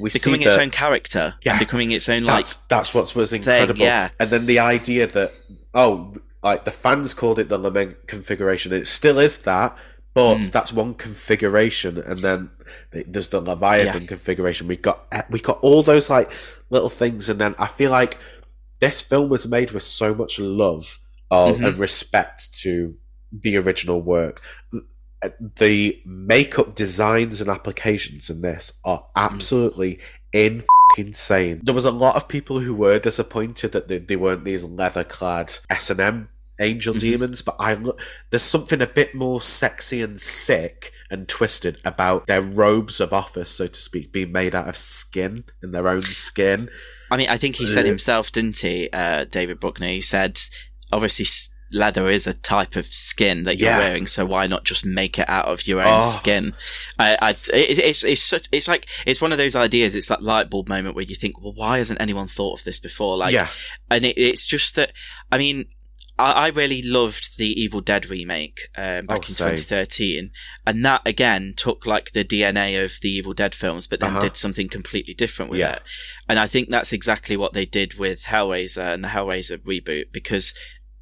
[0.00, 1.58] we becoming see its the, own character Yeah.
[1.58, 3.80] becoming its own like that's that's what was incredible.
[3.82, 4.10] yeah.
[4.20, 5.32] And then the idea that
[5.74, 8.72] oh, like the fans called it the lament configuration.
[8.72, 9.76] It still is that,
[10.14, 10.50] but Mm.
[10.52, 11.98] that's one configuration.
[11.98, 12.50] And then
[12.90, 14.08] there's the Leviathan Yeah.
[14.08, 14.66] configuration.
[14.68, 16.30] We got we got all those like
[16.70, 18.18] little things, and then I feel like
[18.80, 20.98] this film was made with so much love
[21.30, 21.66] of, Mhm.
[21.68, 22.96] and respect to
[23.32, 24.42] the original work.
[25.56, 30.00] The makeup designs and applications in this are absolutely
[30.32, 30.64] in
[30.98, 31.60] insane.
[31.62, 35.04] There was a lot of people who were disappointed that they, they weren't these leather
[35.04, 36.28] clad S and M
[36.60, 38.00] angel demons, but I look
[38.30, 43.50] there's something a bit more sexy and sick and twisted about their robes of office,
[43.50, 46.68] so to speak, being made out of skin and their own skin.
[47.10, 49.88] I mean, I think he said Uh, himself, didn't he, uh, David Bruckner?
[49.88, 50.40] He said,
[50.90, 51.26] obviously,
[51.72, 53.78] leather is a type of skin that you're Yeah.
[53.78, 56.10] wearing, so why not just make it out of your own Oh.
[56.10, 56.54] skin?
[56.98, 59.94] I, I, it, it's it's such, it's like it's one of those ideas.
[59.96, 62.78] It's that light bulb moment where you think, well, why hasn't anyone thought of this
[62.78, 63.16] before?
[63.16, 63.48] Like, Yeah.
[63.90, 64.92] and it, it's just that.
[65.30, 65.66] I mean.
[66.18, 69.56] I, I really loved the Evil Dead remake um, back Oh, in same.
[69.56, 70.30] 2013,
[70.66, 74.20] and that again took like the DNA of the Evil Dead films, but then Uh-huh.
[74.20, 75.76] did something completely different with Yeah.
[75.76, 75.82] it.
[76.28, 80.52] And I think that's exactly what they did with Hellraiser and the Hellraiser reboot because.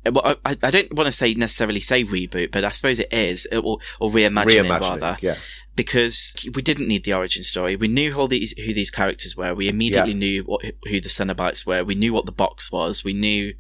[0.04, 3.46] Well, I, I don't want to say necessarily say reboot, but I suppose it is,
[3.52, 5.34] or, or Reimagining, rather, yeah.
[5.76, 7.76] because we didn't need the origin story.
[7.76, 9.54] We knew who these who these characters were.
[9.54, 10.18] We immediately Yeah.
[10.18, 11.84] knew what who the Cenobites were.
[11.84, 13.04] We knew what the box was.
[13.04, 13.52] We knew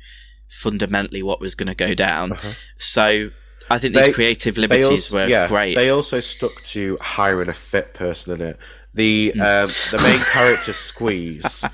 [0.48, 2.36] fundamentally what was going to go down.
[2.78, 3.30] So
[3.70, 4.62] I think these creative Uh-huh.
[4.62, 5.74] liberties also- were yeah, great.
[5.76, 8.58] They also stuck to hiring a fit person in it.
[8.94, 11.64] The um, the main character Squeeze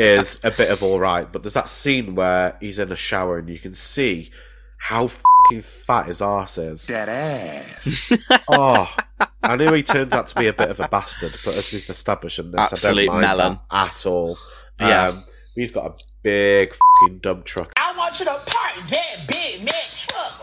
[0.00, 3.38] is a bit of all right, but there's that scene where he's in a shower
[3.38, 4.30] and you can see
[4.78, 6.86] how fucking fat his ass is.
[6.86, 8.22] Dead ass.
[8.50, 8.94] Oh,
[9.42, 11.88] I knew he turns out to be a bit of a bastard, but as we've
[11.88, 13.60] established in this, Absolute I don't mind melon.
[13.70, 14.36] that at all.
[14.80, 15.08] Yeah.
[15.08, 15.24] Um,
[15.54, 19.72] he's got a big fucking dump truck, I want you to park that big Mack
[19.74, 19.95] truck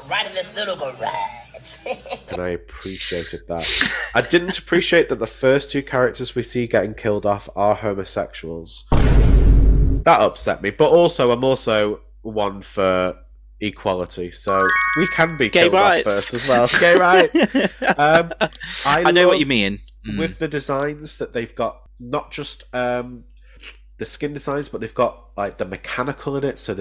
[0.09, 1.01] right in this little garage.
[2.31, 4.11] and I appreciated that.
[4.15, 8.85] I didn't appreciate that the first two characters we see getting killed off are homosexuals.
[8.91, 13.15] That upset me, but also I'm also one for
[13.61, 14.61] equality, so
[14.97, 16.07] we can be Gay killed rights.
[16.07, 16.67] off first as well.
[16.79, 17.97] Gay rights.
[17.97, 18.33] Um,
[18.85, 19.79] I, I know what you mean.
[20.05, 20.19] Mm.
[20.19, 23.23] with the designs that they've got not just um
[23.97, 26.73] the skin designs but they've got like the mechanical in it so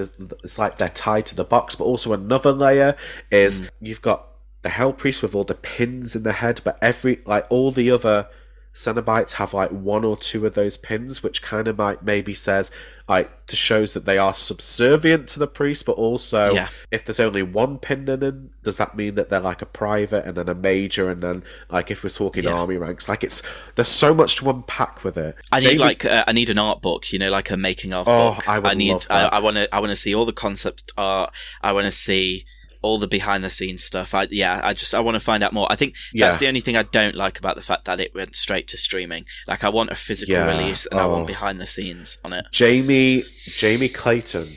[0.43, 2.97] it's like they're tied to the box but also another layer
[3.30, 3.70] is Mm.
[3.80, 4.28] you've got
[4.62, 7.90] the hell priest with all the pins in the head but every like all the
[7.90, 8.28] other
[8.74, 12.70] Cenobites have like one or two of those pins, which kind of might maybe says
[13.08, 16.68] like to shows that they are subservient to the priest, but also Yeah.
[16.90, 20.24] if there's only one pin in them, does that mean that they're like a private
[20.24, 22.52] and then a major and then like if we're talking Yeah.
[22.54, 23.42] army ranks, like it's
[23.74, 25.34] there's so much to unpack with it.
[25.50, 28.08] I need like uh, I need an art book, you know, like a making of
[28.08, 28.48] Oh, book.
[28.48, 29.32] I would need love that.
[29.34, 31.34] I, I want to I want to see all the concept art.
[31.60, 32.46] I want to see
[32.82, 34.14] all the behind the scenes stuff.
[34.14, 35.66] I yeah, I just I want to find out more.
[35.70, 36.38] I think that's Yeah.
[36.38, 39.24] the only thing I don't like about the fact that it went straight to streaming.
[39.46, 40.59] Like I want a physical Yeah.
[40.59, 41.12] release and I Oh.
[41.12, 42.44] want behind the scenes on it.
[42.52, 44.56] Jamie Jamie Clayton,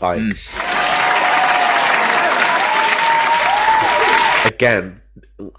[0.00, 0.36] like mm.
[4.46, 5.00] again,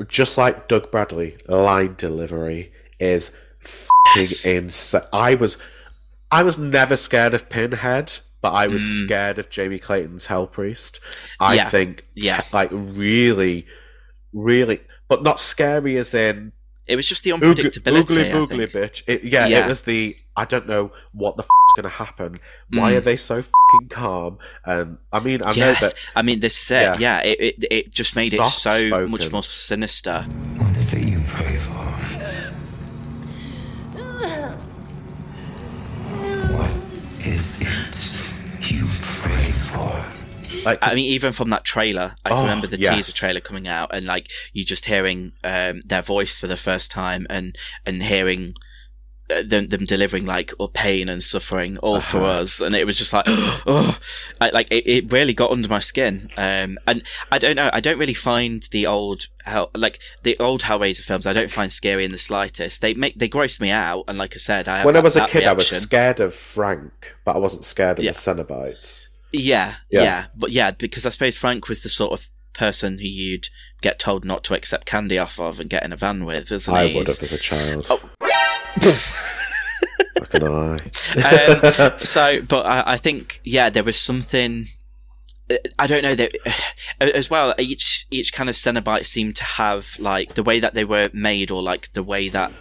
[0.07, 3.31] just like Doug Bradley, line delivery is
[3.61, 5.01] fucking insane.
[5.14, 5.57] I was
[6.31, 9.05] I was never scared of Pinhead, but I was Mm.
[9.05, 10.99] scared of Jamie Clayton's Hell Priest.
[11.39, 11.69] I Yeah.
[11.69, 12.41] think, Yeah.
[12.53, 13.65] like really,
[14.34, 16.53] really, but not scary as in
[16.85, 17.81] It was just the Oogly unpredictability.
[18.05, 18.72] boogly I boogly think.
[18.72, 19.01] bitch.
[19.07, 19.65] It, yeah, Yeah.
[19.65, 22.35] it was the I don't know what the f- is going to happen.
[22.69, 22.97] Why Mm.
[22.97, 24.38] are they so fucking calm?
[24.64, 26.84] And I mean, I know yes, that I mean this is it.
[26.84, 26.95] Yeah.
[26.99, 29.09] Yeah, it, it it just made it so Soft-spoken.
[29.11, 30.22] much more sinister.
[30.55, 31.73] What is it you pray for?
[36.55, 36.72] What
[37.26, 37.86] is it you pray for?
[40.72, 42.94] Like I mean, even from that trailer, I Oh, remember the yes.
[42.95, 46.91] teaser trailer coming out, and like you just hearing um, their voice for the first
[46.91, 48.53] time, and and hearing
[49.30, 52.39] uh, them, them delivering like all pain and suffering all for Uh-huh.
[52.41, 53.99] us, and it was just like, oh,
[54.39, 56.30] I, like it, it really got under my skin.
[56.38, 60.61] Um, and I don't know, I don't really find the old hell like the old
[60.61, 61.27] Hellraiser films.
[61.27, 62.81] I don't find scary in the slightest.
[62.81, 65.27] They make they gross me out, and like I said, I when I was a
[65.27, 68.11] kid, I was scared of Frank, but I wasn't scared of Yeah.
[68.11, 69.06] the Cenobites.
[69.33, 70.03] Yeah, Yeah.
[70.03, 73.49] yeah, but yeah, because I suppose Frank was the sort of person who you'd
[73.81, 76.73] get told not to accept candy off of and get in a van with, isn't
[76.73, 76.97] I he?
[76.97, 77.85] would have as a child.
[77.89, 78.09] Oh.
[80.33, 80.77] I lie.
[81.87, 84.67] um, so, but I, I think yeah, there was something.
[85.79, 86.35] I don't know that
[87.01, 87.53] as well.
[87.57, 91.51] Each each kind of Cenobite seemed to have like the way that they were made,
[91.51, 92.51] or like the way that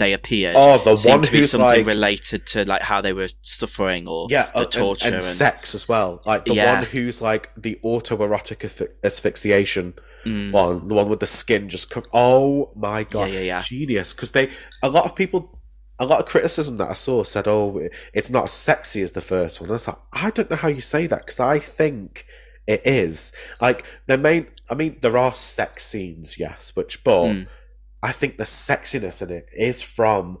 [0.00, 0.56] they appeared.
[0.58, 4.08] Oh, the one to be who's, something like- related to like how they were suffering
[4.08, 6.20] or Yeah, the uh, and- torture and, sex as well.
[6.26, 6.74] Like the Yeah.
[6.80, 9.94] one who's like the autoerotic asphy- asphyxiation
[10.24, 10.50] Mm.
[10.52, 11.90] one, the one with the skin just.
[11.90, 13.62] Co- oh my god, Yeah, yeah, yeah.
[13.62, 14.12] genius!
[14.12, 14.50] Because they,
[14.82, 15.58] a lot of people,
[15.98, 19.22] a lot of criticism that I saw said, "Oh, it's not as sexy as the
[19.22, 21.58] first one." And I was like, I don't know how you say that because I
[21.58, 22.26] think
[22.66, 23.32] it is.
[23.62, 27.46] Like the main, I mean, there are sex scenes, yes, which, but Mm.
[28.02, 30.38] I think the sexiness in it is from.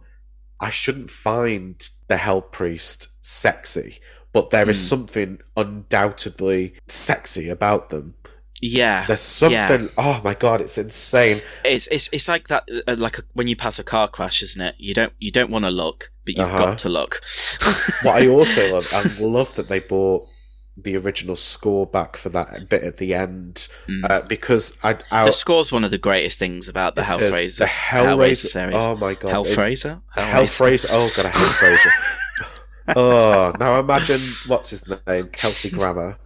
[0.62, 3.98] I shouldn't find the Hell Priest sexy,
[4.32, 4.88] but there is Mm.
[4.88, 8.14] something undoubtedly sexy about them.
[8.62, 9.84] yeah, There's something.
[9.84, 9.88] yeah.
[9.96, 11.40] Oh my god, it's insane.
[11.64, 14.60] It's it's it's like that, uh, like a, when you pass a car crash, isn't
[14.60, 14.74] it?
[14.78, 16.58] You don't you don't want to look, but you've Uh-huh.
[16.58, 17.22] got to look.
[18.02, 20.26] What I also love, I love that they brought
[20.82, 23.68] the original score back for that bit at the end
[24.04, 25.24] uh, because I, I Mm.
[25.26, 27.02] the score's one of the greatest things about the.
[27.02, 28.74] Hellraiser, The Hellraiser Hellraiser- series.
[28.84, 30.88] oh my God, it's- Hellraiser, Hellraiser.
[30.92, 32.92] Oh god, a Hellraiser.
[32.96, 36.18] oh, now imagine what's his name, Kelsey Grammer.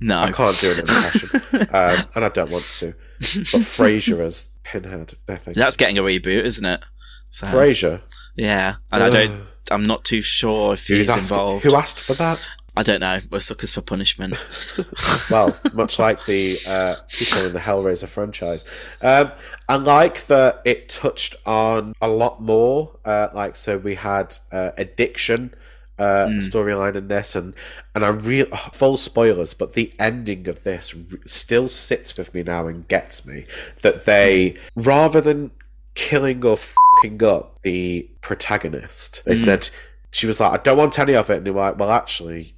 [0.00, 2.94] No, I can't do an impression, um, and I don't want to.
[3.18, 5.54] But Frasier as Pinhead, I.
[5.54, 6.82] That's getting a reboot, isn't it?
[7.30, 8.00] So, Frasier.
[8.36, 9.42] Yeah, and I don't.
[9.70, 11.64] I'm not too sure if he's asking- involved.
[11.64, 12.42] Who asked for that?
[12.76, 13.18] I don't know.
[13.30, 14.34] We're suckers for punishment.
[15.30, 18.64] well, much like the uh, people in the Hellraiser franchise.
[19.00, 19.32] Um,
[19.68, 22.98] I like that it touched on a lot more.
[23.04, 25.54] Uh, like, so we had uh, addiction
[25.98, 27.54] uh, storyline in this, and
[27.94, 28.44] and I real
[28.74, 33.24] full spoilers, but the ending of this r- still sits with me now and gets
[33.24, 33.46] me
[33.80, 35.50] that they rather than
[35.94, 39.38] killing or fucking up the protagonist, they Mm.
[39.44, 39.70] said
[40.10, 42.52] she was like, I don't want any of it, and they were like, well, actually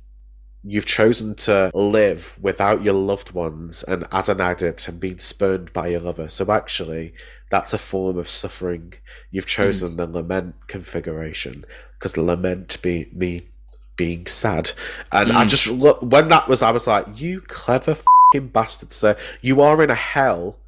[0.71, 5.73] you've chosen to live without your loved ones and as an addict and being spurned
[5.73, 6.29] by your lover.
[6.29, 7.15] So actually,
[7.51, 8.93] that's a form of suffering.
[9.31, 11.65] You've chosen the lament configuration
[11.95, 13.49] because lament be me
[13.97, 14.73] being sad.
[15.11, 15.49] And I Mm.
[15.49, 19.17] just look when that was, I was like, you clever fucking bastard, sir.
[19.41, 20.61] You are in a hell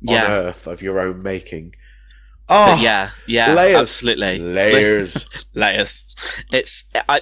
[0.00, 0.24] Yeah.
[0.24, 1.74] on earth of your own making.
[2.48, 3.78] But Oh, yeah, yeah, layers.
[3.80, 5.28] absolutely, Layers.
[5.54, 6.04] layers.
[6.52, 7.20] It's I.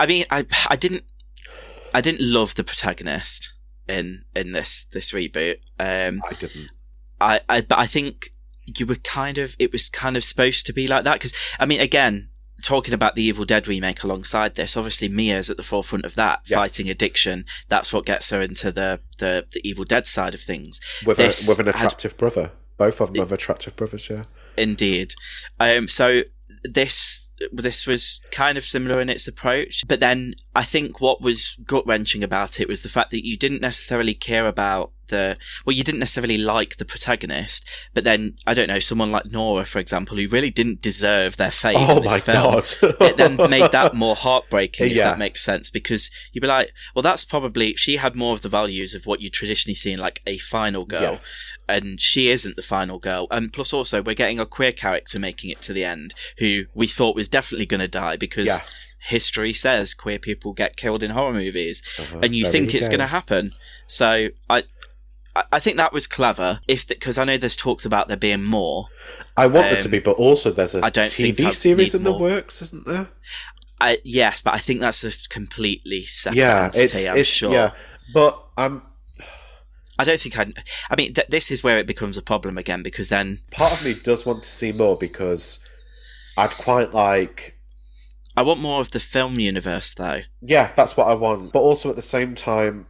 [0.00, 1.04] I mean, I I didn't
[1.94, 3.52] I didn't love the protagonist
[3.88, 5.56] in in this this reboot.
[5.78, 6.70] Um, I didn't.
[7.20, 8.30] I, I but I think
[8.66, 11.66] you were kind of it was kind of supposed to be like that because I
[11.66, 12.28] mean again
[12.62, 16.40] talking about the Evil Dead remake alongside this obviously Mia's at the forefront of that
[16.44, 16.56] Yes.
[16.58, 20.80] fighting addiction that's what gets her into the the, the Evil Dead side of things
[21.06, 22.50] With, a, with an had- attractive brother.
[22.76, 24.24] Both of them have attractive brothers, yeah.
[24.56, 25.14] Indeed.
[25.58, 26.22] Um, so
[26.62, 31.56] this this was kind of similar in its approach, but then I think what was
[31.64, 35.36] gut wrenching about it was the fact that you didn't necessarily care about the
[35.66, 39.64] well, you didn't necessarily like the protagonist, but then I don't know someone like Nora,
[39.64, 42.52] for example, who really didn't deserve their fate Oh in this my film.
[42.54, 42.64] God.
[43.02, 45.10] it then made that more heartbreaking, if Yeah.
[45.10, 48.48] that makes sense, because you'd be like, well, that's probably she had more of the
[48.48, 51.52] values of what you traditionally see in like a final girl Yes.
[51.68, 53.26] and she isn't the final girl.
[53.30, 56.86] And plus, also, we're getting a queer character making it to the end who we
[56.86, 58.60] thought was definitely going to die because Yeah.
[59.00, 62.20] history says queer people get killed in horror movies, Uh-huh.
[62.22, 63.54] and you think it's going to happen.
[63.86, 64.64] So I.
[65.52, 66.60] I- think that was clever.
[66.68, 68.86] If because I know there's talks about there being more.
[69.36, 72.02] I want it to Um, be, but also there's a I don't TV series in
[72.02, 72.20] the more.
[72.20, 73.08] works, isn't there?
[73.80, 76.82] I, yes, but I think that's a completely separate Yeah, entity.
[76.84, 77.52] it's, I'm it's sure.
[77.52, 77.70] yeah,
[78.12, 78.82] but I'm
[80.00, 80.46] I don't think I.
[80.90, 83.84] I mean, th- this is where it becomes a problem again because then part of
[83.84, 85.58] me does want to see more because
[86.36, 87.54] I'd quite like.
[88.36, 90.20] I want more of the film universe, though.
[90.40, 92.86] Yeah, that's what I want, but also at the same time.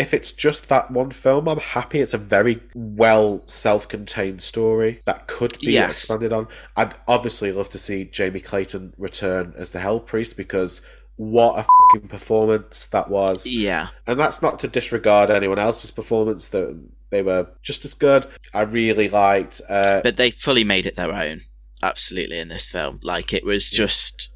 [0.00, 2.00] If it's just that one film, I'm happy.
[2.00, 5.92] It's a very well self-contained story that could be Yes.
[5.92, 6.48] expanded on.
[6.74, 10.80] I'd obviously love to see Jamie Clayton return as the Hell Priest because
[11.16, 13.46] what a fucking performance that was.
[13.46, 13.88] Yeah.
[14.06, 18.26] And that's not to disregard anyone else's performance; that they were just as good.
[18.54, 19.60] I really liked.
[19.68, 21.42] Uh, but they fully made it their own
[21.82, 24.30] absolutely in this film like it was just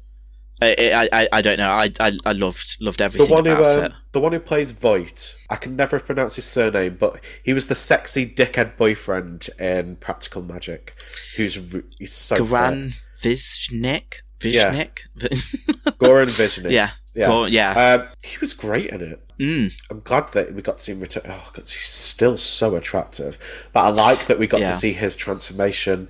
[0.61, 3.77] I, I, I don't know I, I, I loved loved the everything one who about
[3.77, 7.53] um, it the one who plays Voight, I can never pronounce his surname, but he
[7.53, 10.95] was the sexy dickhead boyfriend in Practical Magic,
[11.35, 11.59] who's
[11.99, 14.71] he's so Goran Višnjić Yeah.
[14.73, 16.71] Višnjić Goran Višnjić.
[16.71, 17.71] yeah yeah, yeah.
[17.95, 19.19] Um, he was great in it.
[19.39, 19.71] Mm.
[19.89, 21.23] I'm glad that we got to see him return.
[21.27, 21.79] Oh, God, he's
[22.11, 23.37] still so attractive.
[23.73, 24.67] But I like that we got Yeah.
[24.67, 26.09] to see his transformation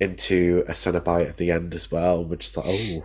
[0.00, 3.04] into a Cenobite at the end as well, which is like, oh,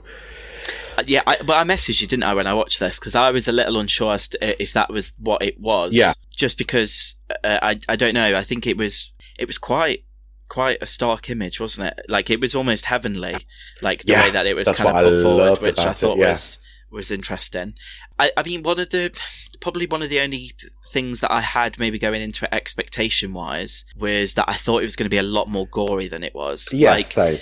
[1.05, 2.99] Yeah, I, but I messaged you, didn't I, when I watched this?
[2.99, 5.93] Because I was a little unsure as to uh, if that was what it was.
[5.93, 6.13] Yeah.
[6.35, 8.35] Just because uh, I I don't know.
[8.37, 10.03] I think it was it was quite
[10.49, 12.05] quite a stark image, wasn't it?
[12.09, 13.35] Like it was almost heavenly,
[13.81, 15.95] like the Yeah, way that it was kind of I put forward, which I about
[15.95, 16.29] it, thought yeah.
[16.29, 17.73] was was interesting.
[18.17, 19.17] I, I mean, one of the
[19.59, 20.51] probably one of the only
[20.89, 24.85] things that I had maybe going into it expectation wise was that I thought it
[24.85, 26.69] was going to be a lot more gory than it was.
[26.71, 27.37] yeah, like, so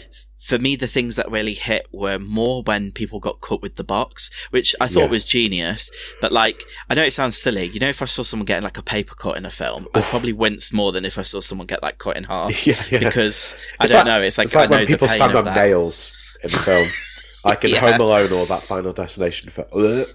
[0.48, 3.84] for me, the things that really hit were more when people got cut with the
[3.84, 5.10] box, which I thought Yeah.
[5.10, 5.90] was genius.
[6.22, 7.66] But like, I know it sounds silly.
[7.74, 10.04] You know, if I saw someone getting like a paper cut in a film, I'd
[10.04, 12.68] probably wince more than if I saw someone get like cut in half.
[12.68, 13.00] Yeah, yeah.
[13.00, 14.22] Because I It's don't like- know.
[14.22, 15.56] It's like, it's like I know when people stand on that.
[15.56, 16.12] nails
[16.44, 16.88] in the film,
[17.46, 17.80] like in Yeah.
[17.80, 20.06] Home Alone or that Final Destination film.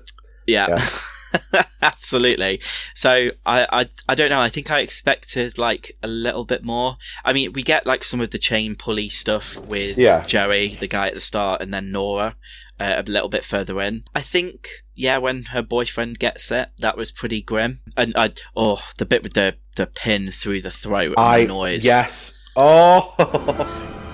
[0.46, 0.78] Yeah.
[1.82, 2.60] Absolutely.
[2.94, 4.40] So I, I I don't know.
[4.40, 6.96] I think I expected like a little bit more.
[7.24, 10.22] I mean, we get like some of the chain pulley stuff with Yeah.
[10.22, 12.36] Joey, the guy at the start, and then Nora
[12.78, 14.04] uh, a little bit further in.
[14.14, 17.80] I think yeah, when her boyfriend gets it, that was pretty grim.
[17.96, 21.84] And I oh the bit with the the pin through the throat I the noise.
[21.84, 22.36] yes.
[22.56, 23.14] Oh,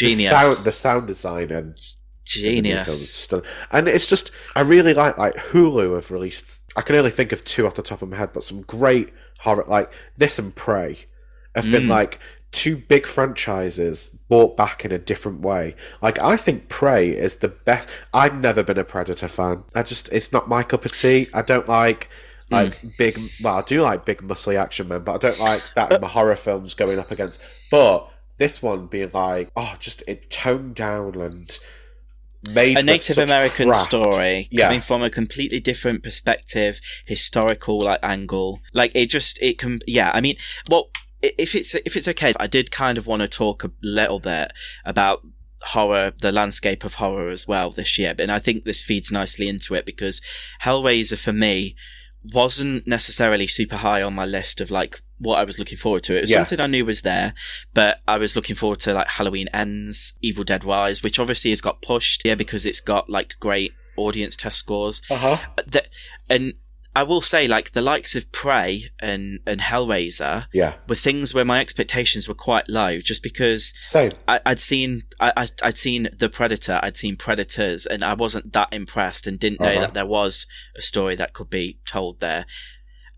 [0.00, 1.78] the sound, the sound design and
[2.24, 2.84] Genius.
[2.84, 3.46] film is stunning.
[3.72, 6.62] And it's just, I really like like Hulu have released.
[6.76, 9.12] I can only think of two off the top of my head, but some great
[9.40, 10.96] horror like this and Prey
[11.54, 11.88] have been Mm.
[11.88, 12.20] like
[12.52, 15.74] two big franchises brought back in a different way.
[16.02, 17.88] Like I think Prey is the best.
[18.14, 19.64] I've never been a Predator fan.
[19.74, 21.28] I just it's not my cup of tea.
[21.34, 22.08] I don't like.
[22.52, 25.92] Like big, well, I do like big muscly action men, but I don't like that
[25.92, 27.40] in the horror films going up against.
[27.70, 28.10] But
[28.40, 31.58] this one being like, oh, just it toned down and
[32.52, 33.84] made a Native American craft.
[33.84, 34.64] story Yeah.
[34.64, 38.60] coming from a completely different perspective, historical like angle.
[38.72, 40.10] Like it just it can yeah.
[40.14, 40.36] I mean,
[40.70, 40.88] well,
[41.22, 44.52] if it's if it's okay, I did kind of want to talk a little bit
[44.86, 45.20] about
[45.62, 49.48] horror, the landscape of horror as well this year, and I think this feeds nicely
[49.50, 50.22] into it because
[50.62, 51.76] Hellraiser for me
[52.32, 56.16] wasn't necessarily super high on my list of like what I was looking forward to.
[56.16, 56.38] It was Yeah.
[56.38, 57.34] something I knew was there,
[57.74, 61.60] but I was looking forward to like Halloween Ends, Evil Dead Rise, which obviously has
[61.60, 65.02] got pushed yeah, because it's got like great audience test scores.
[65.10, 65.36] Uh-huh.
[66.28, 66.54] And
[67.00, 68.70] I will say, like the likes of Prey
[69.10, 70.72] and and Hellraiser, Yeah.
[70.88, 74.12] were things where my expectations were quite low, just because Same.
[74.28, 78.70] I, I'd seen I, I'd seen the Predator, I'd seen Predators, and I wasn't that
[78.80, 79.80] impressed, and didn't know Uh-huh.
[79.84, 80.46] that there was
[80.76, 82.44] a story that could be told there.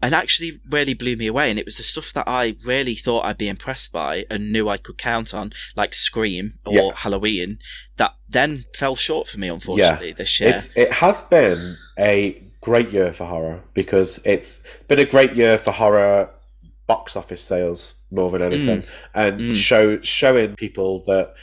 [0.05, 3.25] And actually really blew me away, and it was the stuff that I really thought
[3.25, 6.91] I'd be impressed by and knew I could count on, like Scream or Yeah.
[7.05, 7.59] Halloween,
[8.01, 10.55] that then fell short for me, unfortunately, this year.
[10.57, 12.17] It's, it has been a
[12.63, 16.31] great year for horror because it's been a great year for horror
[16.87, 18.83] box office sales more than anything,
[19.15, 21.35] and show showing people that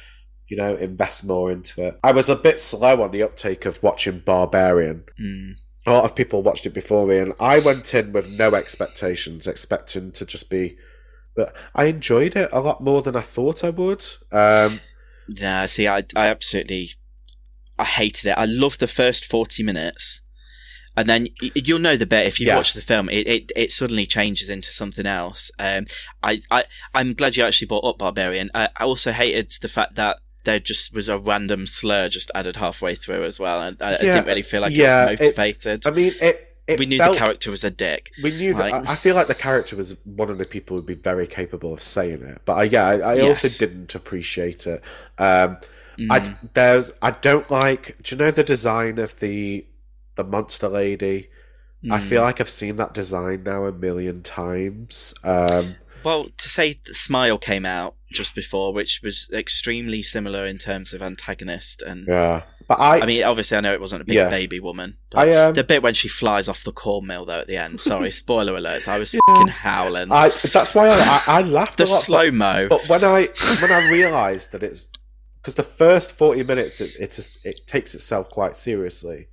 [0.48, 2.00] you know invest more into it.
[2.04, 5.04] I was a bit slow on the uptake of watching Barbarian.
[5.22, 5.52] Mm.
[5.86, 9.48] A lot of people watched it before me, and I went in with no expectations,
[9.48, 10.78] expecting to just be.
[11.36, 14.06] But I enjoyed it a lot more than I thought I would.
[14.32, 14.82] Um,
[15.30, 16.90] Yeah, see, I, I absolutely,
[17.78, 18.38] I hated it.
[18.38, 20.22] I loved the first 40 minutes.
[21.00, 22.58] And then you'll know the bit if you've Yeah.
[22.58, 23.08] watched the film.
[23.10, 25.50] It, it it suddenly changes into something else.
[25.58, 25.86] Um,
[26.22, 28.50] I I I'm glad you actually brought up Barbarian.
[28.54, 32.58] I, I also hated the fact that there just was a random slur just added
[32.58, 35.28] halfway through as well, and I, I didn't really feel like yeah, it it- was
[35.28, 35.88] motivated.
[35.88, 36.56] I mean, it.
[36.68, 38.12] it we knew felt- the character was a dick.
[38.22, 38.72] We knew that.
[38.72, 41.28] Like- I I feel like the character was one of the people who'd be very
[41.28, 43.44] capable of saying it, but I, yeah, I, I Yes.
[43.46, 44.84] also didn't appreciate it.
[45.18, 45.58] Um,
[46.10, 46.36] I Mm.
[46.54, 47.98] there's I don't like.
[48.04, 49.66] Do you know the design of the
[50.20, 51.30] the monster lady?
[51.90, 52.02] I Mm.
[52.02, 55.14] feel like I've seen that design now a million times.
[55.24, 60.94] Um, Well, to say Smile came out just before, which was extremely similar in terms
[60.94, 64.16] of antagonist and yeah, but I, I mean, obviously, I know it wasn't a big
[64.16, 64.30] Yeah.
[64.30, 64.98] baby woman.
[65.10, 67.58] But I, um, the bit when she flies off the corn mill, though, at the
[67.58, 67.80] end.
[67.82, 68.88] Sorry, spoiler alerts.
[68.88, 70.12] I was fucking howling.
[70.12, 72.68] I that's why I, I, I laughed the slow mo.
[72.70, 73.22] But when I
[73.62, 74.88] when I realised that it's
[75.42, 79.28] because the first forty minutes it it's it takes itself quite seriously,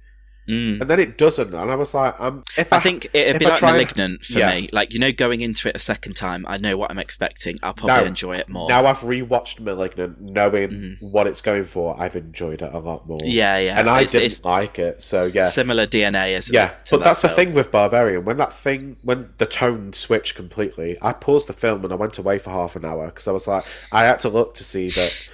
[0.48, 0.80] Mm.
[0.80, 3.46] and then it doesn't, and I was like, um, if I, I think it'd be
[3.46, 4.54] I like Malignant for Yeah.
[4.54, 4.68] me.
[4.72, 7.56] Like, you know, going into it a second time, I know what I'm expecting.
[7.62, 8.68] I'll probably Now- enjoy it more.
[8.68, 11.96] Now I've rewatched Malignant, knowing what it's going for.
[12.00, 13.18] I've enjoyed it a lot more.
[13.24, 13.80] Yeah, yeah.
[13.80, 15.02] and I It's- didn't it's like it.
[15.02, 16.66] So yeah, Similar DNA, isn't yeah.
[16.66, 16.88] it?
[16.90, 18.24] But that that's the thing with Barbarian.
[18.24, 22.18] When that thing, when the tone switched completely, I paused the film and I went
[22.18, 24.88] away for half an hour because I was like, I had to look to see
[24.90, 25.30] that.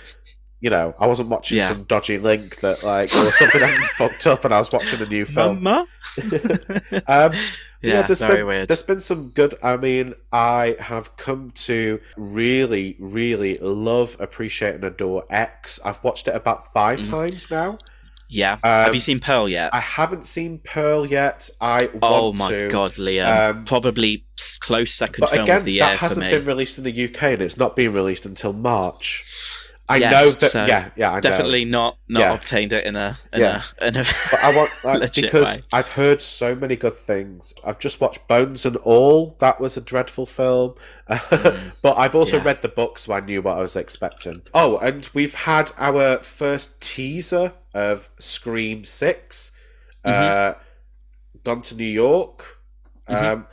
[0.62, 1.68] You know, I wasn't watching Yeah.
[1.68, 5.09] some dodgy link that like or something had fucked up, and I was watching a
[5.10, 5.60] new film.
[5.62, 5.86] Mama?
[7.09, 7.32] um,
[7.80, 8.68] Yeah, there's very been, weird.
[8.68, 9.55] There's been some good.
[9.62, 15.80] I mean, I have come to really, really love, appreciate, and adore X.
[15.84, 17.10] I've watched it about 5 Mm.
[17.10, 17.78] times now.
[18.28, 18.59] Yeah.
[18.62, 19.70] Have Um, you seen Pearl yet?
[19.74, 21.51] I haven't seen Pearl yet.
[21.60, 22.68] I want oh my to.
[22.68, 23.51] god, Liam!
[23.51, 24.24] Um, Probably
[24.60, 26.32] close second But film again, of the year that hasn't me.
[26.32, 29.24] been released in the UK, and it's not being released until March.
[29.88, 30.50] I Yes, know that.
[30.52, 31.20] so yeah, yeah, I know.
[31.20, 32.34] definitely not not Yeah.
[32.34, 33.62] obtained it in a in Yeah.
[33.80, 34.04] a in a.
[34.04, 35.62] But I want like, because way.
[35.72, 37.52] I've heard so many good things.
[37.64, 39.36] I've just watched Bones and All.
[39.40, 40.74] That was a dreadful film,
[41.09, 42.40] but I've also Mm.
[42.40, 42.46] Yeah.
[42.46, 44.42] read the book, so I knew what I was expecting.
[44.54, 49.50] Oh, and we've had our first teaser of Scream 6
[50.04, 50.59] Mm-hmm.
[50.59, 50.60] Uh,
[51.44, 52.59] gone to New York.
[53.09, 53.46] Um,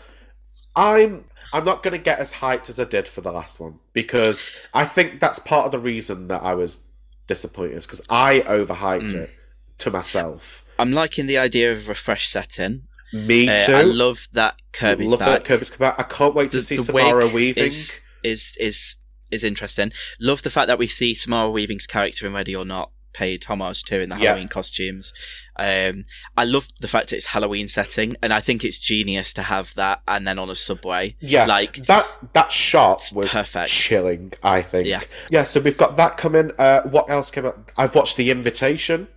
[0.76, 3.80] I'm I'm not going to get as hyped as I did for the last one
[3.94, 6.80] because I think that's part of the reason that I was
[7.28, 9.16] disappointed is because I overhyped Mm.
[9.24, 9.32] it
[9.80, 10.64] to myself.
[10.78, 12.84] I'm liking the idea of a fresh setting.
[13.12, 13.74] Me Uh, too.
[13.74, 15.28] I love that Kirby's Love back.
[15.30, 15.96] that Kirby's come back.
[16.00, 17.64] I can't wait to The- see the Samara Weaving.
[17.66, 18.96] Is, is is
[19.32, 19.92] is interesting.
[20.20, 23.84] Love the fact that we see Samara Weaving's character in Ready or Not paid homage
[23.84, 24.28] to in the Yeah.
[24.30, 25.14] Halloween costumes.
[25.56, 26.04] Um,
[26.38, 29.74] I love the fact that it's Halloween setting, and I think it's genius to have
[29.76, 31.16] that and then on a subway.
[31.20, 33.70] Yeah, like that that shot was perfect.
[33.70, 34.34] chilling.
[34.44, 34.86] I think.
[34.86, 35.02] Yeah.
[35.30, 35.44] yeah.
[35.44, 36.52] So we've got that coming.
[36.58, 37.72] Uh, what else came out?
[37.78, 39.08] I've watched The Invitation.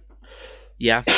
[0.78, 1.02] yeah.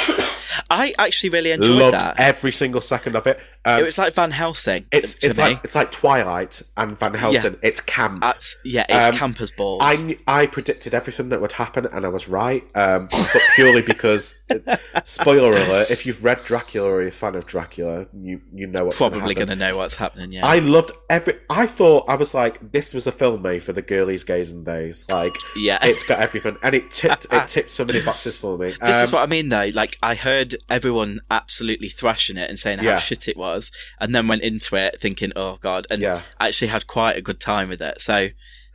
[0.70, 2.20] I actually really enjoyed Loved that.
[2.20, 3.40] every single second of it.
[3.66, 4.85] Um, it was like Van Helsing.
[4.93, 5.44] it's to it's me.
[5.44, 7.56] like it's like Twilight and Van Helsing.
[7.62, 8.22] It's camp.
[8.64, 9.81] Yeah, it's Um, camp as balls.
[9.82, 12.62] I I predicted everything that would happen, and I was right.
[12.74, 14.44] Um, but purely because,
[15.05, 18.85] spoiler alert: if you've read Dracula or you're a fan of Dracula, you you know
[18.85, 20.32] what's probably going to know what's happening.
[20.32, 21.35] Yeah, I loved every.
[21.48, 24.64] I thought I was like, this was a film made for the girlies, gays, and
[24.64, 25.06] days.
[25.09, 25.78] Like, Yeah.
[25.82, 28.74] it's got everything, and it ticked it ticked so many boxes for me.
[28.81, 29.70] This is Um, what I mean, though.
[29.72, 32.98] Like, I heard everyone absolutely thrashing it and saying how Yeah.
[32.98, 36.20] shit it was, and then went into it thinking, "Oh God!" and Yeah.
[36.40, 38.00] actually had quite a good time with it.
[38.00, 38.28] So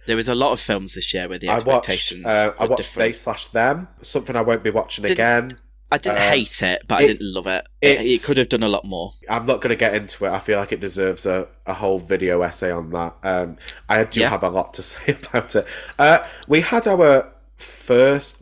[0.08, 1.68] there was a lot of films this year where the I watched.
[1.68, 3.10] expectations Uh, I watched different.
[3.10, 3.88] They slash Them.
[4.02, 5.52] Something I won't be watching Didn't- again.
[5.92, 7.66] I didn't Um, hate it, but I didn't love it.
[7.82, 9.14] It, it could have done a lot more.
[9.28, 10.30] I'm not going to get into it.
[10.30, 13.16] I feel like it deserves a, a whole video essay on that.
[13.24, 13.58] Um,
[13.90, 14.30] I do Yeah.
[14.30, 15.66] have a lot to say about it.
[15.98, 18.38] Uh, we had our first.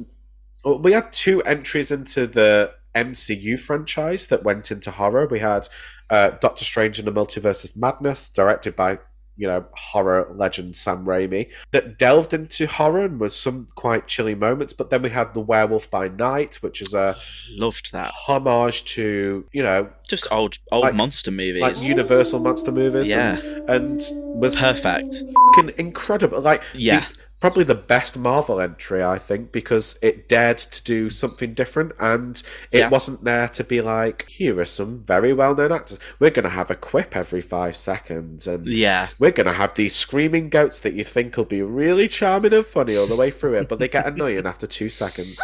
[0.65, 5.27] We had two entries into the MCU franchise that went into horror.
[5.27, 5.67] We had
[6.09, 8.99] uh, Doctor Strange and the Multiverse of Madness, directed by
[9.39, 14.33] you know horror legend Sam Raimi, that delved into horror and was some quite chilly
[14.33, 14.73] moments.
[14.73, 17.17] But then we had The Werewolf by Night, which is a
[17.51, 18.11] Loved that.
[18.25, 21.61] homage to you know Just old old Like- monster movies.
[21.61, 23.09] like Universal monster movies.
[23.11, 23.37] Yeah.
[23.67, 24.01] and, and
[24.41, 25.21] was Perfect.
[25.55, 26.41] fucking incredible.
[26.41, 27.01] Like, Yeah.
[27.01, 27.07] the-
[27.39, 32.41] probably the best Marvel entry, I think, because it dared to do something different, and
[32.71, 32.89] it Yeah.
[32.89, 35.99] wasn't there to be like, here are some very well-known actors.
[36.19, 39.09] We're going to have a quip every five seconds, and Yeah.
[39.19, 42.65] we're going to have these screaming goats that you think will be really charming and
[42.65, 45.39] funny all the way through it, but they get annoying after two seconds.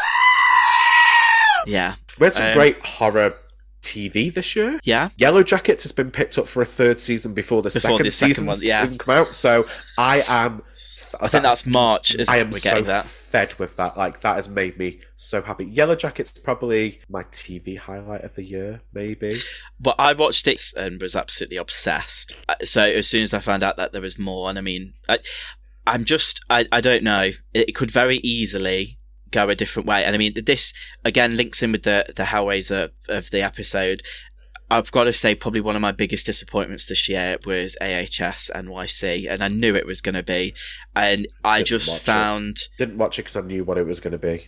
[1.65, 1.95] Yeah.
[2.19, 3.35] We had some Um, great horror.
[3.81, 4.79] TV this year.
[4.83, 5.09] Yeah.
[5.17, 8.11] Yellow Jackets has been picked up for a third season before the Before second the
[8.11, 8.85] second season one, yeah.
[8.85, 9.35] even come out.
[9.35, 9.65] So
[9.97, 10.63] I am.
[11.21, 12.15] I think that's March.
[12.29, 13.05] I am so getting that.
[13.05, 13.97] fed with that.
[13.97, 15.65] Like that has made me so happy.
[15.65, 19.31] Yellow Jackets probably my TV highlight of the year, maybe.
[19.79, 22.33] But I watched it and was absolutely obsessed.
[22.47, 24.93] Uh, So as soon as I found out that there was more, and I mean,
[25.09, 25.19] I,
[25.85, 27.31] I'm just, I, I don't know.
[27.53, 28.97] It could very easily
[29.31, 30.05] go a different way.
[30.05, 30.73] And I mean, this
[31.03, 34.01] again links in with the the Hellraiser of the episode.
[34.73, 39.27] I've got to say, probably one of my biggest disappointments this year was AHS NYC,
[39.29, 40.53] and I knew it was going to be.
[40.95, 42.03] And I Didn't just watch it.
[42.03, 44.47] found Didn't watch it because I knew what it was going to be.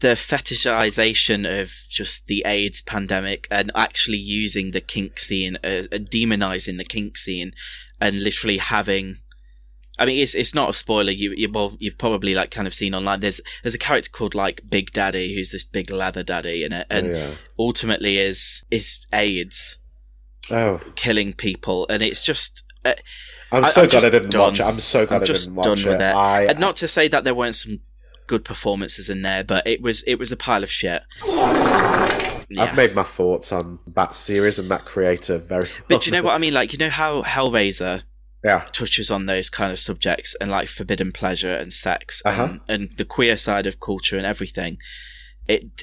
[0.00, 5.96] the fetishization of just the AIDS pandemic and actually using the kink scene, as, uh,
[5.96, 7.52] demonizing the kink scene,
[8.00, 9.16] and literally having.
[9.98, 11.10] I mean, it's it's not a spoiler.
[11.10, 13.20] You, you well, you've probably like kind of seen online.
[13.20, 16.86] There's there's a character called like Big Daddy, who's this big leather daddy in it,
[16.90, 17.30] and Oh, yeah.
[17.58, 19.78] ultimately is is AIDS
[20.50, 22.62] Oh, killing people, and it's just.
[22.84, 22.92] Uh,
[23.52, 24.64] I'm so I'm glad I didn't watch it.
[24.64, 26.04] I'm so glad I'm I just didn't watch done with it.
[26.04, 26.14] it.
[26.14, 27.80] I, and not to say that there weren't some
[28.26, 31.02] good performances in there, but it was it was a pile of shit.
[32.48, 32.62] Yeah.
[32.62, 35.68] I've made my thoughts on that series and that creator very.
[35.88, 36.54] But do you know what I mean?
[36.54, 38.04] Like, you know how Hellraiser
[38.44, 38.64] Yeah.
[38.72, 42.44] touches on those kind of subjects and like forbidden pleasure and sex Uh-huh.
[42.44, 44.78] and, and the queer side of culture and everything.
[45.48, 45.82] It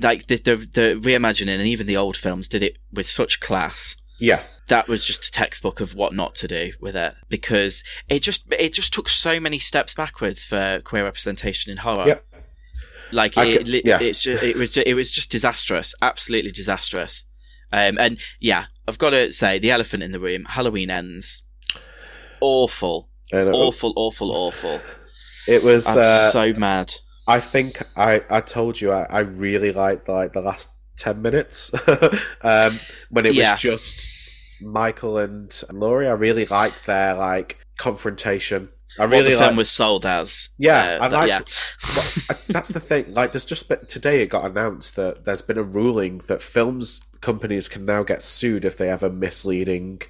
[0.00, 3.96] like the, the the reimagining and even the old films did it with such class.
[4.18, 4.42] Yeah.
[4.68, 8.44] That was just a textbook of what not to do with it because it just
[8.52, 12.06] it just took so many steps backwards for queer representation in horror.
[12.08, 12.24] Yep.
[13.12, 13.98] Like I it, yeah.
[14.00, 17.24] it's just, it was ju- it was just disastrous, absolutely disastrous.
[17.72, 21.43] Um, and yeah, I've got to say, the elephant in the room, Halloween ends.
[22.40, 23.08] Awful.
[23.32, 24.80] And it- Awful, awful, awful.
[25.46, 26.92] It was uh, so mad.
[27.26, 31.70] I think I, I told you I, I really liked like the last ten minutes
[32.42, 32.72] um,
[33.10, 34.08] when it was just
[34.62, 36.08] Michael and Laurie.
[36.08, 38.68] I really liked their like confrontation.
[38.98, 40.50] I What really the film liked- was sold as.
[40.58, 41.28] Yeah, Uh, I liked.
[41.28, 41.38] yeah.
[41.96, 43.12] well, that's the thing.
[43.12, 47.00] Like, there's just been, today it got announced that there's been a ruling that films
[47.20, 50.00] companies can now get sued if they have a misleading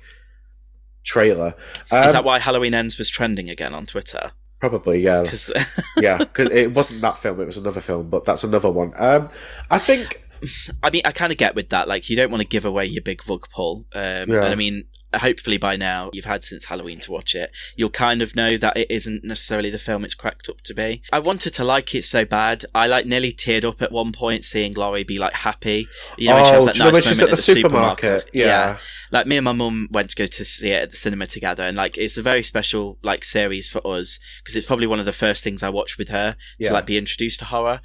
[1.05, 1.55] trailer.
[1.93, 4.32] Um, Is that why Halloween Ends was trending again on Twitter?
[4.60, 5.24] Probably, yeah.
[5.24, 5.52] 'Cause-
[6.01, 8.93] yeah, because it wasn't that film; it was another film, but that's another one.
[8.97, 9.28] Um,
[9.70, 10.22] I think
[10.82, 11.86] I mean, I kind of get with that.
[11.89, 13.86] Like, you don't want to give away your big vug pull.
[13.94, 14.36] Um, Yeah.
[14.36, 14.85] And I mean,
[15.20, 17.51] hopefully by now you've had since Halloween to watch it.
[17.77, 21.03] You'll kind of know that it isn't necessarily the film it's cracked up to be.
[21.12, 22.65] I wanted to like it so bad.
[22.74, 25.86] I like nearly teared up at one point seeing Laurie be like happy.
[26.19, 28.31] You know, when she has Oh, that do you know nice moment at the supermarket?
[28.32, 28.78] Yeah.
[29.11, 31.62] Like me and my mum went to go to see it at the cinema together,
[31.62, 35.07] and like it's a very special like series for us because it's probably one of
[35.07, 36.69] the first things I watched with her Yeah.
[36.69, 37.81] to like be introduced to horror,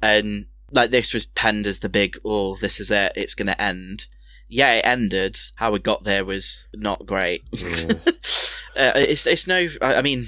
[0.00, 4.06] and like this was penned as the big oh this is it it's gonna end.
[4.48, 5.38] Yeah, it ended.
[5.56, 7.42] How we got there was not great.
[8.76, 9.66] uh, it's it's no.
[9.82, 10.26] I I mean,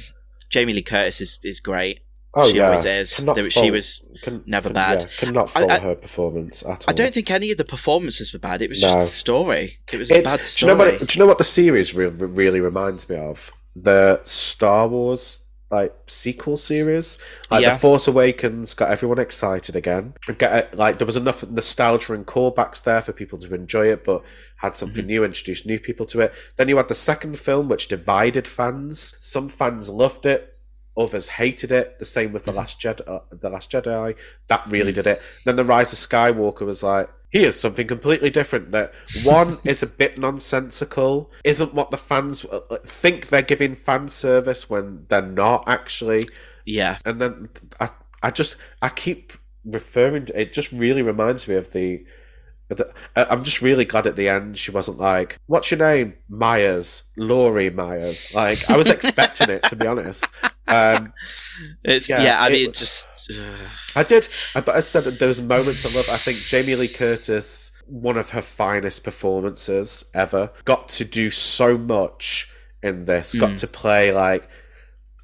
[0.50, 2.00] Jamie Lee Curtis is is great.
[2.32, 2.68] Oh, she yeah.
[2.68, 3.16] always is.
[3.16, 5.00] Cannot she fault- was can- never can- bad.
[5.00, 6.84] yeah, cannot fault I- her performance at all.
[6.88, 8.62] I don't think any of the performances were bad.
[8.62, 8.88] It was No.
[8.88, 9.78] just the story.
[9.92, 10.72] It was a It's- bad do you story.
[10.74, 11.06] know what?
[11.08, 13.50] Do you know what the series re- really reminds me of?
[13.74, 15.40] The Star Wars
[15.70, 17.18] like sequel series,
[17.50, 17.74] like Yeah.
[17.74, 20.14] The Force Awakens, got everyone excited again.
[20.38, 24.22] Get like there was enough nostalgia and callbacks there for people to enjoy it, but
[24.56, 25.06] had something Mm-hmm.
[25.08, 26.34] new, introduced new people to it.
[26.56, 29.14] Then you had the second film, which divided fans.
[29.20, 30.54] Some fans loved it.
[30.98, 31.98] Others hated it.
[32.00, 33.02] The same with the Last Jedi.
[33.08, 34.16] Uh, the Last Jedi
[34.48, 34.96] that really Mm.
[34.96, 35.22] did it.
[35.44, 38.70] Then the Rise of Skywalker was like, here's something completely different.
[38.70, 38.92] That
[39.24, 41.30] one is a bit nonsensical.
[41.44, 46.24] Isn't what the fans uh, uh, think they're giving fan service when they're not actually.
[46.66, 46.98] Yeah.
[47.04, 47.48] And then
[47.80, 47.90] I,
[48.22, 49.32] I just, I keep
[49.64, 50.52] referring to it.
[50.52, 52.04] Just really reminds me of the.
[52.68, 57.02] the- I'm just really glad at the end she wasn't like, "What's your name?" Myers,
[57.16, 58.32] Laurie Myers.
[58.34, 60.24] Like I was expecting it to be honest.
[60.70, 61.12] Um,
[61.84, 62.36] It's yeah.
[62.40, 63.06] I it mean, was- just
[63.94, 66.08] I did, I- but I said there was moments I love.
[66.10, 71.76] I think Jamie Lee Curtis, one of her finest performances ever, got to do so
[71.76, 72.48] much
[72.82, 73.34] in this.
[73.34, 73.58] Got Mm.
[73.60, 74.48] to play like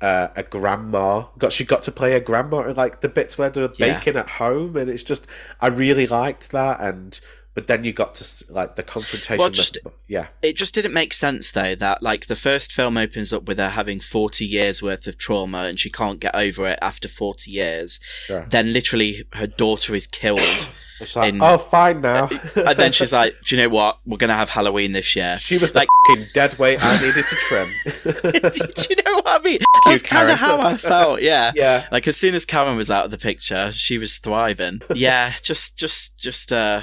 [0.03, 1.25] uh, a grandma.
[1.39, 3.99] Got she got to play a grandma in like the bits where they're Yeah.
[3.99, 5.27] baking at home, and it's just
[5.59, 6.81] I really liked that.
[6.81, 7.19] And
[7.57, 9.39] but then you got to like the confrontation.
[9.39, 13.33] Well, just- yeah, it just didn't make sense though that like the first film opens
[13.33, 16.79] up with her having 40 years worth of trauma and she can't get over it
[16.81, 17.99] after 40 years
[18.31, 18.47] Yeah.
[18.49, 20.41] then literally her daughter is killed
[21.01, 22.29] it's like in- oh fine now.
[22.57, 25.59] and then she's like do you know what we're gonna have halloween this year she
[25.59, 27.67] was like fucking dead weight I needed to trim.
[28.77, 31.87] do you know what i mean that's kind of how i felt yeah Yeah.
[31.91, 35.77] like as soon as karen was out of the picture she was thriving yeah just
[35.77, 36.83] just just uh,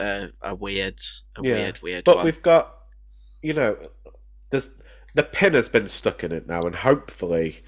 [0.00, 1.00] uh a weird
[1.36, 1.54] a Yeah.
[1.54, 2.24] weird weird But one.
[2.24, 2.74] we've got,
[3.42, 3.76] you know,
[4.50, 4.70] there's
[5.14, 7.62] the pin has been stuck in it now, and hopefully,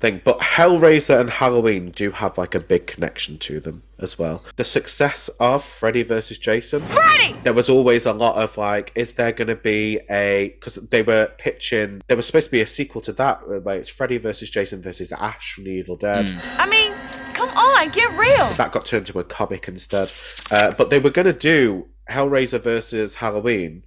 [0.00, 0.20] thing.
[0.24, 4.42] But Hellraiser and Halloween do have like a big connection to them as well.
[4.56, 6.82] The success of Freddy versus Jason.
[6.82, 7.36] Freddy!
[7.42, 10.54] There was always a lot of like, is there going to be a?
[10.54, 13.88] Because they were pitching, there was supposed to be a sequel to that, where it's
[13.88, 16.26] Freddy versus Jason versus Ash from the Evil Dead.
[16.58, 16.92] I mean,
[17.34, 18.52] come on, get real.
[18.54, 20.10] That got turned to a comic instead.
[20.50, 23.84] Uh, but they were going to do Hellraiser versus Halloween.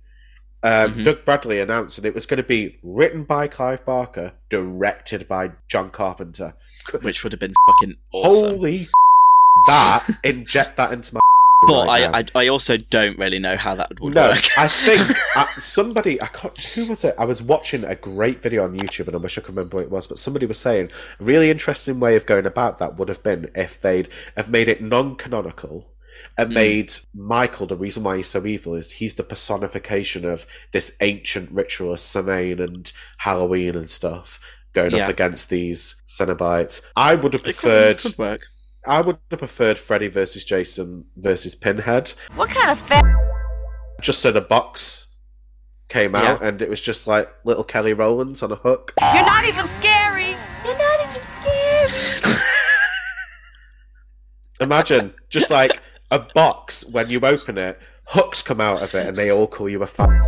[0.64, 5.28] Um, Doug Bradley announced that it was going to be written by Clive Barker, directed
[5.28, 6.56] by John Carpenter.
[7.02, 8.88] which would have been fucking awesome Holy
[9.68, 10.10] that!
[10.24, 11.20] Inject that into my.
[11.66, 12.14] But right.
[12.14, 14.42] I, I, I also don't really know how that would No, work.
[14.58, 15.00] I think
[15.38, 17.16] uh, somebody, I can't, who was it?
[17.18, 19.86] I was watching a great video on YouTube and I wish I could remember what
[19.86, 20.90] it was, but somebody was saying
[21.22, 24.68] a really interesting way of going about that would have been if they'd have made
[24.68, 25.86] it non canonical
[26.38, 26.54] and Hmm.
[26.56, 31.52] made Michael the reason why he's so evil is he's the personification of this ancient
[31.52, 34.40] ritual of Samhain and Halloween and stuff
[34.74, 35.06] going Yeah.
[35.06, 36.82] up against these Cenobites.
[36.96, 37.66] I would have It could-
[37.98, 38.00] preferred.
[38.00, 38.48] could work.
[38.86, 43.06] I would have preferred Freddy versus Jason versus Pinhead What kind of fat?
[44.02, 45.08] just so the box
[45.90, 48.94] came out and it was just like little Kelly Rowlands on a hook.
[49.00, 50.36] You're not even scary.
[50.66, 52.34] You're not even scary.
[54.60, 55.82] Imagine just like
[56.14, 59.70] a box when you open it, hooks come out of it, and they all call
[59.70, 60.10] you a fat.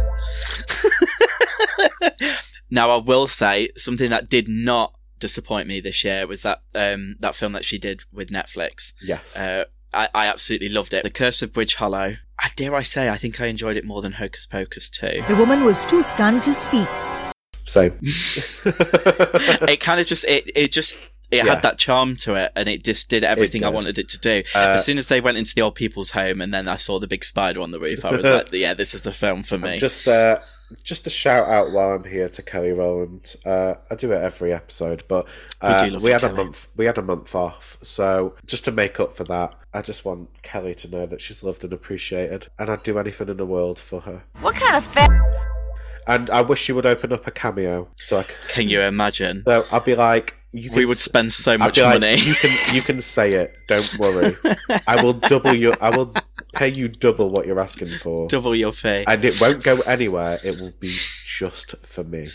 [2.71, 7.15] Now, I will say something that did not disappoint me this year was that um,
[7.19, 8.93] that film that she did with Netflix.
[9.01, 9.39] Yes.
[9.39, 11.03] Uh, I, I absolutely loved it.
[11.03, 12.15] The Curse of Bridge Hollow.
[12.37, 15.23] I, dare I say, I think I enjoyed it more than Hocus Pocus 2.
[15.27, 16.87] The woman was too stunned to speak.
[17.63, 20.99] So it kind of just, it, it just,
[21.31, 21.45] it Yeah.
[21.45, 24.43] had that charm to it and it just did everything I wanted it to do.
[24.55, 26.99] Uh, as soon as they went into the old people's home and then I saw
[26.99, 29.57] the big spider on the roof, I was like, yeah, this is the film for
[29.57, 29.77] me.
[29.79, 30.39] Just uh,
[30.83, 33.35] just a shout out while I'm here to Kelly Rowland.
[33.45, 35.27] Uh, I do it every episode, but
[35.61, 36.67] uh, We we you, had a month.
[36.75, 40.29] We had a month off, so just to make up for that, I just want
[40.43, 43.79] Kelly to know that she's loved and appreciated, and I'd do anything in the world
[43.79, 44.23] for her.
[44.41, 45.54] What kind of fat?
[46.07, 49.43] And I wish you would open up a cameo, so I c- Can you imagine?
[49.45, 52.15] so I'd be like, you We would spend so much be like, money.
[52.17, 53.53] You can you can say it.
[53.67, 54.31] Don't worry.
[54.87, 55.73] I will double your.
[55.81, 56.13] I will
[56.53, 58.27] pay you double what you're asking for.
[58.27, 59.03] Double your fee.
[59.07, 60.37] and it won't go anywhere.
[60.45, 62.29] It will be just for me.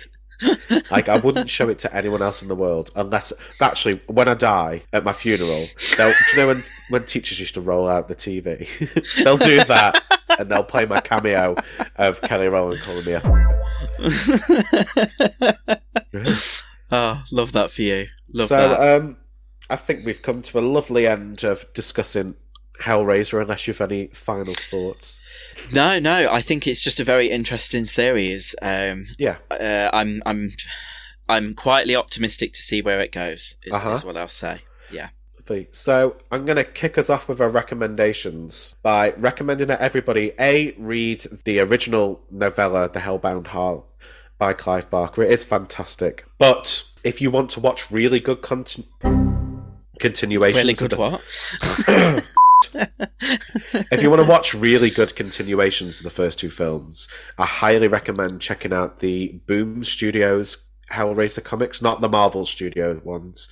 [0.90, 3.30] like I wouldn't show it to anyone else in the world unless
[3.60, 5.66] actually when I die at my funeral,
[5.98, 8.66] they'll do you know when when teachers used to roll out the TV,
[9.24, 10.01] they'll do that
[10.41, 11.55] and they'll play my cameo
[11.97, 13.23] of Kelly Rowland calling me a.
[16.91, 18.07] oh, love that for you.
[18.35, 18.97] Love so that.
[19.01, 19.17] um,
[19.69, 22.35] I think we've come to a lovely end of discussing
[22.83, 23.41] Hellraiser.
[23.43, 25.21] Unless you've any final thoughts.
[25.73, 28.55] No, no, I think it's just a very interesting series.
[28.62, 29.37] Um, Yeah.
[29.51, 30.51] uh, I'm, I'm,
[31.29, 33.57] I'm quietly optimistic to see where it goes.
[33.65, 33.91] Is, Uh-huh.
[33.91, 34.62] is what I'll say.
[35.41, 35.69] Lovely.
[35.71, 40.73] So I'm going to kick us off with our recommendations by recommending that everybody a
[40.77, 43.87] read the original novella, The Hellbound Heart,
[44.39, 45.23] by Clive Barker.
[45.23, 46.27] It is fantastic.
[46.37, 48.87] But if you want to watch really good conti-
[49.99, 52.33] continuations, Really of good the- what?
[53.91, 57.09] if you want to watch really good continuations of the first two films,
[57.39, 60.59] I highly recommend checking out the Boom Studios
[60.93, 63.49] Hellraiser comics, not the Marvel Studio ones.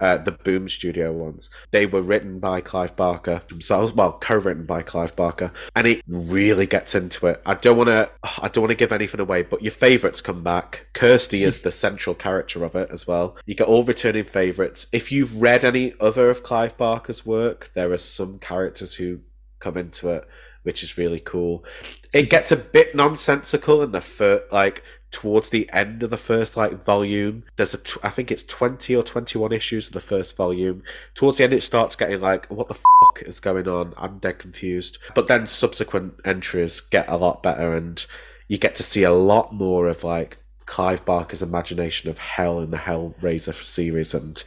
[0.00, 1.50] Uh, the Boom Studio ones.
[1.72, 6.66] They were written by Clive Barker themselves, well, co-written by Clive Barker, and it really
[6.66, 7.42] gets into it.
[7.44, 8.10] I don't want to,
[8.42, 10.86] I don't want to give anything away, but your favourites come back.
[10.94, 13.36] Kirsty is the central character of it as well.
[13.44, 14.86] You get all returning favourites.
[14.92, 19.20] If you've read any other of Clive Barker's work, there are some characters who
[19.58, 20.26] come into it,
[20.62, 21.64] which is really cool.
[22.12, 26.56] It gets a bit nonsensical in the first, like towards the end of the first
[26.56, 27.44] like volume.
[27.56, 30.82] There's a I think it's twenty or twenty one issues in the first volume.
[31.14, 33.94] Towards the end, it starts getting like, what the fuck is going on?
[33.96, 34.98] I'm dead confused.
[35.14, 38.04] But then subsequent entries get a lot better, and
[38.48, 42.70] you get to see a lot more of like Clive Barker's imagination of hell in
[42.70, 44.42] the Hellraiser series and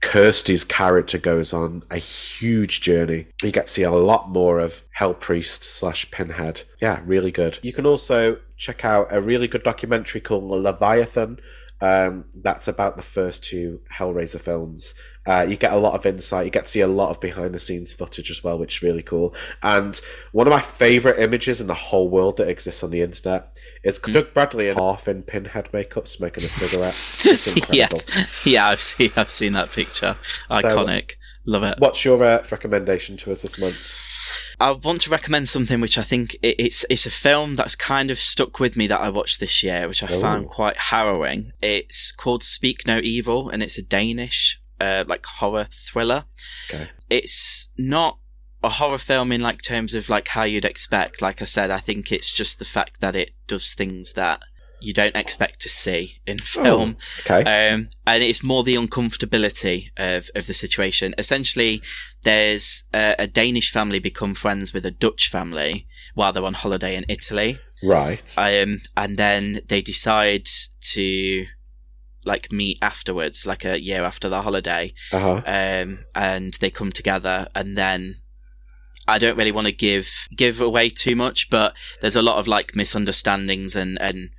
[0.00, 3.26] Kirsty's character goes on a huge journey.
[3.42, 6.62] You get to see a lot more of Hell Priest slash Pinhead.
[6.80, 7.58] Yeah, really good.
[7.62, 11.40] You can also check out a really good documentary called Leviathan.
[11.80, 14.94] Um, that's about the first two Hellraiser films.
[15.26, 16.44] Uh, you get a lot of insight.
[16.44, 18.82] You get to see a lot of behind the scenes footage as well, which is
[18.82, 19.34] really cool.
[19.62, 20.00] And
[20.32, 23.98] one of my favorite images in the whole world that exists on the internet is
[23.98, 26.96] Doug Bradley in half in Pinhead makeup smoking a cigarette.
[27.24, 27.74] It's incredible.
[27.76, 28.46] yes.
[28.46, 30.16] Yeah, I've seen, I've seen that picture.
[30.48, 31.16] So, Iconic.
[31.44, 31.78] Love it.
[31.78, 34.05] What's your uh, recommendation to us this month?
[34.58, 38.10] I want to recommend something which I think it, it's it's a film that's kind
[38.10, 40.20] of stuck with me that I watched this year, which I Ooh.
[40.20, 41.52] found quite harrowing.
[41.60, 46.24] It's called Speak No Evil, and it's a Danish uh, like horror thriller.
[46.70, 46.88] Okay.
[47.10, 48.18] It's not
[48.62, 51.22] a horror film in like terms of like how you'd expect.
[51.22, 54.42] Like I said, I think it's just the fact that it does things that
[54.80, 56.96] you don't expect to see in film.
[57.20, 57.40] okay.
[57.40, 61.14] Um, and it's more the uncomfortability of, of the situation.
[61.18, 61.82] Essentially,
[62.22, 66.96] there's a, a Danish family become friends with a Dutch family while they're on holiday
[66.96, 67.58] in Italy.
[67.82, 68.34] Right.
[68.38, 70.48] Um, and then they decide
[70.92, 71.46] to
[72.24, 74.92] like meet afterwards, like a year after the holiday.
[75.12, 75.42] Uh-huh.
[75.46, 78.16] Um, and they come together and then
[79.08, 82.48] I don't really want to give give away too much, but there's a lot of
[82.48, 84.30] like misunderstandings and and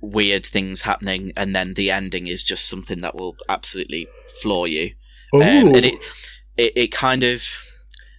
[0.00, 4.06] weird things happening, and then the ending is just something that will absolutely
[4.42, 4.92] floor you.
[5.34, 5.94] Um, and it,
[6.56, 7.42] it it kind of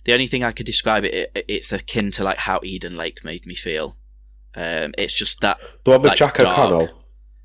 [0.05, 3.23] the only thing I could describe it, it it's akin to like how Eden Lake
[3.23, 3.97] made me feel.
[4.55, 7.03] Um, it's just that The one with like, Jack dark- O'Connell.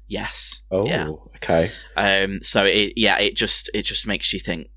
[0.09, 0.63] Yes.
[0.71, 1.09] Oh, Yeah.
[1.37, 1.71] okay.
[1.97, 2.41] Um.
[2.43, 4.69] So it yeah it just it just makes you think,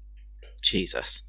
[0.61, 1.23] Jesus.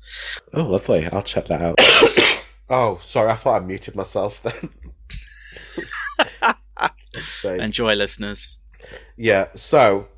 [0.53, 1.07] Oh, lovely.
[1.13, 1.77] I'll check that out.
[2.71, 3.31] oh, sorry.
[3.31, 4.71] I thought I muted myself then.
[7.21, 8.59] So- Enjoy, listeners.
[9.17, 10.09] Yeah, so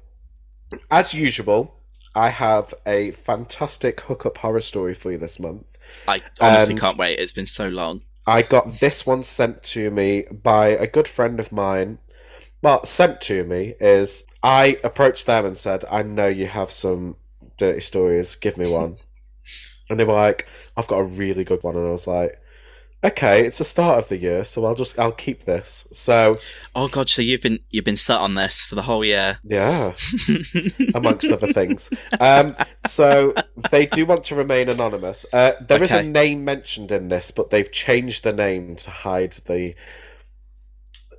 [0.90, 1.74] as usual,
[2.14, 5.76] I have a fantastic hookup horror story for you this month.
[6.06, 7.18] I honestly And- can't wait.
[7.18, 8.02] It's been so long.
[8.26, 11.98] I got this one sent to me by a good friend of mine.
[12.60, 17.16] Well, sent to me is I approached them and said, I know you have some
[17.56, 18.96] dirty stories, give me one.
[19.90, 20.46] and they were like,
[20.76, 21.76] I've got a really good one.
[21.76, 22.38] And I was like,
[23.04, 25.86] okay, it's the start of the year, so I'll just I'll keep this.
[25.92, 26.34] So,
[26.74, 29.38] oh god, so you've been you've been set on this for the whole year.
[29.44, 29.94] Yeah,
[30.94, 31.90] amongst other things.
[32.20, 32.54] Um,
[32.86, 33.34] so
[33.70, 35.26] they do want to remain anonymous.
[35.32, 36.06] Uh, there is Okay.
[36.06, 39.74] a name mentioned in this, but they've changed the name to hide the.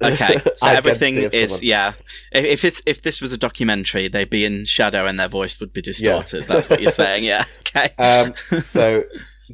[0.01, 1.91] Okay, so everything is yeah.
[2.31, 5.59] If if, it's, if this was a documentary, they'd be in shadow and their voice
[5.59, 6.43] would be distorted.
[6.43, 7.43] That's what you're saying, yeah.
[7.59, 7.89] Okay.
[7.97, 9.03] Um, so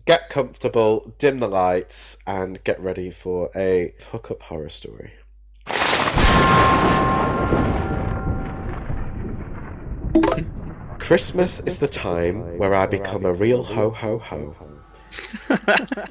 [0.05, 5.11] get comfortable, dim the lights, and get ready for a hookup horror story.
[10.99, 14.55] Christmas is the time where I become a real ho ho ho.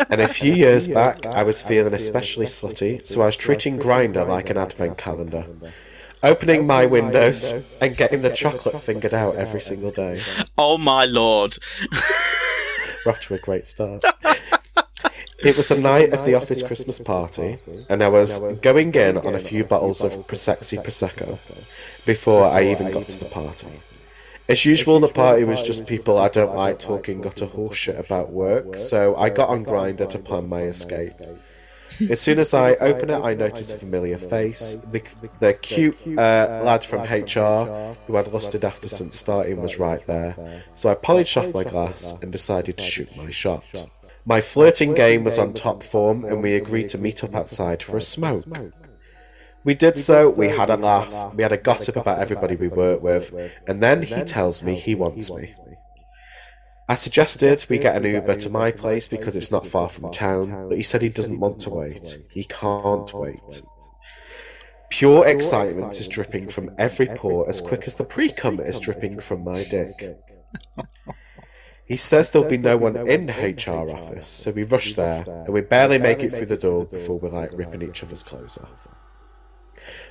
[0.08, 4.26] and a few years back, I was feeling especially slutty, so I was treating Grindr
[4.26, 5.44] like an advent calendar.
[6.22, 7.52] Opening my windows
[7.82, 10.18] and getting the chocolate fingered out every single day.
[10.56, 11.58] oh my lord.
[13.04, 14.04] We're off to a great start.
[15.40, 17.58] It was the night of the office Christmas party,
[17.90, 22.90] and I was going in on a few bottles of Prosecco Prosecco before I even
[22.90, 23.66] got to the party.
[24.48, 27.98] As usual, the party was just people I don't like talking got a horse shit
[27.98, 31.12] about work, so I got on Grindr to plan my escape.
[32.10, 34.76] As soon as I open it, I notice a familiar face.
[34.90, 35.02] The,
[35.38, 40.62] the cute uh, lad from HR, who I'd lusted after since starting, was right there.
[40.74, 43.84] So I polished off my glass and decided to shoot my shot.
[44.26, 47.96] My flirting game was on top form, and we agreed to meet up outside for
[47.96, 48.46] a smoke.
[49.64, 53.02] We did so, we had a laugh, we had a gossip about everybody we worked
[53.02, 53.32] with,
[53.66, 55.52] and then he tells me he wants me.
[56.88, 60.68] I suggested we get an Uber to my place because it's not far from town,
[60.68, 62.18] but he said he doesn't want to wait.
[62.30, 63.62] He can't wait.
[64.90, 69.18] Pure excitement is dripping from every pore as quick as the pre cum is dripping
[69.20, 70.18] from my dick.
[71.86, 75.52] He says there'll be no one in the HR office, so we rush there, and
[75.52, 78.88] we barely make it through the door before we're like ripping each other's clothes off.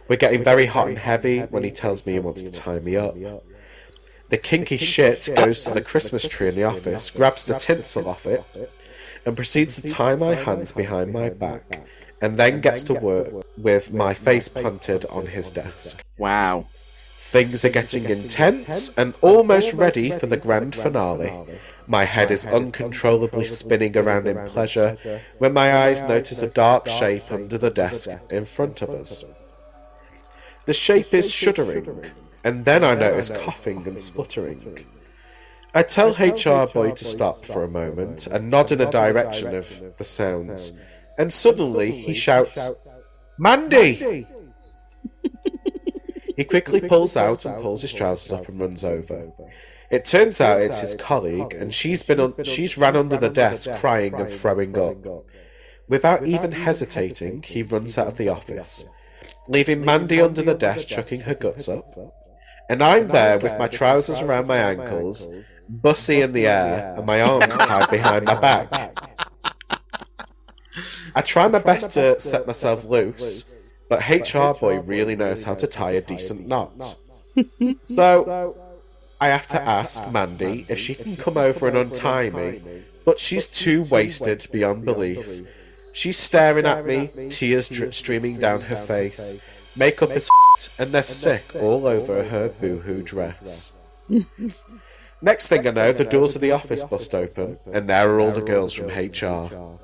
[0.08, 2.96] We're getting very hot and heavy when he tells me he wants to tie me
[2.96, 3.16] up.
[4.34, 8.26] The kinky shit goes to the Christmas tree in the office, grabs the tinsel off
[8.26, 8.44] it,
[9.28, 11.84] and proceeds to tie my hands behind my back,
[12.20, 16.04] and then gets to work with my face planted on his desk.
[16.18, 16.68] Wow.
[17.20, 21.32] Things are getting intense and almost ready for the grand finale.
[21.86, 24.98] My head is uncontrollably spinning around in pleasure
[25.38, 29.24] when my eyes notice a dark shape under the desk in front of us.
[30.66, 32.06] The shape is shuddering,
[32.44, 34.86] and then I notice coughing and spluttering.
[35.74, 39.98] I tell HR boy to stop for a moment and nod in a direction of
[39.98, 40.74] the sounds,
[41.18, 42.72] and suddenly he shouts,
[43.38, 44.28] Mandy!
[46.36, 49.32] He quickly pulls out and pulls his trousers up and runs over.
[49.92, 53.72] It turns out it's his colleague, and she's been un- she's ran under the desk
[53.76, 54.98] crying and throwing up.
[55.88, 58.86] Without even hesitating, he runs out of the office,
[59.48, 61.86] leaving Mandy under the desk chucking her guts up.
[62.70, 65.28] And I'm there with my trousers around my ankles,
[65.70, 69.00] bussy in the air, and my arms tied behind my back.
[71.16, 73.46] I try my best to set myself loose,
[73.90, 76.96] but HR boy really knows how to tie a decent knot.
[77.84, 78.56] So
[79.20, 82.62] I have to ask Mandy if she can come over and untie me,
[83.06, 85.42] but she's too wasted beyond belief.
[85.94, 89.42] She's staring at me, tears dri- streaming down her face,
[89.76, 93.72] makeup is f***ed, and there's sick all over her boohoo dress.
[95.22, 98.32] Next thing I know, the doors of the office bust open, and there are all
[98.32, 99.80] the girls from HR.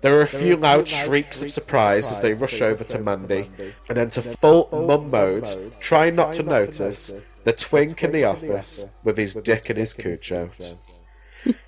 [0.00, 3.50] There are a few loud shrieks of surprise as they rush over to Mandy
[3.88, 5.48] and enter full mum mode,
[5.80, 7.12] trying not to notice
[7.44, 10.74] the twink in the office with his dick and his cooch out.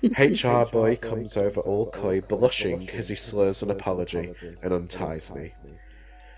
[0.03, 5.51] HR boy comes over all coy, blushing as he slurs an apology and unties me.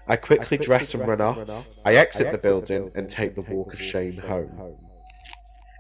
[0.10, 1.68] I quickly dress and run off.
[1.86, 4.78] I exit the building and take the walk of shame home.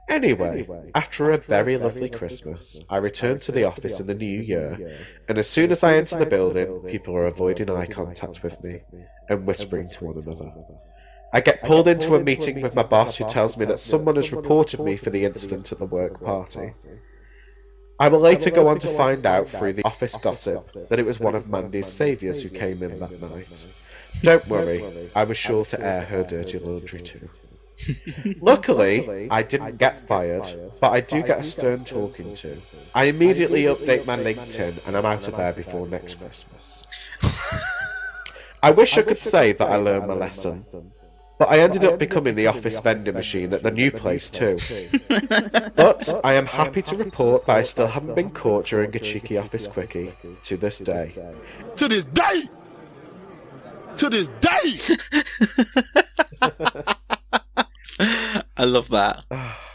[0.07, 4.97] Anyway, after a very lovely Christmas, I return to the office in the new year,
[5.27, 8.81] and as soon as I enter the building, people are avoiding eye contact with me
[9.29, 10.51] and whispering to one another.
[11.31, 14.31] I get pulled into a meeting with my boss who tells me that someone has
[14.31, 16.73] reported me for the incident at the work party.
[17.99, 21.19] I will later go on to find out through the office gossip that it was
[21.19, 23.67] one of Mandy's saviours who came in that night.
[24.21, 24.83] Don't worry,
[25.15, 27.29] I was sure to air her dirty laundry too.
[28.41, 30.47] Luckily, I didn't get fired,
[30.81, 32.57] but I do get a stern talking to.
[32.93, 36.83] I immediately update my LinkedIn and I'm out of there before next Christmas.
[38.61, 40.65] I wish I could say that I learned my lesson,
[41.37, 44.57] But I ended up becoming the office vending machine at the new place too.
[45.77, 49.37] but I am happy to report that I still haven't been caught during a cheeky
[49.37, 50.11] office quickie
[50.43, 51.13] to this day.
[51.77, 52.49] To this day!
[53.99, 54.77] To this day!
[58.57, 59.25] I love that.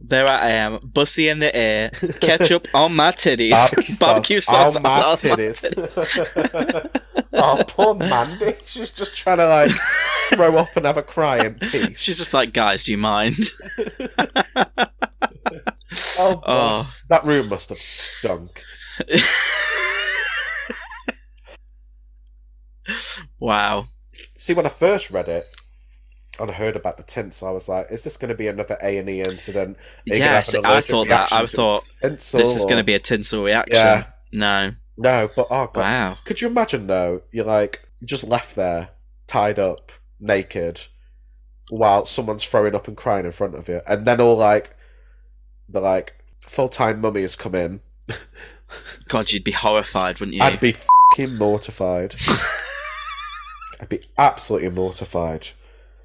[0.00, 1.90] There I am, bussy in the air,
[2.20, 5.60] ketchup on my titties, Barbecue sauce barbecue sauce on my on my titties.
[5.74, 7.02] titties.
[7.32, 8.54] oh, poor Mandy.
[8.64, 9.72] She's just trying to like
[10.32, 12.00] throw up and have a cry in peace.
[12.00, 13.34] She's just like, guys, do you mind?
[16.20, 16.42] Oh.
[16.46, 16.94] Oh.
[17.08, 18.62] that room must have stunk.
[23.40, 23.86] Wow.
[24.36, 25.44] See, when I first read it
[26.40, 28.76] and I heard about the tinsel, I was like, "Is this going to be another
[28.82, 31.32] A and E incident?" Are you gonna Yes, an I thought that.
[31.32, 33.74] I thought this is or- going to be a tinsel reaction.
[33.76, 34.04] Yeah.
[34.32, 34.72] No.
[35.00, 36.16] No, but oh god, Wow.
[36.24, 37.22] could you imagine though?
[37.30, 38.88] You're like just left there,
[39.28, 40.86] tied up, naked,
[41.70, 44.74] while someone's throwing up and crying in front of you, and then all like
[45.68, 46.14] the like
[46.48, 47.80] full time mummy has come in.
[49.08, 50.42] God, you'd be horrified, wouldn't you?
[50.42, 50.72] I'd be
[51.12, 52.16] fucking mortified.
[53.80, 55.48] I'd be absolutely mortified.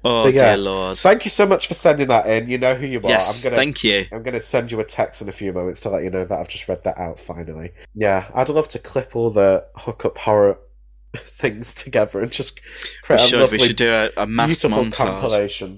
[0.06, 0.98] Oh, So, yeah, dear Lord.
[0.98, 2.48] Thank you so much for sending that in.
[2.48, 3.08] You know who you are.
[3.08, 4.04] Yes, I'm gonna, thank you.
[4.12, 6.24] I'm going to send you a text in a few moments to let you know
[6.24, 7.72] that I've just read that out finally.
[7.94, 10.58] Yeah, I'd love to clip all the hookup horror
[11.16, 13.40] things together and just We create a should.
[13.40, 14.92] lovely, We should do a, a mass montage.
[14.92, 15.76] compilation.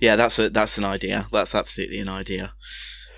[0.00, 1.26] Yeah, that's a that's an idea.
[1.30, 2.54] That's absolutely an idea.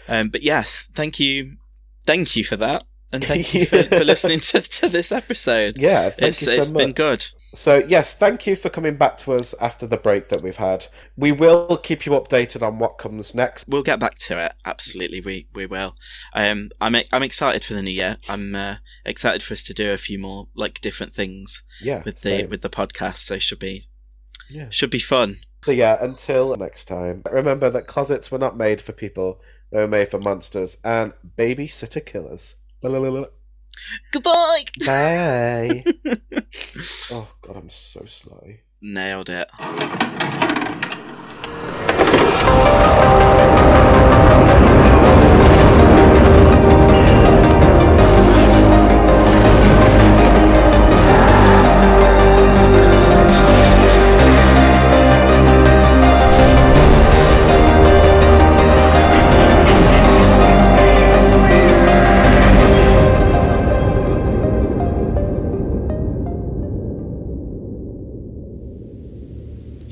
[0.08, 1.56] Um, but yes, thank you,
[2.04, 2.82] thank you for that,
[3.12, 5.76] and thank you for, for listening to, to this episode.
[5.78, 7.26] Yeah, thank it's you so it's been good.
[7.54, 10.86] So yes, thank you for coming back to us after the break that we've had.
[11.16, 13.66] We will keep you updated on what comes next.
[13.68, 14.52] We'll get back to it.
[14.64, 15.94] Absolutely, we we will.
[16.34, 18.18] Um, I'm I'm excited for the new year.
[18.28, 21.62] I'm uh, excited for us to do a few more like different things.
[21.82, 22.50] Yeah, with the same.
[22.50, 23.16] with the podcast.
[23.16, 23.84] So it should be
[24.50, 24.68] Yeah.
[24.70, 25.38] should be fun.
[25.64, 29.88] So yeah, until next time, remember that closets were not made for people; they were
[29.88, 32.56] made for monsters and babysitter killers.
[34.10, 34.64] Goodbye.
[34.86, 35.84] Bye.
[37.12, 38.54] oh god, I'm so slow.
[38.80, 39.48] Nailed it.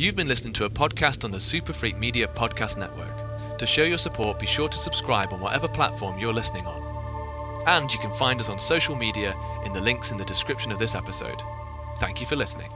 [0.06, 3.58] You've been listening to a podcast on the Super Freak Media Podcast Network.
[3.58, 7.64] To show your support, be sure to subscribe on whatever platform you're listening on.
[7.66, 9.34] And you can find us on social media
[9.64, 11.42] in the links in the description of this episode.
[11.98, 12.70] Thank you for listening.